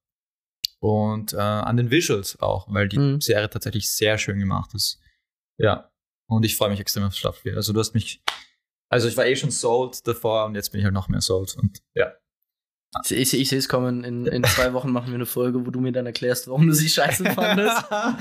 [0.80, 3.22] und äh, an den Visuals auch, weil die Mhm.
[3.22, 5.02] Serie tatsächlich sehr schön gemacht ist.
[5.58, 5.92] Ja.
[6.30, 7.56] Und ich freue mich extrem auf Staffel 4.
[7.56, 8.24] Also du hast mich,
[8.90, 11.58] also ich war eh schon sold davor und jetzt bin ich halt noch mehr sold.
[11.58, 12.14] Und ja.
[13.06, 14.04] Ich, ich, ich sehe es kommen.
[14.04, 16.74] In, in zwei Wochen machen wir eine Folge, wo du mir dann erklärst, warum du
[16.74, 17.86] sie scheiße fandest.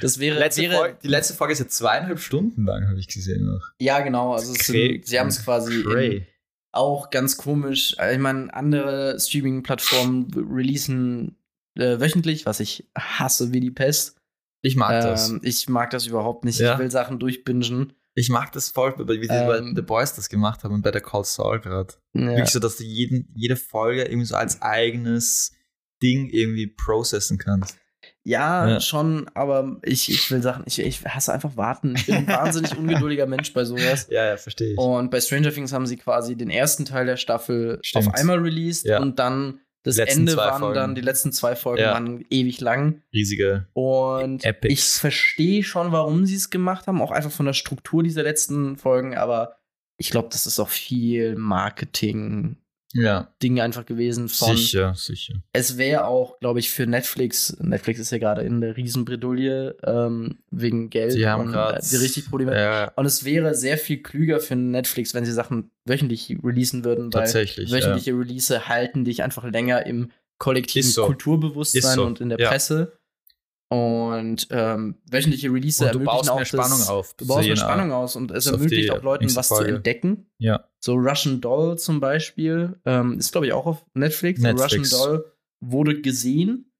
[0.00, 3.08] Das wäre, letzte wäre Folge, die letzte Folge ist jetzt zweieinhalb Stunden lang, habe ich
[3.08, 3.72] gesehen noch.
[3.80, 4.32] ja genau.
[4.32, 6.26] Also sind, sie haben es quasi in,
[6.72, 7.98] auch ganz komisch.
[7.98, 11.36] Also Ich meine, andere Streaming-Plattformen releasen
[11.74, 14.16] äh, wöchentlich, was ich hasse wie die Pest.
[14.62, 15.30] Ich mag das.
[15.30, 16.60] Ähm, ich mag das überhaupt nicht.
[16.60, 16.74] Ja.
[16.74, 17.92] Ich will Sachen durchbingen.
[18.18, 20.90] Ich mag das voll, wie sie Ähm, bei The Boys das gemacht haben und bei
[20.90, 21.94] der Call Saul gerade.
[22.14, 22.28] Ja.
[22.28, 25.52] Wirklich so, dass du jeden, jede Folge irgendwie so als eigenes
[26.02, 27.76] Ding irgendwie processen kannst.
[28.24, 28.80] Ja, Ja.
[28.80, 31.94] schon, aber ich, ich will Sachen, ich, ich hasse einfach warten.
[31.96, 34.06] Ich bin ein wahnsinnig ungeduldiger Mensch bei sowas.
[34.10, 34.78] Ja, ja, verstehe ich.
[34.78, 38.08] Und bei Stranger Things haben sie quasi den ersten Teil der Staffel Stimmt.
[38.08, 39.00] auf einmal released Ja.
[39.00, 40.74] und dann das letzten Ende waren Folgen.
[40.74, 41.92] dann, die letzten zwei Folgen Ja.
[41.92, 43.02] waren ewig lang.
[43.12, 43.66] Riesige.
[43.72, 44.72] Und Epics.
[44.74, 48.76] ich verstehe schon, warum sie es gemacht haben, auch einfach von der Struktur dieser letzten
[48.76, 49.56] Folgen, aber
[49.96, 52.56] ich glaube, das ist auch viel Marketing
[53.00, 54.56] Ja, Ding einfach gewesen von.
[54.56, 55.34] sicher, sicher.
[55.52, 60.38] Es wäre auch, glaube ich, für Netflix, Netflix ist ja gerade in der Riesenbredouille ähm,
[60.50, 62.54] wegen Geld Die haben und grad- äh, die richtig Probleme.
[62.54, 67.04] Ja, Und es wäre sehr viel klüger für Netflix, wenn sie Sachen wöchentlich releasen würden,
[67.12, 67.70] weil tatsächlich.
[67.70, 67.76] ja.
[67.76, 71.06] wöchentliche Release halten dich einfach länger im kollektiven so.
[71.06, 72.04] Kulturbewusstsein so.
[72.06, 72.48] und in der Ja.
[72.48, 72.97] Presse.
[73.70, 77.12] Und ähm, wöchentliche Release Und du baust auch mehr Spannung das, auf.
[77.14, 79.74] Du baust zu mehr Spannung aus und es ermöglicht auch Leuten was zu Folge.
[79.76, 80.30] entdecken.
[80.38, 84.40] Ja, So Russian Doll zum Beispiel ähm, ist, glaube ich, auch auf Netflix.
[84.40, 84.74] Netflix.
[84.74, 86.72] Russian Doll wurde gesehen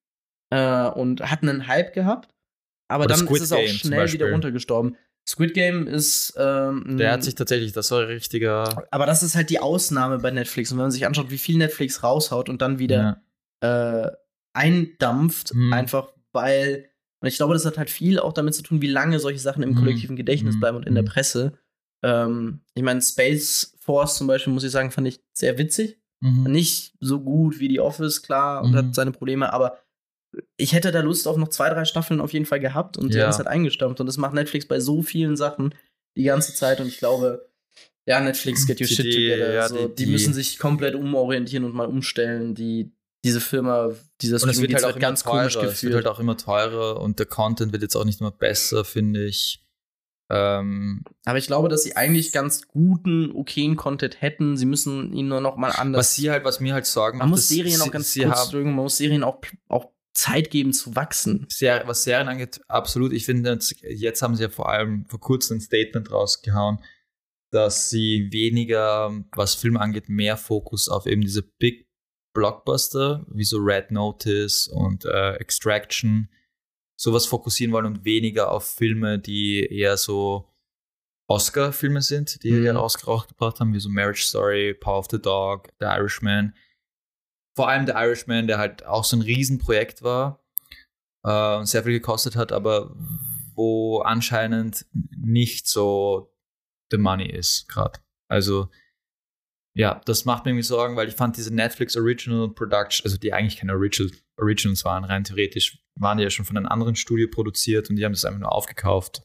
[0.51, 2.31] äh, und hat einen Hype gehabt,
[2.91, 4.97] aber Oder dann Squid ist es auch Game schnell wieder runtergestorben.
[5.29, 8.87] Squid Game ist ähm, der hat sich tatsächlich, das war ein richtiger.
[8.91, 10.73] aber das ist halt die Ausnahme bei Netflix.
[10.73, 13.21] Und wenn man sich anschaut, wie viel Netflix raushaut und dann wieder
[13.61, 14.07] äh,
[14.55, 15.73] eindampft, Mhm.
[15.75, 16.13] einfach
[16.43, 16.89] weil,
[17.21, 19.63] und ich glaube, das hat halt viel auch damit zu tun, wie lange solche Sachen
[19.63, 19.77] im Mhm.
[19.77, 20.61] kollektiven Gedächtnis Mhm.
[20.61, 21.09] bleiben und in der Mhm.
[21.09, 21.53] Presse.
[22.05, 25.99] Ähm, ich meine, Space Force zum Beispiel, muss ich sagen, fand ich sehr witzig.
[26.21, 26.45] Mhm.
[26.51, 28.77] Nicht so gut wie die Office, klar, und Mhm.
[28.77, 29.79] hat seine Probleme, aber
[30.57, 33.19] ich hätte da Lust auf noch zwei, drei Staffeln auf jeden Fall gehabt und die
[33.19, 33.25] Ja.
[33.25, 33.99] haben es halt eingestampft.
[34.01, 35.75] Und das macht Netflix bei so vielen Sachen
[36.17, 36.81] die ganze Zeit.
[36.81, 37.49] Und ich glaube,
[38.07, 39.53] ja, Netflix, get your Die- shit together.
[39.55, 42.55] ja, so, die- die, die- müssen sich komplett umorientieren und mal umstellen.
[42.55, 42.91] Die,
[43.25, 43.91] diese Firma,
[44.21, 45.69] dieser Und es wird Streaming-Dienst halt auch ganz komisch teurer.
[45.69, 48.85] Es wird halt auch immer teurer und der Content wird jetzt auch nicht immer besser,
[48.85, 49.65] finde ich.
[50.31, 54.57] Ähm, Aber ich glaube, dass sie eigentlich ganz guten, okayen Content hätten.
[54.57, 56.01] Sie müssen ihn nur noch mal anders.
[56.01, 58.51] was sie halt, was mir halt Sorgen man muss Serien auch ganz sie kurz haben
[58.51, 61.47] drücken, man muss Serien auch, auch Zeit geben zu wachsen.
[61.49, 63.13] Ser was Serien angeht, absolut.
[63.13, 66.81] Ich finde, jetzt, jetzt haben sie ja vor allem vor kurzem ein Statement rausgehauen,
[67.51, 71.88] dass sie weniger, was Filme angeht, mehr Fokus auf eben diese Big
[72.39, 76.29] Blockbuster, wie so Red Notice und äh, Extraction,
[76.97, 80.49] sowas fokussieren wollen und weniger auf Filme, die eher so
[81.29, 82.65] Oscar-Filme sind, die Mhm.
[82.65, 86.55] ja raus- rausgebracht haben, wie so Marriage Story, Power of the Dog, The Irishman.
[87.57, 90.43] Vor allem The Irishman, der halt auch so ein Riesenprojekt war
[91.25, 92.95] äh, und sehr viel gekostet hat, aber
[93.55, 94.87] wo anscheinend
[95.17, 96.33] nicht so
[96.91, 97.99] the money ist gerade.
[98.31, 98.71] Also
[99.79, 103.33] ja, das macht mir irgendwie Sorgen, weil ich fand diese Netflix Original Production, also die
[103.33, 107.29] eigentlich keine Original, Originals waren, rein theoretisch waren die ja schon von einem anderen Studio
[107.31, 109.23] produziert und die haben das einfach nur aufgekauft.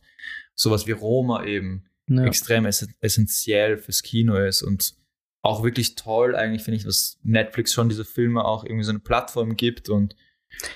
[0.56, 2.24] Sowas wie Roma eben Ja.
[2.26, 4.94] extrem ess essentiell fürs Kino ist und
[5.42, 9.00] auch wirklich toll eigentlich, finde ich, dass Netflix schon diese Filme auch irgendwie so eine
[9.00, 10.16] Plattform gibt und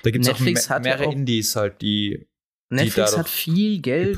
[0.02, 2.26] da gibt es auch Netflix me mehrere auch- Indies halt, die
[2.70, 4.16] Netflix hat viel Geld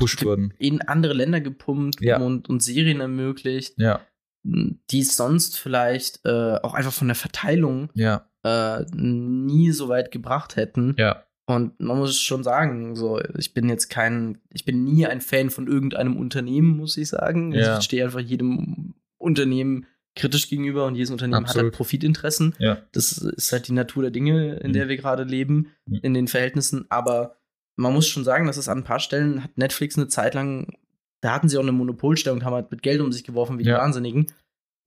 [0.57, 2.17] in andere Länder gepumpt Ja.
[2.19, 4.05] und, und Serien ermöglicht, Ja,
[4.43, 10.11] die es sonst vielleicht äh, auch einfach von der Verteilung ja, äh, nie so weit
[10.11, 10.95] gebracht hätten.
[10.97, 11.23] ja.
[11.47, 15.49] Und man muss schon sagen, so, ich bin jetzt kein, ich bin nie ein Fan
[15.49, 17.53] von irgendeinem Unternehmen, muss ich sagen.
[17.53, 17.77] Also Ja.
[17.79, 19.85] ich stehe einfach jedem Unternehmen
[20.15, 21.65] kritisch gegenüber und jedes Unternehmen hat Absolut.
[21.65, 22.55] halt Profitinteressen.
[22.59, 22.77] Ja.
[22.93, 24.73] Das ist halt die Natur der Dinge, in Mhm.
[24.73, 25.99] der wir gerade leben, Mhm.
[26.03, 26.85] in den Verhältnissen.
[26.89, 27.35] Aber
[27.75, 30.73] man muss schon sagen, dass es an ein paar Stellen hat Netflix eine Zeit lang,
[31.21, 33.69] da hatten sie auch eine Monopolstellung, haben halt mit Geld um sich geworfen wie die
[33.69, 33.77] Ja.
[33.77, 34.31] Wahnsinnigen.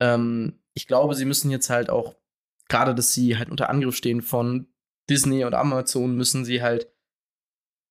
[0.00, 2.14] Ähm, ich glaube, sie müssen jetzt halt auch,
[2.68, 4.66] gerade dass sie halt unter Angriff stehen von
[5.08, 6.88] Disney und Amazon, müssen sie halt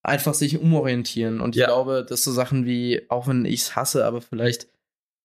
[0.03, 1.39] einfach sich umorientieren.
[1.39, 1.67] Und ich Ja.
[1.67, 4.67] glaube, dass so Sachen wie, auch wenn ich es hasse, aber vielleicht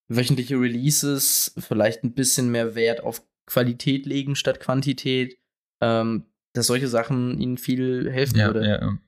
[0.08, 5.38] wöchentliche Releases, vielleicht ein bisschen mehr Wert auf Qualität legen statt Quantität,
[5.80, 8.66] ähm, dass solche Sachen ihnen viel helfen Ja, würde.
[8.66, 8.98] ja.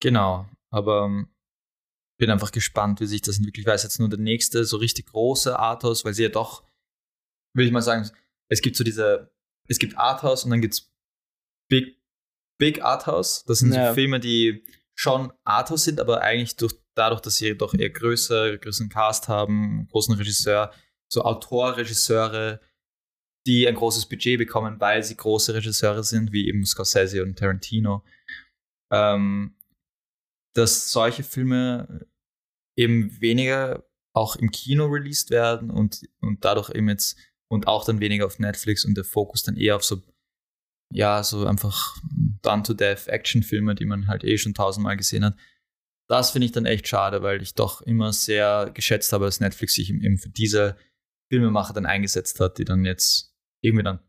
[0.00, 1.28] Genau, aber ähm,
[2.20, 3.66] bin einfach gespannt, wie sich das entwickelt.
[3.66, 6.64] Ich weiß jetzt nur der nächste, so richtig große Arthouse, weil sie ja doch,
[7.56, 8.08] will ich mal sagen,
[8.48, 9.32] es gibt so diese,
[9.68, 10.92] es gibt Arthouse und dann gibt es
[11.68, 11.98] Big,
[12.58, 13.44] Big Arthouse.
[13.46, 13.88] Das sind Ja.
[13.88, 14.64] so Filme, die
[14.94, 19.88] schon Arthouse sind, aber eigentlich durch, dadurch, dass sie doch eher größer, größeren Cast haben,
[19.90, 20.72] großen Regisseur,
[21.10, 22.60] so Autorregisseure,
[23.46, 28.04] die ein großes Budget bekommen, weil sie große Regisseure sind, wie eben Scorsese und Tarantino.
[28.92, 29.56] Ähm,
[30.54, 32.06] dass solche Filme
[32.76, 37.16] eben weniger auch im Kino released werden und, und dadurch eben jetzt
[37.48, 40.02] und auch dann weniger auf Netflix und der Fokus dann eher auf so,
[40.92, 41.96] ja, so einfach
[42.42, 45.36] Done-to-Death-Action-Filme, die man halt eh schon tausendmal gesehen hat.
[46.08, 49.74] Das finde ich dann echt schade, weil ich doch immer sehr geschätzt habe, dass Netflix
[49.74, 50.76] sich eben für diese
[51.30, 54.00] Filmemacher dann eingesetzt hat, die dann jetzt irgendwie dann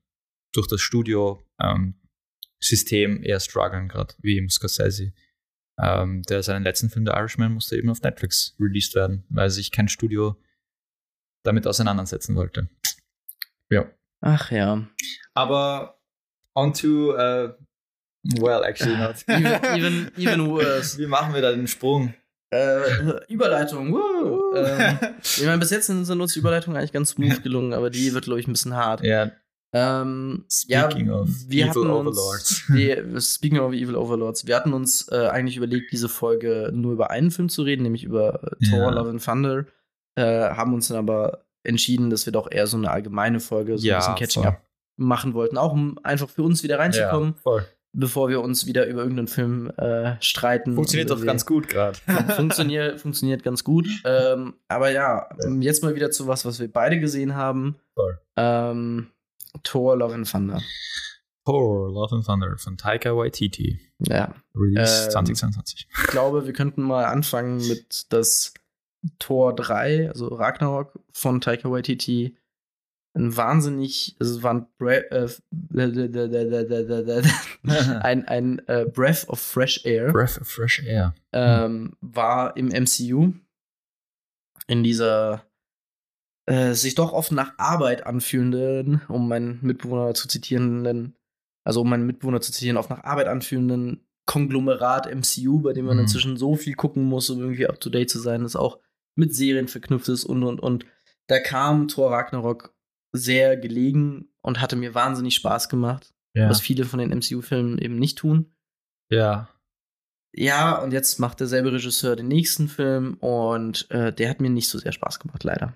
[0.53, 5.13] durch das Studio-System eher strugglen, gerade wie im Scorsese.
[5.81, 9.71] Ähm, der seinen letzten Film, The Irishman, musste eben auf Netflix released werden, weil sich
[9.71, 10.35] kein Studio
[11.43, 12.69] damit auseinandersetzen wollte.
[13.69, 13.89] Ja.
[14.21, 14.87] Ach ja.
[15.33, 15.99] Aber
[16.53, 17.53] on to, uh,
[18.39, 19.23] well, actually not.
[19.27, 20.99] Even, even, even worse.
[20.99, 22.13] Wie machen wir da den Sprung?
[22.53, 23.91] Äh, Überleitung.
[23.93, 24.55] Woo.
[24.55, 27.89] ähm, ich meine, bis jetzt sind, sind uns die Überleitungen eigentlich ganz smooth gelungen, aber
[27.89, 29.01] die wird, glaube ich, ein bisschen hart.
[29.03, 29.31] Ja,
[29.73, 32.63] Ähm, Speaking ja, of wir evil hatten overlords.
[32.67, 36.93] Uns, wir, speaking of Evil Overlords, wir hatten uns äh, eigentlich überlegt, diese Folge nur
[36.93, 38.89] über einen Film zu reden, nämlich über äh, Thor, Ja.
[38.89, 39.65] Love and Thunder.
[40.15, 43.89] Äh, haben uns dann aber entschieden, dass wir doch eher so eine allgemeine Folge, so
[43.89, 44.51] ein bisschen Catching voll.
[44.51, 44.61] Up
[44.97, 49.01] machen wollten, auch um einfach für uns wieder reinzukommen, Ja, bevor wir uns wieder über
[49.01, 50.75] irgendeinen Film äh, streiten.
[50.75, 51.97] Funktioniert Und doch ganz gut gerade.
[52.35, 53.87] funktioniert, funktioniert ganz gut.
[54.05, 57.75] Ähm, aber ja, jetzt mal wieder zu was, was wir beide gesehen haben.
[57.95, 58.19] Voll.
[58.37, 59.07] Ähm,
[59.63, 60.61] Thor, Love and Thunder.
[61.45, 63.79] Thor, Love and Thunder von Taika Waititi.
[63.99, 65.87] Ja, Release Ähm, 2022.
[65.89, 68.53] ich glaube, wir könnten mal anfangen mit das
[69.19, 72.37] Tor 3, also Ragnarok von Taika Waititi.
[73.13, 75.27] Ein wahnsinnig, es war ein, äh,
[78.01, 80.11] ein, ein äh, Breath of Fresh Air.
[80.13, 81.13] Breath of Fresh Air.
[81.33, 83.33] ähm, war im MCU
[84.67, 85.43] in dieser
[86.51, 91.15] äh, sich doch oft nach Arbeit anfühlenden, um meinen Mitbewohner zu zitieren,
[91.63, 95.95] also um meinen Mitbewohner zu zitieren, oft nach Arbeit anfühlenden Konglomerat MCU, bei dem man
[95.97, 96.01] Mhm.
[96.03, 98.79] inzwischen so viel gucken muss, um irgendwie up to date zu sein, das auch
[99.15, 100.85] mit Serien verknüpft ist und und und.
[101.27, 102.73] Da kam Thor Ragnarok
[103.13, 106.49] sehr gelegen und hatte mir wahnsinnig Spaß gemacht, Ja.
[106.49, 108.53] was viele von den MCU-Filmen eben nicht tun.
[109.09, 109.47] ja.
[110.33, 114.69] Ja, und jetzt macht derselbe Regisseur den nächsten Film und äh, der hat mir nicht
[114.69, 115.75] so sehr Spaß gemacht, leider.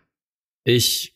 [0.66, 1.16] Ich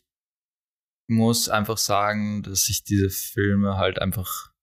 [1.09, 4.53] muss einfach sagen, dass ich diese Filme halt einfach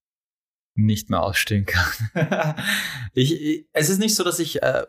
[0.76, 1.92] nicht mehr ausstehen kann.
[3.12, 4.86] ich, ich, es ist nicht so, dass ich, äh,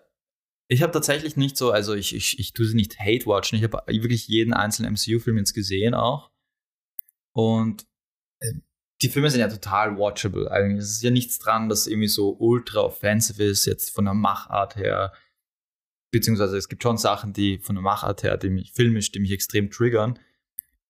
[0.70, 3.58] ich habe tatsächlich nicht so, also ich, ich, ich tue sie nicht hate-watchen.
[3.58, 6.32] Ich habe wirklich jeden einzelnen MCU-Film jetzt gesehen auch.
[7.34, 7.88] Und
[8.40, 8.54] äh,
[9.02, 10.84] die Filme sind ja total watchable eigentlich.
[10.84, 14.76] Es ist ja nichts dran, das irgendwie so ultra offensive ist, jetzt von der Machart
[14.76, 15.14] her.
[16.12, 19.32] Beziehungsweise es gibt schon Sachen, die von der Machart her, die mich filmisch, die mich
[19.32, 20.20] extrem triggern.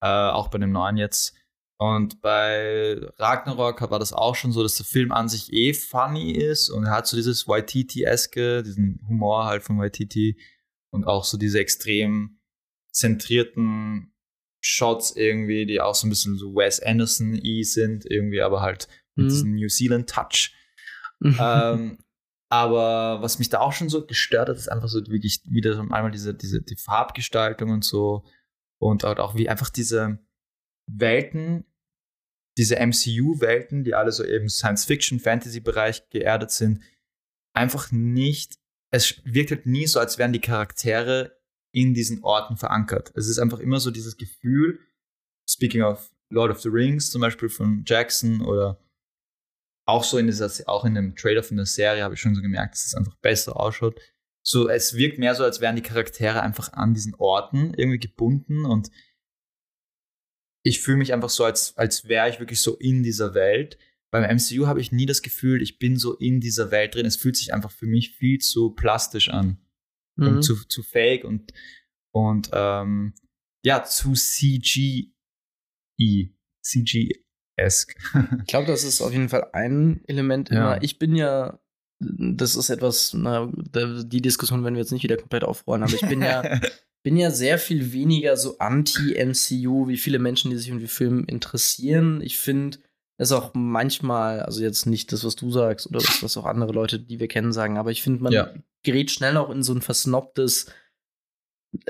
[0.02, 1.34] Äh, auch bei dem neuen jetzt.
[1.80, 6.32] Und bei Ragnarok war das auch schon so, dass der Film an sich eh funny
[6.32, 10.36] ist und er hat so dieses YTT-eske, diesen Humor halt von YTT
[10.92, 12.40] und auch so diese extrem
[12.92, 14.12] zentrierten
[14.60, 19.26] Shots irgendwie, die auch so ein bisschen so Wes Anderson-y sind, irgendwie, aber halt mit
[19.26, 19.30] Mhm.
[19.30, 20.54] diesem New Zealand-Touch.
[21.40, 22.00] ähm,
[22.50, 26.12] aber was mich da auch schon so gestört hat, ist einfach so wirklich wieder einmal
[26.12, 28.24] diese, diese die Farbgestaltung und so
[28.80, 30.20] und halt auch wie einfach diese
[30.90, 31.66] Welten,
[32.58, 36.82] diese MCU-Welten, die alle so eben Science-Fiction, Fantasy-Bereich geerdet sind,
[37.54, 38.58] einfach nicht,
[38.92, 41.38] es wirkt halt nie so, als wären die Charaktere
[41.74, 43.12] in diesen Orten verankert.
[43.16, 44.80] Es ist einfach immer so dieses Gefühl,
[45.50, 48.80] speaking of Lord of the Rings zum Beispiel von Jackson oder
[49.88, 52.42] auch so in dieser, auch in dem Trailer von der Serie habe ich schon so
[52.42, 54.00] gemerkt, dass es einfach besser ausschaut.
[54.46, 58.66] So, es wirkt mehr so, als wären die Charaktere einfach an diesen Orten irgendwie gebunden
[58.66, 58.90] und
[60.64, 63.78] ich fühle mich einfach so, als, als wäre ich wirklich so in dieser Welt.
[64.12, 67.06] Beim MCU habe ich nie das Gefühl, ich bin so in dieser Welt drin.
[67.06, 69.60] Es fühlt sich einfach für mich viel zu plastisch an
[70.18, 70.28] Mhm.
[70.28, 71.54] und zu, zu fake und,
[72.12, 73.14] und ähm,
[73.64, 75.14] ja, zu CG-y.
[77.58, 77.96] CG-esque.
[78.42, 80.56] Ich glaube, das ist auf jeden Fall ein Element Ja.
[80.58, 80.84] immer.
[80.84, 81.60] Ich bin ja,
[82.00, 86.08] das ist etwas, na, die Diskussion werden wir jetzt nicht wieder komplett aufrollen, aber ich
[86.08, 86.44] bin ja,
[87.04, 91.24] bin ja sehr viel weniger so anti-MCU wie viele Menschen, die sich um die Filme
[91.28, 92.22] interessieren.
[92.22, 92.78] Ich finde
[93.20, 96.72] es auch manchmal, also jetzt nicht das, was du sagst oder das, was auch andere
[96.72, 98.54] Leute, die wir kennen, sagen, aber ich finde, man Ja.
[98.84, 100.68] gerät schnell auch in so ein versnobtes,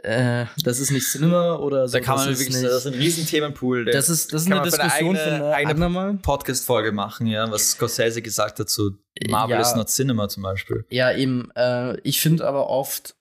[0.04, 1.98] äh, das ist nicht Cinema oder so.
[1.98, 3.86] da kann man das ist wirklich, nicht, das ist ein Riesenthema Themenpool.
[3.86, 6.14] der- das ist, das ist kann eine man für eine Diskussion eigene- für eine andermal.
[6.22, 8.98] Podcast-Folge machen, ja, was Scorsese gesagt hat zu
[9.30, 9.62] Marvel Ja.
[9.62, 10.86] is not Cinema zum Beispiel.
[10.90, 11.50] Ja, eben.
[11.56, 13.16] Äh, ich finde aber oft,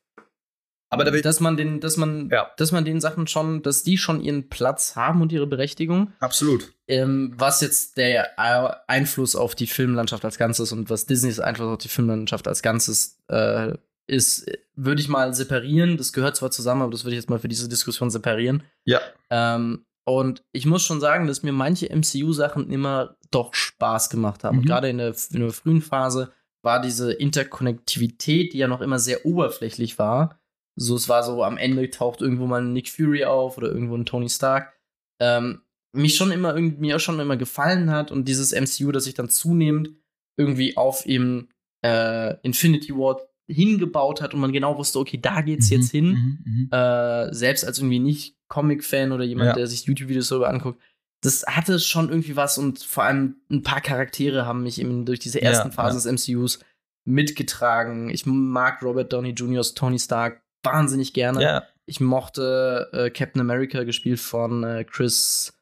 [0.88, 2.50] Aber da dass man den, dass man, Ja.
[2.56, 6.12] dass man den Sachen schon, dass die schon ihren Platz haben und ihre Berechtigung.
[6.20, 6.72] absolut.
[6.88, 11.72] Ähm, was jetzt der äh, Einfluss auf die Filmlandschaft als Ganzes und was Disneys Einfluss
[11.74, 13.72] auf die Filmlandschaft als Ganzes äh,
[14.06, 15.96] ist, würde ich mal separieren.
[15.96, 18.62] Das gehört zwar zusammen, aber das würde ich jetzt mal für diese Diskussion separieren.
[18.84, 19.00] Ja.
[19.30, 24.58] Ähm, und ich muss schon sagen, dass mir manche MCU-Sachen immer doch Spaß gemacht haben.
[24.58, 24.68] Und Mhm.
[24.68, 26.32] gerade in der, in der frühen Phase
[26.62, 30.40] war diese Interkonnektivität, die ja noch immer sehr oberflächlich war.
[30.78, 33.96] So, es war so, am Ende taucht irgendwo mal ein Nick Fury auf oder irgendwo
[33.96, 34.74] ein Tony Stark.
[35.20, 39.14] Ähm, mich schon immer irgendwie, mir schon immer gefallen hat und dieses MCU, das sich
[39.14, 39.90] dann zunehmend
[40.36, 41.48] irgendwie auf eben
[41.82, 46.38] äh, Infinity War hingebaut hat und man genau wusste, okay, da geht's jetzt hin Mhm,
[46.44, 46.68] mhm.
[46.72, 49.54] äh, selbst als irgendwie nicht Comic-Fan oder jemand, Ja.
[49.54, 50.80] der sich YouTube-Videos darüber anguckt,
[51.22, 55.18] das hatte schon irgendwie was und vor allem ein paar Charaktere haben mich eben durch
[55.20, 56.60] diese ersten Ja, Phasen des MCUs
[57.06, 58.10] mitgetragen.
[58.10, 61.40] Ich mag Robert Downey Jr.'s Tony Stark wahnsinnig gerne.
[61.42, 65.52] Ja, Ich mochte äh, Captain America, gespielt von äh, Chris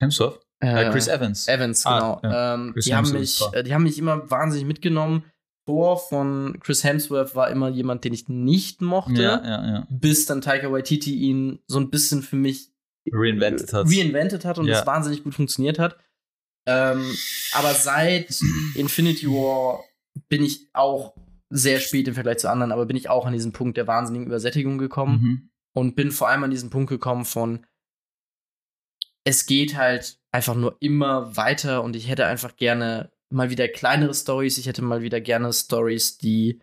[0.00, 0.40] Hemsworth.
[0.60, 1.46] Äh, Chris Evans.
[1.46, 2.20] Evans, genau.
[2.22, 2.54] Ah, ja.
[2.54, 5.24] ähm, die, haben mich, äh, die haben mich immer wahnsinnig mitgenommen.
[5.68, 9.86] Thor von Chris Hemsworth war immer jemand, den ich nicht mochte, ja, ja, ja.
[9.90, 12.70] bis dann Taika Waititi ihn so ein bisschen für mich
[13.12, 14.76] reinvented hat, reinvented hat und ja.
[14.76, 15.98] das wahnsinnig gut funktioniert hat.
[16.66, 17.04] Ähm,
[17.52, 18.40] aber seit
[18.76, 19.84] Infinity War
[20.30, 21.14] bin ich auch
[21.50, 24.26] sehr spät im Vergleich zu anderen, aber bin ich auch an diesen Punkt der wahnsinnigen
[24.26, 25.50] Übersättigung gekommen mhm.
[25.74, 27.66] und bin vor allem an diesen Punkt gekommen von
[29.24, 34.14] es geht halt einfach nur immer weiter und ich hätte einfach gerne mal wieder kleinere
[34.14, 34.58] Stories.
[34.58, 36.60] Ich hätte mal wieder gerne Stories, die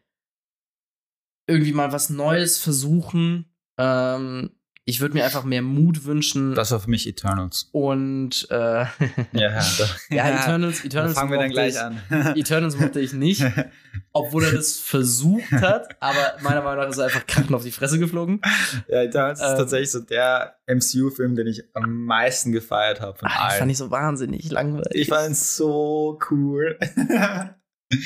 [1.47, 3.53] irgendwie mal was Neues versuchen.
[3.77, 4.57] Ähm,
[4.87, 6.53] ich würde mir einfach mehr Mut wünschen.
[6.53, 7.69] Das war für mich Eternals.
[7.71, 8.85] Und äh, ja,
[9.33, 9.59] ja,
[10.09, 12.01] ja, Eternals, Eternals da fangen wir dann gleich ich, an.
[12.35, 13.43] Eternals mochte ich nicht,
[14.13, 17.71] obwohl er das versucht hat, aber meiner Meinung nach ist er einfach krachen auf die
[17.71, 18.41] Fresse geflogen.
[18.87, 23.27] Ja, Eternals ähm, ist tatsächlich so der MCU-Film, den ich am meisten gefeiert habe von
[23.31, 23.59] ach, allen.
[23.59, 24.93] Fand ich so wahnsinnig langweilig.
[24.93, 26.77] Ich fand ihn so cool.
[27.89, 27.99] ich,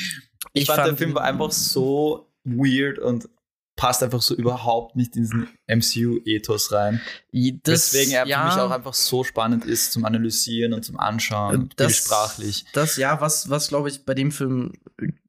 [0.54, 3.28] ich fand, fand der Film war einfach so weird und
[3.80, 7.00] passt einfach so überhaupt nicht in diesen MCU-Ethos rein.
[7.32, 11.00] Das, Deswegen er ja, für mich auch einfach so spannend ist zum Analysieren und zum
[11.00, 12.66] Anschauen, das, sprachlich.
[12.74, 14.74] Das, ja, was, was glaube ich bei dem Film,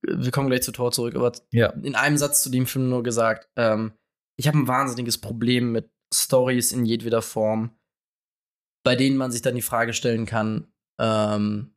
[0.03, 1.69] wir kommen gleich zu Tor zurück, aber ja.
[1.71, 3.93] in einem Satz zu dem Film nur gesagt, ähm,
[4.37, 7.79] ich habe ein wahnsinniges Problem mit Stories in jedweder Form,
[8.83, 10.67] bei denen man sich dann die Frage stellen kann,
[11.01, 11.77] ähm,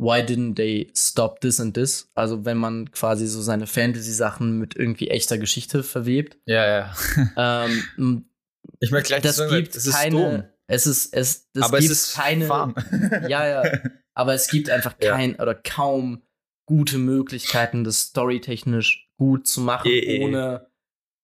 [0.00, 2.10] why didn't they stop this and this?
[2.14, 6.38] Also wenn man quasi so seine Fantasy-Sachen mit irgendwie echter Geschichte verwebt.
[6.46, 6.94] Ja, ja.
[7.96, 8.24] ähm,
[8.80, 10.44] ich möchte gleich das sagen, gibt das keine, ist dumm.
[10.66, 12.46] Es ist, es, das aber gibt es ist keine.
[12.46, 12.74] Farm.
[13.28, 13.78] ja, ja.
[14.14, 15.40] Aber es gibt einfach kein ja.
[15.40, 16.22] oder kaum
[16.66, 20.24] gute Möglichkeiten, das storytechnisch gut zu machen, e, e.
[20.24, 20.69] ohne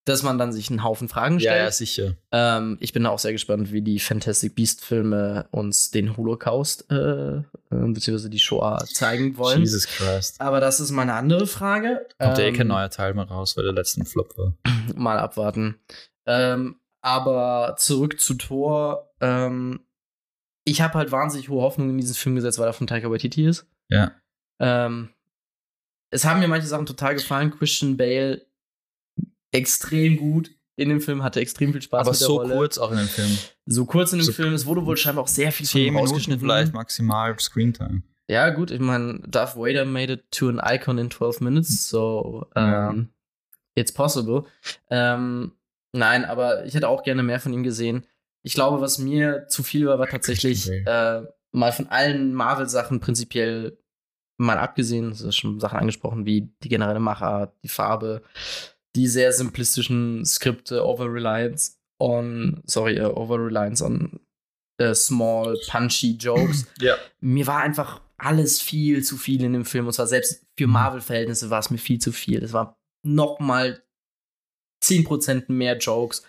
[0.06, 1.56] dass man dann sich einen Haufen Fragen stellt.
[1.56, 2.14] Ja, ja, sicher.
[2.30, 7.42] Ähm, ich bin auch sehr gespannt, wie die Fantastic Beast-Filme uns den Holocaust äh, äh,
[7.70, 9.60] beziehungsweise die Shoah zeigen wollen.
[9.60, 10.40] Jesus Christ.
[10.40, 12.06] Aber das ist mal eine andere Frage.
[12.20, 14.54] Kommt ähm, ja eh kein neuer Teil mehr raus, weil der letzte Flop war.
[14.94, 15.80] Mal abwarten.
[16.24, 19.12] Ähm, aber zurück zu Thor.
[19.20, 19.80] Ähm,
[20.64, 23.44] ich habe halt wahnsinnig hohe Hoffnungen in diesen Film gesetzt, weil er von Taika Waititi
[23.44, 23.66] ist.
[23.88, 24.12] Ja.
[24.60, 25.08] Ähm,
[26.10, 27.50] es haben mir manche Sachen total gefallen.
[27.50, 28.46] Christian Bale
[29.52, 32.54] extrem gut in dem Film, hatte extrem viel Spaß Aber mit der so Rolle.
[32.54, 33.38] kurz auch in dem Film.
[33.64, 35.96] So kurz in dem so Film, es wurde wohl scheinbar auch sehr viel von ihm
[35.96, 36.40] rausgeschnitten.
[36.40, 38.02] vielleicht maximal Screentime.
[38.28, 42.46] Ja, gut, ich meine, Darth Vader made it to an icon in 12 minutes, so
[42.54, 42.90] um, ja.
[42.90, 43.08] Ähm,
[43.74, 44.44] it's possible.
[44.90, 45.52] Ähm,
[45.92, 48.04] nein, aber ich hätte auch gerne mehr von ihm gesehen.
[48.42, 51.22] Ich glaube, was mir zu viel war, war tatsächlich äh,
[51.52, 53.78] mal von allen Marvel-Sachen prinzipiell
[54.38, 58.22] mal abgesehen, das ist schon Sachen angesprochen, wie die generelle Machart, die Farbe,
[58.96, 64.20] die sehr simplistischen Skripte, Over-Reliance on, sorry, uh, Over-Reliance on
[64.80, 66.66] uh, small, punchy Jokes.
[66.80, 66.96] ja.
[67.20, 69.86] Mir war einfach alles viel zu viel in dem Film.
[69.86, 70.66] Und zwar selbst für.
[70.66, 72.42] Marvel-Verhältnisse war es mir viel zu viel.
[72.42, 73.82] Es war noch mal
[74.82, 76.22] 10% mehr Jokes,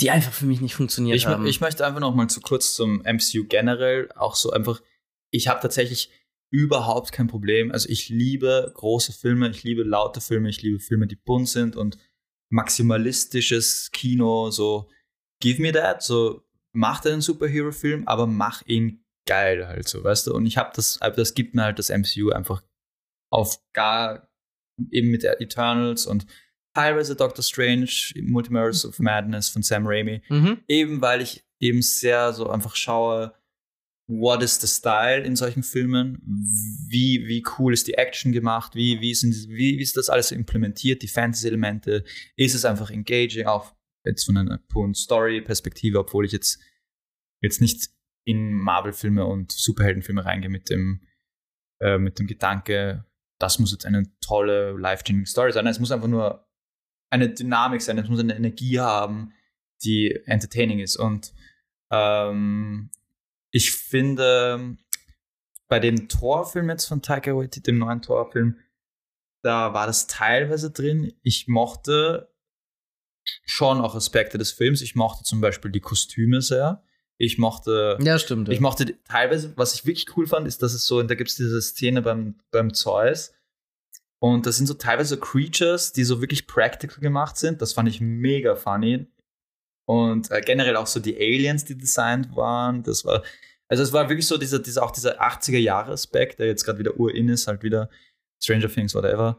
[0.00, 1.46] die einfach für mich nicht funktioniert ich, haben.
[1.46, 4.80] Ich möchte einfach noch mal zu kurz zum MCU generell auch so einfach,
[5.30, 6.10] ich habe tatsächlich
[6.50, 7.70] überhaupt kein Problem.
[7.72, 11.76] Also ich liebe große Filme, ich liebe laute Filme, ich liebe Filme, die bunt sind
[11.76, 11.98] und
[12.50, 14.88] maximalistisches Kino, so
[15.40, 16.42] give me that, so
[16.72, 20.34] mach einen Superhero-Film, aber mach ihn geil halt so, weißt du?
[20.34, 22.62] Und ich habe das, das gibt mir halt das MCU einfach
[23.30, 24.30] auf gar,
[24.90, 26.26] eben mit Eternals und
[26.74, 27.90] teilweise Doctor Strange,
[28.22, 30.62] Multiverse of Madness von Sam Raimi, mhm.
[30.68, 33.34] eben weil ich eben sehr so einfach schaue,
[34.08, 36.20] what is the style in solchen Filmen?
[36.88, 38.74] Wie, wie cool ist die Action gemacht?
[38.74, 41.02] Wie, wie, sind, wie, wie ist das alles implementiert?
[41.02, 42.04] Die Fantasy-Elemente?
[42.36, 43.46] Ist es einfach engaging?
[43.46, 46.58] Auch jetzt von einer puren Story-Perspektive, obwohl ich jetzt,
[47.42, 47.90] jetzt nicht
[48.24, 51.02] in Marvel-Filme und Superheldenfilme reingehe mit dem,
[51.80, 53.04] äh, mit dem Gedanke,
[53.38, 55.66] das muss jetzt eine tolle, life-changing Story sein.
[55.66, 56.48] Es muss einfach nur
[57.10, 59.32] eine Dynamik sein, es muss eine Energie haben,
[59.82, 60.96] die entertaining ist.
[60.96, 61.32] Und
[61.90, 62.90] ähm,
[63.50, 64.76] ich finde,
[65.68, 68.58] bei dem Torfilm jetzt von Taika Waititi, dem neuen Torfilm,
[69.42, 71.12] da war das teilweise drin.
[71.22, 72.32] Ich mochte
[73.44, 74.82] schon auch Aspekte des Films.
[74.82, 76.82] Ich mochte zum Beispiel die Kostüme sehr.
[77.18, 77.98] Ich mochte.
[78.00, 78.48] Ja, stimmt.
[78.48, 78.54] Ja.
[78.54, 81.36] Ich mochte teilweise, was ich wirklich cool fand, ist, dass es so, da gibt es
[81.36, 83.32] diese Szene beim, beim Zeus.
[84.20, 87.62] Und das sind so teilweise Creatures, die so wirklich practical gemacht sind.
[87.62, 89.06] Das fand ich mega funny.
[89.88, 92.82] Und äh, generell auch so die Aliens, die designt waren.
[92.82, 93.22] Das war,
[93.68, 97.30] also es war wirklich so dieser, dieser auch dieser 80er-Jahre-Aspekt, der jetzt gerade wieder urin
[97.30, 97.88] ist, halt wieder
[98.38, 99.38] Stranger Things, whatever.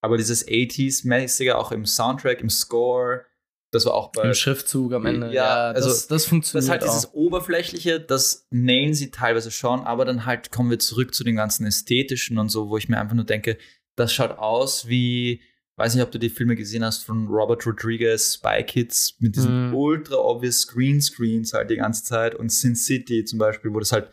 [0.00, 3.24] Aber dieses 80s-mäßige auch im Soundtrack, im Score,
[3.70, 4.24] Das war auch bei.
[4.24, 5.32] Im Schriftzug am Ende.
[5.32, 6.86] Ja, also das, das Das funktioniert ist halt auch.
[6.88, 11.36] dieses Oberflächliche, das nailen sie teilweise schon, aber dann halt kommen wir zurück zu den
[11.36, 13.58] ganzen Ästhetischen und so, wo ich mir einfach nur denke,
[13.94, 15.40] das schaut aus wie,
[15.76, 19.68] weiß nicht, ob du die Filme gesehen hast von Robert Rodriguez, Spy Kids, mit diesen
[19.70, 19.74] Mhm.
[19.74, 24.10] ultra obvious Greenscreens halt die ganze Zeit und Sin City zum Beispiel, wo das halt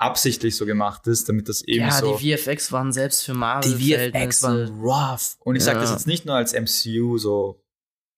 [0.00, 2.16] absichtlich so gemacht ist, damit das eben ja, so.
[2.16, 3.76] die VFX waren selbst für Marvel.
[3.76, 5.36] Die VFX waren rough.
[5.40, 5.96] Und ich sage das Ja.
[5.96, 7.64] jetzt nicht nur als MCU, so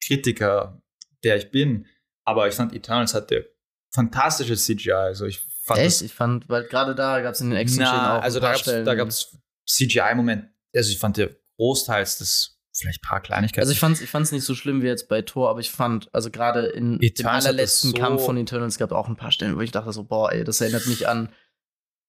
[0.04, 0.82] Kritiker,
[1.24, 1.86] der ich bin,
[2.26, 3.50] aber ich fand Eternals hatte
[3.92, 4.92] fantastisches CGI.
[4.92, 6.02] Also ich fand Echt?
[6.02, 8.54] Ich fand, weil gerade da gab es in den Action-Szenen auch also da
[8.84, 9.36] da gab's
[9.68, 10.48] CGI-Moment.
[10.74, 11.30] Also ich fand der
[11.60, 13.60] großteils das vielleicht ein paar Kleinigkeiten.
[13.60, 16.08] Also ich fand's, ich fand's nicht so schlimm wie jetzt bei Thor, aber ich fand,
[16.14, 19.32] also gerade in dem Eternals hat allerletzten so- Kampf von Eternals gab auch ein paar
[19.32, 21.28] Stellen, wo ich dachte so, boah, ey, das erinnert mich an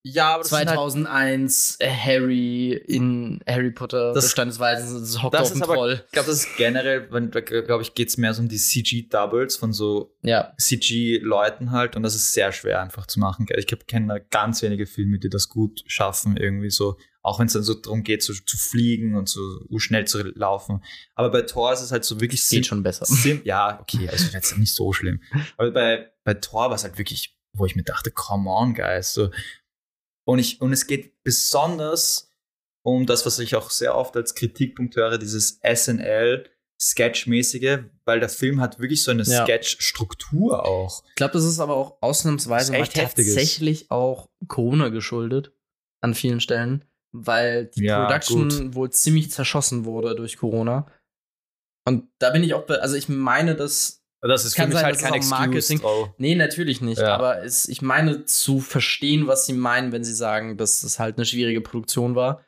[0.04, 4.58] ja, aber das sind halt 2001 äh, Harry in Harry Potter, Das- das Stein des
[4.58, 6.02] Weisen, das hockt das auf ist dem aber- Troll.
[6.08, 9.74] Ich glaube, das ist generell, glaube ich, geht es mehr so um die CG-Doubles von
[9.74, 13.46] so Ja, CG-Leuten halt und das ist sehr schwer einfach zu machen.
[13.56, 17.54] Ich kenne da ganz wenige Filme, die das gut schaffen, irgendwie so, auch wenn es
[17.54, 19.40] dann so darum geht, so zu fliegen und so
[19.78, 20.84] schnell zu laufen.
[21.16, 23.06] Aber bei Thor ist es halt so wirklich geht schon besser.
[23.06, 25.22] Sim ja, okay, also jetzt nicht so schlimm.
[25.58, 29.14] Aber bei, bei Thor war es halt wirklich, wo ich mir dachte, come on, guys.
[29.14, 29.30] So.
[30.26, 32.32] Und, ich, und es geht besonders
[32.84, 36.50] um das, was ich auch sehr oft als Kritikpunkt höre, dieses SNL.
[36.84, 39.44] Sketch-mäßige, weil der Film hat wirklich so eine Ja.
[39.44, 41.04] Sketch-Struktur auch.
[41.10, 45.52] Ich glaube, das ist aber auch ausnahmsweise mal tatsächlich auch Corona geschuldet
[46.02, 50.88] an vielen Stellen, weil die Ja, Production wohl ziemlich zerschossen wurde durch Corona.
[51.88, 54.86] Und da bin ich auch, also ich meine, dass Das ist Kann für mich sein,
[54.86, 55.30] halt kein Excuse.
[55.36, 56.10] Marketing- drauf.
[56.20, 57.00] Nee, natürlich nicht.
[57.00, 57.16] Ja.
[57.16, 61.18] Aber es, ich meine zu verstehen, was sie meinen, wenn sie sagen, dass es halt
[61.18, 62.46] eine schwierige Produktion war.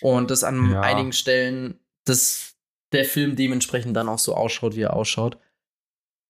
[0.00, 0.80] Und dass an Ja.
[0.80, 2.54] einigen Stellen dass
[2.92, 5.38] der Film dementsprechend dann auch so ausschaut, wie er ausschaut.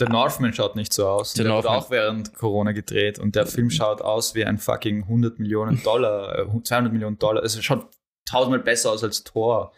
[0.07, 1.34] Der Northman schaut nicht so aus.
[1.34, 5.03] Der Der, wurde auch während Corona gedreht und der Film schaut aus wie ein fucking
[5.05, 7.42] 100 Millionen Dollar, äh, 200 Millionen Dollar.
[7.44, 7.88] Es schaut
[8.28, 9.72] tausendmal besser aus als Thor.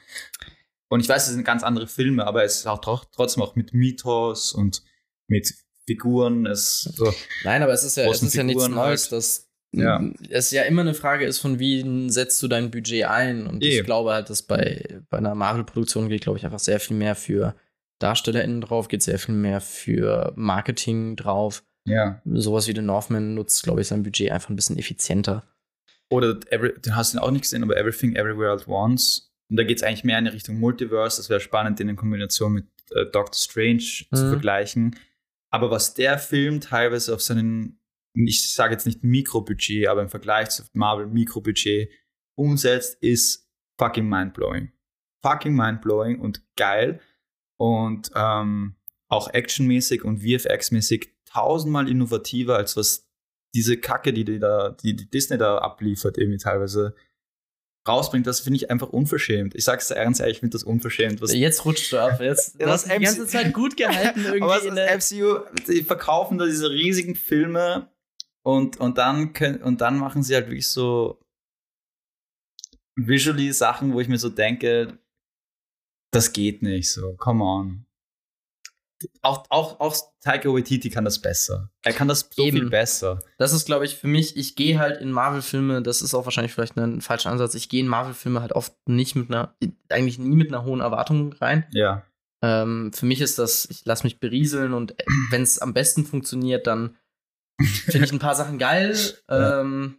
[0.89, 3.57] Und ich weiß, es sind ganz andere Filme, aber es ist auch tro- trotzdem auch
[3.57, 4.83] mit Mythos und
[5.29, 5.53] mit
[5.87, 6.47] Figuren.
[6.47, 7.13] Es so.
[7.43, 9.13] Nein, aber es ist ja, es ist ja nichts Figuren Neues, halt.
[9.13, 10.01] dass Ja.
[10.31, 13.47] es ja immer eine Frage ist, von wie setzt du dein Budget ein.
[13.47, 13.79] Und Eh.
[13.81, 17.17] ich glaube halt, dass bei, bei einer Marvel-Produktion geht, glaube ich, einfach sehr viel mehr
[17.17, 17.55] für
[18.01, 21.65] DarstellerInnen drauf, geht sehr viel mehr für Marketing drauf.
[21.87, 22.21] Ja.
[22.25, 25.45] Sowas wie The Northman nutzt, glaube ich, sein Budget einfach ein bisschen effizienter.
[26.11, 29.33] Oder every, den hast du auch nicht gesehen, aber Everything Everywhere at Once.
[29.51, 31.19] Und da geht es eigentlich mehr in die Richtung Multiverse.
[31.19, 34.31] Das wäre spannend, den in Kombination mit äh, Doctor Strange zu Mhm.
[34.31, 34.97] vergleichen.
[35.51, 37.81] Aber was der Film teilweise auf seinen,
[38.15, 41.91] ich sage jetzt nicht Mikrobudget, aber im Vergleich zu Marvel Mikrobudget
[42.37, 44.73] umsetzt, ist fucking mindblowing.
[45.23, 47.01] Fucking mindblowing und geil.
[47.57, 48.77] Und ähm,
[49.09, 53.09] auch actionmäßig und VFX-mäßig tausendmal innovativer, als was
[53.55, 56.95] diese Kacke, die, die, da, die, die Disney da abliefert, irgendwie teilweise
[57.87, 59.55] rausbringt, das finde ich einfach unverschämt.
[59.55, 61.21] Ich sag's dir ernst, ehrlich, ich finde das unverschämt.
[61.21, 62.21] Was, Jetzt rutscht du ab.
[62.21, 64.43] Jetzt, du das hast die ganze Zeit gut gehalten irgendwie.
[64.43, 67.91] aber es in der, ist MCU, die verkaufen da diese riesigen Filme
[68.43, 71.21] und, und, dann können, und dann machen sie halt wirklich so
[72.97, 74.99] visually Sachen, wo ich mir so denke,
[76.15, 77.87] das geht nicht so, come on.
[79.23, 81.71] Auch, auch, auch Taika Waititi kann das besser.
[81.83, 82.57] Er kann das so Eben.
[82.59, 83.21] viel besser.
[83.39, 86.53] das ist, glaube ich, für mich, ich gehe halt in Marvel-Filme, das ist auch wahrscheinlich
[86.53, 89.55] vielleicht ein falscher Ansatz, ich gehe in Marvel-Filme halt oft nicht mit einer,
[89.89, 91.67] eigentlich nie mit einer hohen Erwartung rein.
[91.73, 92.05] Ja.
[92.43, 94.95] Ähm, für mich ist das, ich lasse mich berieseln und
[95.31, 96.97] wenn es am besten funktioniert, dann
[97.61, 98.97] finde ich ein paar Sachen geil.
[99.29, 99.61] Ja.
[99.61, 99.99] Ähm,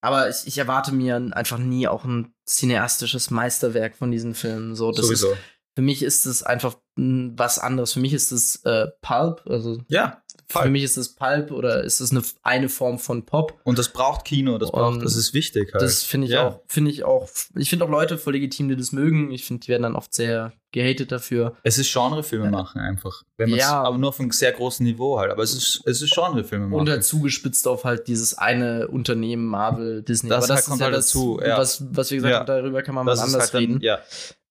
[0.00, 4.74] aber ich, ich erwarte mir einfach nie auch ein cineastisches Meisterwerk von diesen Filmen.
[4.74, 5.36] So, das ist, Sowieso.
[5.74, 7.92] für mich ist es einfach was anderes.
[7.92, 12.00] Für mich ist es äh, Pulp, also Ja, für mich ist es Pulp oder ist
[12.00, 13.58] es eine, eine Form von Pop.
[13.64, 15.82] Und das braucht Kino, das braucht, Und das ist wichtig halt.
[15.82, 16.48] Das finde ich Ja.
[16.48, 19.30] auch, finde ich auch, ich finde auch Leute voll legitim, die das mögen.
[19.30, 21.56] Ich finde, die werden dann oft sehr gehatet dafür.
[21.62, 23.22] Es ist Genrefilme machen einfach.
[23.36, 23.82] Wenn Ja.
[23.82, 25.30] Aber nur auf einem sehr großen Niveau halt.
[25.32, 26.80] Aber es ist, es ist Genrefilme machen.
[26.80, 30.28] Und halt zugespitzt auf halt dieses eine Unternehmen, Marvel, Disney.
[30.30, 31.58] Das Aber halt kommt halt das, dazu, ja.
[31.58, 32.38] was, was wir gesagt Ja.
[32.40, 33.80] haben, darüber kann man das mal anders halt dann, reden.
[33.82, 33.98] Ja.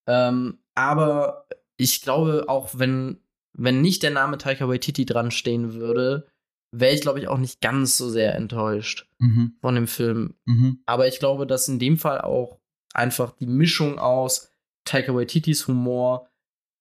[0.08, 1.46] Ähm, aber
[1.78, 3.22] ich glaube, auch wenn,
[3.54, 6.28] wenn nicht der Name Taika Waititi dran stehen würde,
[6.72, 9.56] wäre ich, glaube ich, auch nicht ganz so sehr enttäuscht Mhm.
[9.62, 10.36] von dem Film.
[10.46, 10.82] Mhm.
[10.86, 12.60] Aber ich glaube, dass in dem Fall auch
[12.94, 14.52] einfach die Mischung aus
[14.86, 16.30] Taika Waititis Humor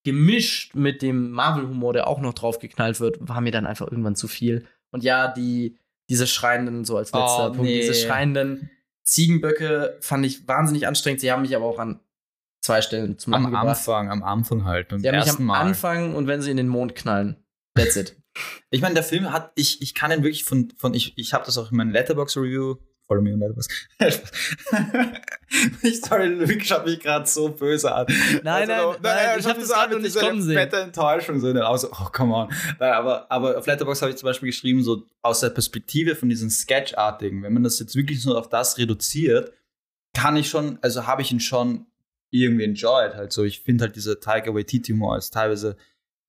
[0.05, 4.29] gemischt mit dem Marvel-Humor, der auch noch draufgeknallt wird, war mir dann einfach irgendwann zu
[4.29, 4.66] viel.
[4.91, 5.77] Und ja, die,
[6.09, 7.81] diese schreienden, so als letzter Oh, Punkt, nee.
[7.81, 8.71] diese schreienden
[9.05, 11.21] Ziegenböcke fand ich wahnsinnig anstrengend.
[11.21, 12.01] Sie haben mich aber auch an
[12.69, 13.69] zwei Stellen zum Am Lachen gebracht.
[13.79, 15.61] Anfang, am Anfang halt, beim hat mich ersten am Mal.
[15.61, 17.37] Anfang und wenn sie in den Mond knallen.
[17.75, 18.14] That's it.
[18.71, 21.45] Ich meine, der Film hat, ich, ich kann ihn wirklich von, von ich, ich habe
[21.45, 22.77] das auch in meinem Letterbox-Review,
[23.09, 23.66] follow me on Letterbox.
[25.83, 28.07] ich, sorry, Luke schaut mich gerade so böse an.
[28.45, 30.55] Nein, Also, nein, nein, ich schaut hab mich das noch nicht dieser kommen sehen.
[30.57, 31.89] fette Enttäuschung so in den Augen.
[31.91, 32.49] Oh, come on.
[32.79, 36.29] Nein, aber, aber auf Letterbox habe ich zum Beispiel geschrieben, so aus der Perspektive von
[36.29, 39.53] diesen Sketchartigen, wenn man das jetzt wirklich nur auf das reduziert,
[40.14, 41.87] kann ich schon, also habe ich ihn schon
[42.31, 43.14] irgendwie enjoyed.
[43.14, 45.76] Halt so, ich finde halt diese Tiger Waititi Humor ist teilweise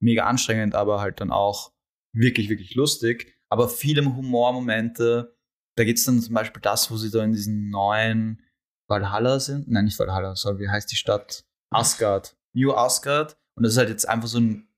[0.02, 1.74] mega anstrengend, aber halt dann auch
[2.14, 3.36] wirklich, wirklich lustig.
[3.50, 5.36] Aber viele Humormomente,
[5.76, 8.42] da gibt es dann zum Beispiel das, wo sie da in diesen neuen
[8.88, 9.70] Valhalla sind.
[9.70, 11.46] Nein, nicht Valhalla, sorry, wie heißt die Stadt?
[11.72, 12.38] Asgard.
[12.54, 13.38] New Asgard.
[13.56, 14.69] Und das ist halt jetzt einfach so ein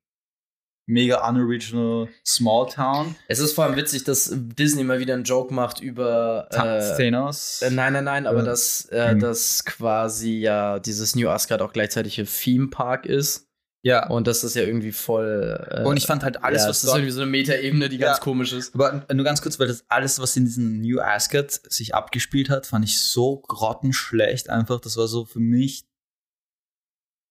[0.88, 3.16] mega unoriginal Small Town.
[3.28, 6.48] Es ist vor allem witzig, dass Disney mal wieder einen Joke macht über.
[6.52, 7.62] Äh, Thanos.
[7.62, 9.20] äh, nein, nein, nein, aber Äh, dass, äh, mhm.
[9.20, 13.48] dass quasi ja dieses New Asgard auch gleichzeitig ein Theme Park ist.
[13.84, 14.08] ja.
[14.10, 15.66] Und dass das ja irgendwie voll.
[15.72, 17.98] Äh, Und ich fand halt alles, ja, was das ist irgendwie so eine Metaebene, die
[17.98, 18.08] Ja.
[18.10, 18.76] ganz komisch ist.
[18.76, 22.66] Aber nur ganz kurz, weil das alles, was in diesem New Asgard sich abgespielt hat,
[22.68, 24.80] fand ich so grottenschlecht einfach.
[24.82, 25.86] Das war so für mich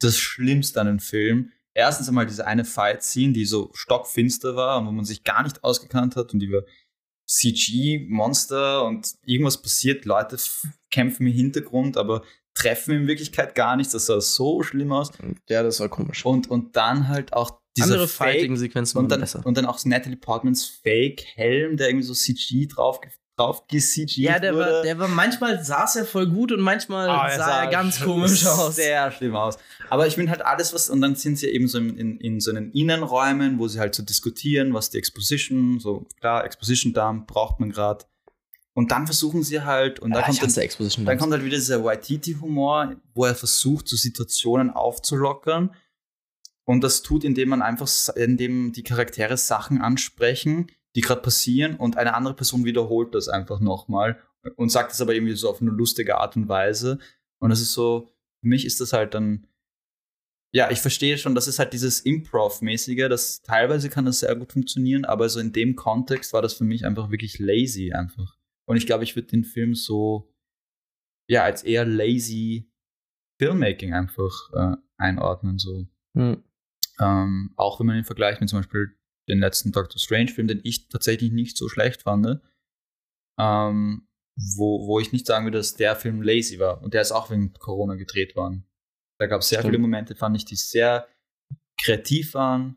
[0.00, 1.52] das Schlimmste an dem Film.
[1.74, 5.62] Erstens einmal diese eine Fight-Scene, die so stockfinster war und wo man sich gar nicht
[5.62, 6.64] ausgekannt hat und über
[7.28, 10.36] CG-Monster und irgendwas passiert, Leute
[10.90, 12.22] kämpfen im Hintergrund, aber
[12.54, 13.92] treffen in Wirklichkeit gar nichts.
[13.92, 15.12] Das sah so schlimm aus.
[15.48, 16.24] Ja, das war komisch.
[16.26, 19.42] Und, und dann halt auch dieser Andere Fake- Fighting-Sequenzen und waren dann, besser.
[19.44, 23.00] und dann auch Natalie Portmans Fake-Helm, der irgendwie so CG drauf,
[23.40, 24.70] drauf CG Ja, der wurde.
[24.72, 28.00] war, der war manchmal saß er voll gut und manchmal Ah, er sah er ganz
[28.04, 28.76] komisch aus.
[28.76, 29.56] Sehr schlimm aus.
[29.88, 32.40] Aber ich finde halt alles, was, und dann sind sie eben so in, in, in
[32.40, 37.26] so einen Innenräumen, wo sie halt so diskutieren, was die Exposition, so klar, Exposition Dump
[37.26, 38.04] braucht man gerade.
[38.72, 41.82] Und dann versuchen sie halt, und da Ah, kommt dann, dann kommt halt wieder dieser
[41.84, 45.74] Waititi-Humor, wo er versucht, so Situationen aufzulockern.
[46.64, 51.96] Und das tut, indem man einfach, indem die Charaktere Sachen ansprechen, die gerade passieren und
[51.96, 54.20] eine andere Person wiederholt das einfach nochmal
[54.56, 56.98] und sagt es aber irgendwie so auf eine lustige Art und Weise.
[57.40, 59.46] Und das ist so, für mich ist das halt dann,
[60.52, 64.52] ja, ich verstehe schon, das ist halt dieses Improv-mäßige, das teilweise kann das sehr gut
[64.52, 68.36] funktionieren, aber so in dem Kontext war das für mich einfach wirklich lazy einfach.
[68.66, 70.34] Und ich glaube, ich würde den Film so,
[71.28, 72.68] ja, als eher lazy
[73.38, 75.86] Filmmaking einfach äh, einordnen, so.
[76.16, 76.42] Hm.
[76.98, 78.96] Ähm, auch wenn man ihn vergleicht mit zum Beispiel
[79.30, 82.40] den letzten Doctor Strange-Film, den ich tatsächlich nicht so schlecht fand,
[83.38, 84.08] ähm,
[84.56, 86.82] wo, wo ich nicht sagen würde, dass der Film lazy war.
[86.82, 88.66] Und der ist auch wegen Corona gedreht worden.
[89.18, 89.72] Da gab es sehr Stimmt.
[89.72, 91.06] viele Momente, fand ich, die sehr
[91.82, 92.76] kreativ waren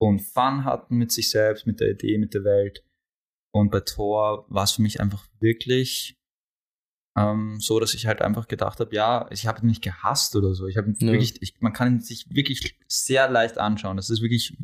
[0.00, 2.84] und Fun hatten mit sich selbst, mit der Idee, mit der Welt.
[3.52, 6.16] Und bei Thor war es für mich einfach wirklich
[7.16, 10.54] ähm, so, dass ich halt einfach gedacht habe, ja, ich habe ihn nicht gehasst oder
[10.54, 10.66] so.
[10.66, 11.12] Ich habe Nö.
[11.12, 13.96] wirklich, ich, man kann ihn sich wirklich sehr leicht anschauen.
[13.96, 14.56] Das ist wirklich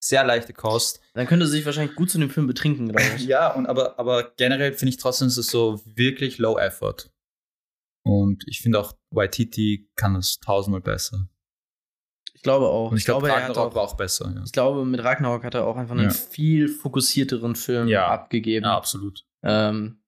[0.00, 1.00] sehr leichte Kost.
[1.14, 3.26] Dann könnte sie sich wahrscheinlich gut zu dem Film betrinken, glaube ich.
[3.26, 7.10] Ja, und aber, aber generell finde ich trotzdem, es ist so wirklich low effort.
[8.04, 11.28] Und ich finde auch Waititi kann es tausendmal besser.
[12.32, 12.92] Ich glaube auch.
[12.92, 14.32] Und ich, glaube, er hat Ragnarok auch, war auch besser.
[14.34, 16.10] Ja, ich glaube, mit Ragnarok hat er auch einfach einen Ja.
[16.10, 18.06] viel fokussierteren Film Ja.
[18.08, 18.64] abgegeben.
[18.64, 19.26] ja absolut.
[19.42, 20.00] Ähm,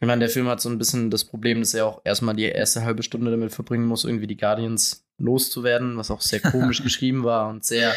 [0.00, 2.42] ich meine, der Film hat so ein bisschen das Problem, dass er auch erstmal die
[2.44, 7.24] erste halbe Stunde damit verbringen muss, irgendwie die Guardians loszuwerden, was auch sehr komisch geschrieben
[7.24, 7.94] war und sehr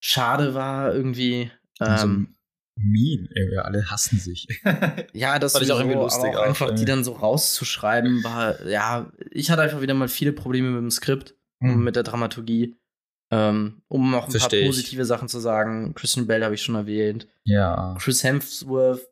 [0.00, 1.50] schade war irgendwie.
[1.78, 2.36] Also, Ähm,
[2.76, 4.46] mean, ey, wir alle hassen sich.
[5.12, 6.84] ja, das fand ich auch irgendwie lustig auch auch, einfach die irgendwie.
[6.86, 11.34] dann so rauszuschreiben, war, ja, ich hatte einfach wieder mal viele Probleme mit dem Skript
[11.60, 11.84] und Hm.
[11.84, 12.76] mit der Dramaturgie.
[13.32, 14.66] Ähm, um noch ein Versteh paar ich.
[14.66, 15.94] positive Sachen zu sagen.
[15.94, 17.28] Christian Bell habe ich schon erwähnt.
[17.44, 17.96] ja.
[18.00, 19.06] Chris Hemsworth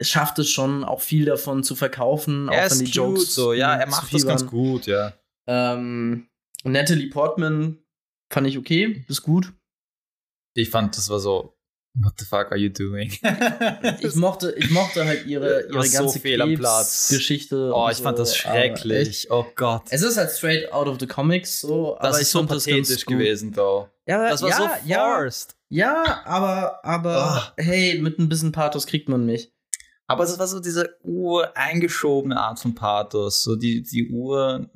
[0.00, 3.52] schafft es schon, auch viel davon zu verkaufen, Er auch ist wenn die Jokes so,
[3.52, 5.12] ja, er macht das ganz gut, ja.
[5.48, 6.28] Ähm,
[6.62, 7.78] Natalie Portman
[8.32, 9.52] fand ich okay, ist gut.
[10.58, 11.54] Ich fand, das war so,
[11.94, 13.10] what the fuck are you doing?
[14.00, 17.08] Ich mochte, ich mochte halt ihre, ihre so ganze fehl am Platz.
[17.08, 17.70] Geschichte.
[17.74, 19.28] oh, ich fand das schrecklich.
[19.30, 19.82] Oh Gott.
[19.90, 23.88] Es ist halt straight out of the comics so, das ist so pathetisch gewesen, though.
[24.06, 25.54] Ja, Das war ja, so forced.
[25.68, 27.52] ja, aber, aber Ah.
[27.56, 29.52] hey, mit ein bisschen Pathos kriegt man mich.
[30.10, 33.42] Aber es war so diese ureingeschobene Art von Pathos.
[33.42, 34.70] So die, die Ur.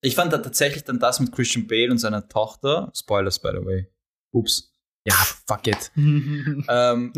[0.00, 2.90] Ich fand da tatsächlich dann das mit Christian Bale und seiner Tochter.
[2.92, 3.86] Spoilers, by the way.
[4.32, 4.72] Ups.
[5.04, 5.14] Ja,
[5.46, 5.90] fuck it.
[5.96, 7.12] ähm,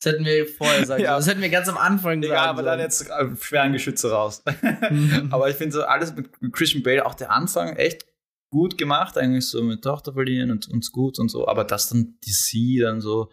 [0.00, 1.16] Das hätten wir vorher sagen Ja.
[1.16, 4.42] Das hätten wir ganz am Anfang sagen ja, aber dann jetzt äh, schweren Geschütze raus.
[5.30, 8.06] aber ich finde so alles mit Christian Bale, auch der Anfang, echt
[8.50, 11.48] gut gemacht, eigentlich so mit Tochter verlieren und uns gut und so.
[11.48, 13.30] Aber dass dann die sie dann so,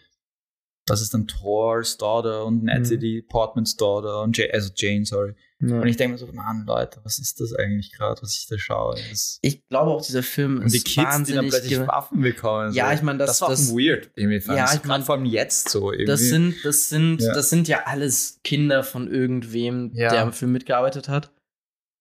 [0.86, 5.36] das ist dann Thors Daughter und Natalie Portmans Daughter und Jane, also Jane, sorry.
[5.62, 5.80] Ja.
[5.80, 8.58] Und ich denke mir so, Mann, Leute, was ist das eigentlich gerade, was ich da
[8.58, 8.96] schaue?
[9.10, 11.50] Das Ich glaube auch, dieser Film und die ist Kids, die dann wahnsinnig.
[11.50, 12.74] plötzlich Waffen bekommen.
[12.74, 12.96] Ja, so.
[12.96, 14.10] ich meine, das- das war das- weird.
[14.16, 15.92] Irgendwie fand Ja, ich ich gerade mein, vor allem jetzt so.
[15.94, 16.06] Irgendwie.
[16.06, 17.34] das sind, das sind, Ja.
[17.34, 20.10] das sind ja alles Kinder von irgendwem, Ja.
[20.10, 21.32] der am Film mitgearbeitet hat.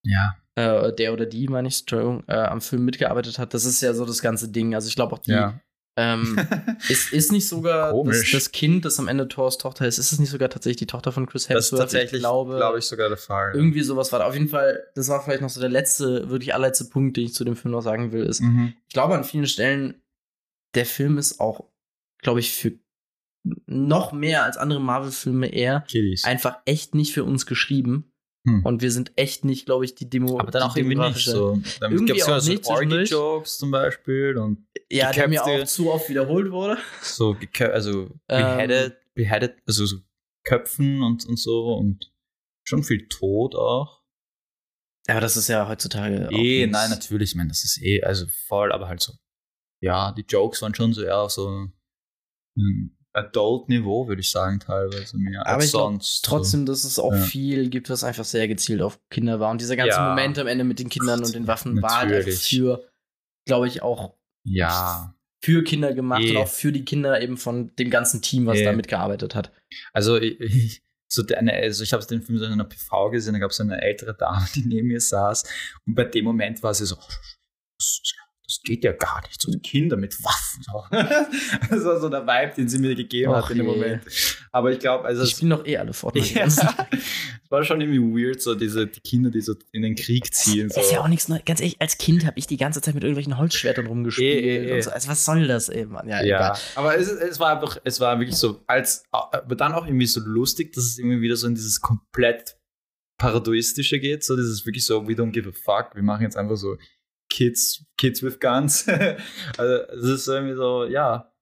[0.05, 3.55] ja, Äh, der oder die, meine ich, Entschuldigung, äh, am Film mitgearbeitet hat.
[3.55, 4.75] Das ist ja so das ganze Ding.
[4.75, 5.61] Also ich glaube auch die, ja.
[5.97, 6.39] Ähm,
[6.89, 10.19] ist, ist nicht sogar das, das Kind, das am Ende Thors Tochter ist, ist es
[10.19, 11.81] nicht sogar tatsächlich die Tochter von Chris Das ist Hemsworth?
[11.81, 13.53] tatsächlich, ich glaube, glaube ich, sogar der Fall.
[13.55, 14.27] irgendwie sowas war da.
[14.27, 17.35] Auf jeden Fall, das war vielleicht noch so der letzte, wirklich allerletzte Punkt, den ich
[17.35, 18.75] zu dem Film noch sagen will, ist, Mhm.
[18.89, 20.03] ich glaube an vielen Stellen,
[20.75, 21.69] der Film ist auch,
[22.23, 22.73] glaube ich, für
[23.67, 26.25] noch mehr als andere Marvel-Filme eher Kiddies.
[26.25, 28.11] einfach echt nicht für uns geschrieben.
[28.47, 28.65] Hm.
[28.65, 30.39] Und wir sind echt nicht, glaube ich, die Demo.
[30.39, 31.59] Aber dann auch irgendwie nicht so.
[31.81, 32.73] Dann Irgendwie gab es ja so.
[32.73, 36.79] Orgy-Jokes zum Beispiel und Ja, der mir auch zu oft wiederholt wurde.
[37.01, 37.37] so,
[37.73, 38.57] also Ähm.
[38.59, 39.97] beheaded, beheaded, also so
[40.47, 42.13] Köpfen und, und so und
[42.65, 44.03] schon viel Tod auch.
[45.07, 46.29] Aber das ist ja heutzutage.
[46.31, 49.15] Eh, nein, natürlich, ich meine, das ist eh, also voll, aber halt so.
[49.83, 51.73] Ja, die Jokes waren schon so eher so ein
[53.15, 56.25] Adult-Niveau, würde ich sagen, teilweise mehr Aber als glaub, sonst.
[56.25, 57.23] Trotzdem, dass es auch Ja.
[57.23, 59.51] viel gibt, was einfach sehr gezielt auf Kinder war.
[59.51, 60.09] Und dieser ganze Ja.
[60.11, 62.43] Moment am Ende mit den Kindern und den Waffen war halt Natürlich.
[62.49, 62.85] für,
[63.47, 64.15] glaube ich, auch.
[64.45, 66.31] Ja, für Kinder gemacht Eh.
[66.31, 68.65] und auch für die Kinder eben von dem ganzen Team, was Eh.
[68.65, 69.53] da mitgearbeitet hat.
[69.93, 73.11] also ich, ich, so der- eine, also ich habe den Film so in einer PV
[73.11, 75.45] gesehen, da gab es eine ältere Dame, die neben mir saß
[75.87, 76.97] und bei dem Moment war sie so,
[78.65, 80.63] geht ja gar nicht, so die Kinder mit Waffen.
[80.63, 80.85] So.
[81.71, 83.67] Das war so der Vibe, den sie mir gegeben Och hat in dem.
[83.67, 84.03] Moment.
[84.51, 86.35] Aber ich glaube, also es, spielen doch eh alle Fortnite.
[86.35, 86.61] ja, es
[87.51, 90.71] war schon irgendwie weird, so diese die Kinder, die so in den Krieg ziehen.
[90.71, 90.81] So.
[90.81, 91.45] Ist ja auch nichts Neues.
[91.45, 94.45] Ganz ehrlich, als Kind habe ich die ganze Zeit mit irgendwelchen Holzschwertern rumgespielt.
[94.45, 94.75] Eh, eh.
[94.75, 94.91] Und so.
[94.91, 96.09] Also, was soll das, ey, Mann?
[96.09, 96.59] Ja, Ja, egal.
[96.77, 100.21] aber es, es war einfach, es war wirklich so, als, aber dann auch irgendwie so
[100.21, 102.57] lustig, dass es irgendwie wieder so in dieses komplett
[103.19, 106.57] Paradoistische geht, so dieses wirklich so, we don't give a fuck, wir machen jetzt einfach
[106.57, 106.77] so
[107.35, 108.87] Kids, Kids with Guns.
[109.59, 111.33] also es ist irgendwie so, ja,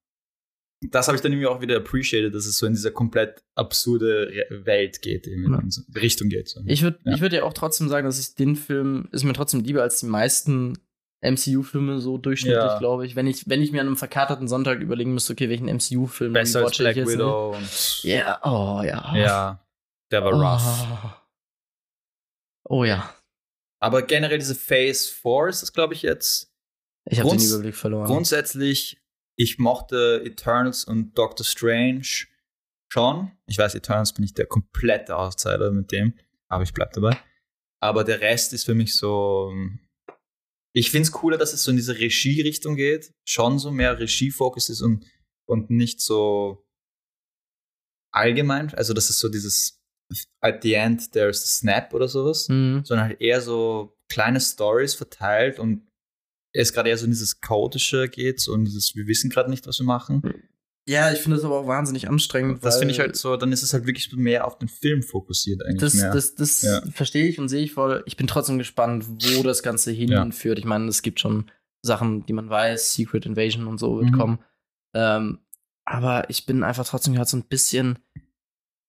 [0.91, 4.33] das habe ich dann irgendwie auch wieder appreciated, dass es so in diese komplett absurde
[4.51, 5.61] Welt geht, irgendwie Ja.
[5.61, 6.49] in so Richtung geht.
[6.49, 6.61] So.
[6.67, 7.15] Ich würde Ja.
[7.15, 10.01] ich würd ja auch trotzdem sagen, dass ich den Film ist mir trotzdem lieber als
[10.01, 10.79] die meisten
[11.21, 12.79] MCU-Filme so durchschnittlich, Ja.
[12.79, 13.15] glaube ich.
[13.15, 13.49] Wenn ich.
[13.49, 16.97] wenn ich mir an einem verkaterten Sonntag überlegen müsste, okay, welchen MCU-Film Besser als Black?
[16.97, 17.55] Widow
[18.03, 19.15] Ja, oh ja.
[19.17, 19.65] ja,
[20.11, 21.23] der war rough.
[22.65, 23.15] Oh, oh ja.
[23.83, 26.55] Aber generell diese Phase 4 ist es, glaube ich, jetzt.
[27.11, 28.07] Ich habe den Überblick verloren.
[28.07, 29.03] Grundsätzlich,
[29.37, 32.07] ich mochte Eternals und Doctor Strange
[32.93, 33.33] schon.
[33.47, 36.15] Ich weiß, Eternals bin ich der komplette Outsider mit dem,
[36.47, 37.19] aber ich bleib dabei.
[37.81, 39.53] Aber der Rest ist für mich so.
[40.73, 43.13] Ich finde es cooler, dass es so in diese Regie-Richtung geht.
[43.25, 45.05] Schon so mehr Regie-Fokus ist und,
[45.45, 46.65] und nicht so
[48.13, 48.73] allgemein.
[48.75, 49.82] Also, dass es so dieses
[50.41, 52.83] at the end there's a snap oder sowas Mhm.
[52.85, 55.87] sondern halt eher so kleine Stories verteilt und
[56.55, 59.67] es gerade eher so in dieses Chaotische geht so und dieses, wir wissen gerade nicht,
[59.67, 60.23] was wir machen.
[60.89, 62.65] Ja, ich finde das aber auch wahnsinnig anstrengend.
[62.65, 65.65] Das finde ich halt so, dann ist es halt wirklich mehr auf den Film fokussiert
[65.65, 66.13] eigentlich Das, mehr.
[66.13, 66.83] das, das Ja.
[66.91, 68.03] verstehe ich und sehe ich voll.
[68.05, 70.59] Ich bin trotzdem gespannt, wo das Ganze hinführt.
[70.59, 71.51] Ich meine, es gibt schon
[71.83, 74.19] Sachen, die man weiß, Secret Invasion und so wird Mhm.
[74.19, 74.39] kommen.
[74.95, 75.39] Ähm,
[75.85, 77.99] aber ich bin einfach trotzdem gerade so ein bisschen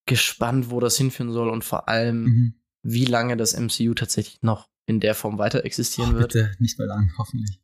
[0.05, 2.53] gespannt, wo das hinführen soll und vor allem, mhm.
[2.83, 6.33] wie lange das MCU tatsächlich noch in der Form weiter existieren oh, wird.
[6.33, 7.59] bitte nicht mehr lang, hoffentlich.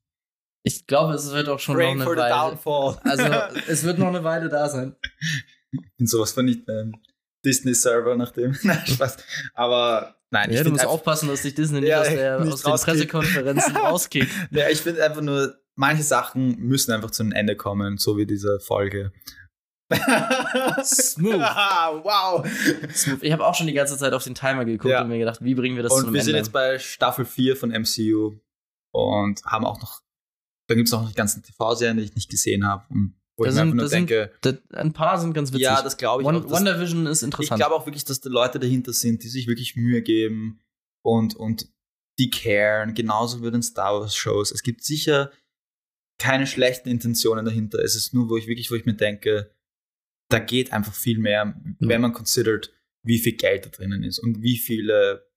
[0.63, 2.51] Ich glaube, es wird auch schon Praying noch for eine the Weile.
[2.51, 3.01] downfall.
[3.03, 4.95] Also, es wird noch eine Weile da sein.
[5.97, 6.93] in sowas von nicht ähm,
[7.45, 8.57] Disney-Server nach dem.
[8.63, 9.17] Nein, Spaß.
[9.53, 12.65] Aber nein, Ja, ich du musst aufpassen, dass dich Disney nicht Ja, aus, der, nicht
[12.65, 12.91] aus den.
[12.93, 14.31] Pressekonferenzen rauskickt.
[14.51, 18.25] ja, ich finde einfach nur, manche Sachen müssen einfach zu einem Ende kommen, so wie
[18.25, 19.11] diese Folge.
[20.83, 21.33] Smooth.
[22.03, 22.45] wow.
[22.93, 23.23] Smooth.
[23.23, 25.01] Ich habe auch schon die ganze Zeit auf den Timer geguckt Ja.
[25.01, 26.25] und mir gedacht, wie bringen wir das zu Und einem wir Ende?
[26.31, 28.39] sind jetzt bei Staffel 4 von MCU
[28.93, 30.01] und haben auch noch,
[30.67, 32.85] da gibt es auch noch die ganzen TV-Serien, die ich nicht gesehen habe.
[33.37, 35.49] Wo Da ich mir sind- einfach nur da sind denke, Da- ein paar sind ganz
[35.51, 35.63] witzig.
[35.63, 36.49] ja, das glaube ich One, auch.
[36.51, 37.59] WandaVision ist ich interessant.
[37.59, 40.59] glaube auch wirklich, dass da Leute dahinter sind, die sich wirklich Mühe geben
[41.03, 41.67] und, und
[42.19, 44.51] die caren, genauso wie bei den Star Wars Shows.
[44.51, 45.31] Es gibt sicher
[46.21, 47.79] keine schlechten Intentionen dahinter.
[47.79, 49.55] Es ist nur, wo ich wirklich, wo ich mir denke,
[50.29, 52.71] da geht einfach viel mehr, wenn man considert,
[53.03, 55.27] wie viel Geld da drinnen ist und wie viele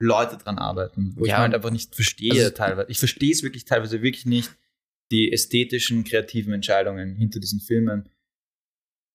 [0.00, 1.12] Leute dran arbeiten.
[1.16, 2.90] Wo ich Ja, mir halt einfach nicht verstehe also- teilweise.
[2.90, 4.50] Ich verstehe es wirklich teilweise wirklich nicht,
[5.10, 8.08] die ästhetischen, kreativen Entscheidungen hinter diesen Filmen.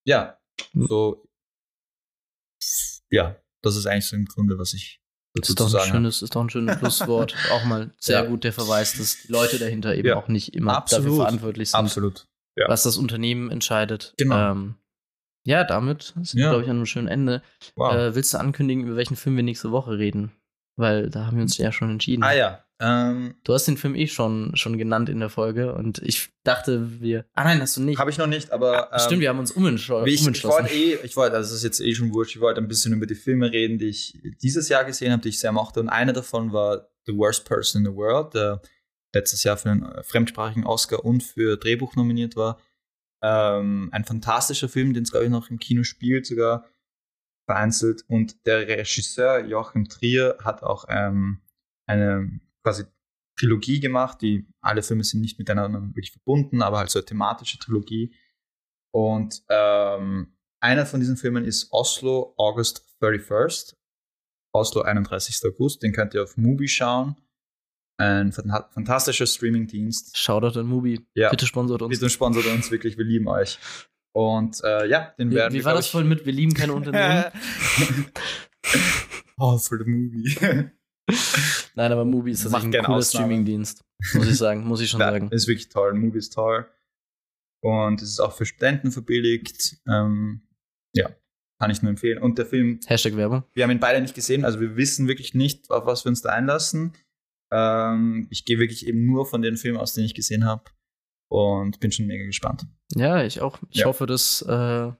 [0.06, 0.40] Ja,
[0.74, 0.88] Hm.
[0.88, 1.24] so
[3.12, 5.02] ja, das ist eigentlich so im Grunde, was ich
[5.36, 5.98] dazu ist zu doch, ein sagen habe.
[5.98, 7.36] schönes, ist doch ein schönes Schlusswort.
[7.52, 8.26] auch mal sehr Ja.
[8.30, 10.16] gut der Verweis, dass die Leute dahinter eben Ja.
[10.18, 11.06] auch nicht immer Absolut.
[11.06, 12.28] dafür verantwortlich sind, Absolut.
[12.56, 12.68] ja.
[12.68, 14.14] was das Unternehmen entscheidet.
[14.18, 14.52] Genau.
[14.52, 14.76] Ähm,
[15.48, 16.50] ja, damit sind wir, Ja.
[16.50, 17.42] glaube ich, an einem schönen Ende.
[17.76, 17.94] Wow.
[17.96, 20.32] Äh, willst du ankündigen, über welchen Film wir nächste Woche reden?
[20.76, 22.24] Weil da haben wir uns ja schon entschieden.
[22.24, 22.64] ah ja.
[22.80, 27.02] Ähm, Du hast den Film eh schon, schon genannt in der Folge und ich dachte,
[27.02, 27.26] wir.
[27.34, 27.98] Ah nein, hast du nicht.
[27.98, 28.94] Habe ich noch nicht, aber.
[28.94, 30.64] Ah, Stimmt, ähm, wir haben uns umentsch- Wie ich, ich umentschlossen.
[30.66, 32.94] wollte eh, ich wollte, also das ist jetzt eh schon wurscht, ich wollte ein bisschen
[32.94, 35.80] über die Filme reden, die ich dieses Jahr gesehen habe, die ich sehr mochte.
[35.80, 38.62] Und einer davon war The Worst Person in the World, der
[39.16, 42.60] letztes Jahr für den äh, fremdsprachigen Oscar und für Drehbuch nominiert war.
[43.24, 46.66] Ähm, ein fantastischer Film, den es, glaube ich, noch im Kino spielt, sogar
[47.50, 48.04] vereinzelt.
[48.08, 51.42] Und der Regisseur Joachim Trier hat auch ähm,
[51.88, 52.86] eine quasi
[53.40, 57.60] Trilogie gemacht, die alle Filme sind nicht miteinander wirklich verbunden, aber halt so eine thematische
[57.60, 58.14] Trilogie.
[58.92, 63.76] Und ähm, einer von diesen Filmen ist Oslo August 31st.
[64.54, 65.42] Oslo 31.
[65.46, 65.84] August.
[65.84, 67.16] Den könnt ihr auf Mubi schauen.
[67.98, 70.18] Ein fan- fantastischer Streamingdienst.
[70.18, 71.06] Shoutout an Mubi.
[71.16, 71.30] Ja.
[71.30, 71.98] Bitte sponsort uns.
[71.98, 73.58] Bitte sponsert uns wirklich, wir lieben euch.
[74.14, 76.54] Und äh, ja, den Wie, werden wie wir, war glaub das voll mit Wir lieben
[76.54, 77.26] keine Unternehmen?
[79.38, 80.36] oh, for the movie.
[81.76, 83.02] Nein, aber Mubi ist tatsächlich ein cooler.
[83.02, 83.82] Streamingdienst.
[84.14, 85.30] Muss ich sagen, muss ich schon Ja, sagen.
[85.32, 85.94] ist wirklich toll.
[85.94, 86.68] Movie ist toll.
[87.64, 89.78] Und es ist auch für Studenten verbilligt.
[89.88, 90.42] Ähm,
[90.94, 91.10] ja,
[91.60, 92.22] kann ich nur empfehlen.
[92.22, 93.44] Und der Film, Hashtag Werbung.
[93.54, 96.22] wir haben ihn beide nicht gesehen, also wir wissen wirklich nicht, auf was wir uns
[96.22, 96.94] da einlassen.
[97.52, 100.64] Ähm, ich gehe wirklich eben nur von den Filmen aus, den ich gesehen habe.
[101.30, 102.66] Und bin schon mega gespannt.
[102.96, 103.60] Ja, ich auch.
[103.70, 103.86] Ich Ja.
[103.88, 104.92] hoffe, dass äh,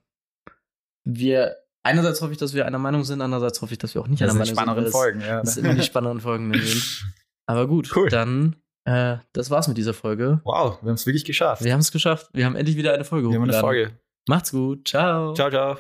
[1.06, 1.56] wir.
[1.84, 4.22] Einerseits hoffe ich, dass wir einer Meinung sind, andererseits hoffe ich, dass wir auch nicht
[4.22, 4.92] Das einer sind die Meinung sind.
[4.92, 5.40] spannenderen weil Folgen, ja.
[5.40, 7.06] Das, das immer die spannenden Folgen sind.
[7.46, 8.10] Aber gut, Cool.
[8.10, 10.42] dann, äh, das war's mit dieser Folge.
[10.44, 11.64] Wow, wir haben es wirklich geschafft.
[11.64, 12.30] Wir haben es geschafft.
[12.34, 13.58] Wir haben endlich wieder eine Folge wir haben eine.
[13.60, 13.98] Folge.
[14.28, 14.86] Macht's gut.
[14.86, 15.34] Ciao.
[15.34, 15.78] Ciao, ciao.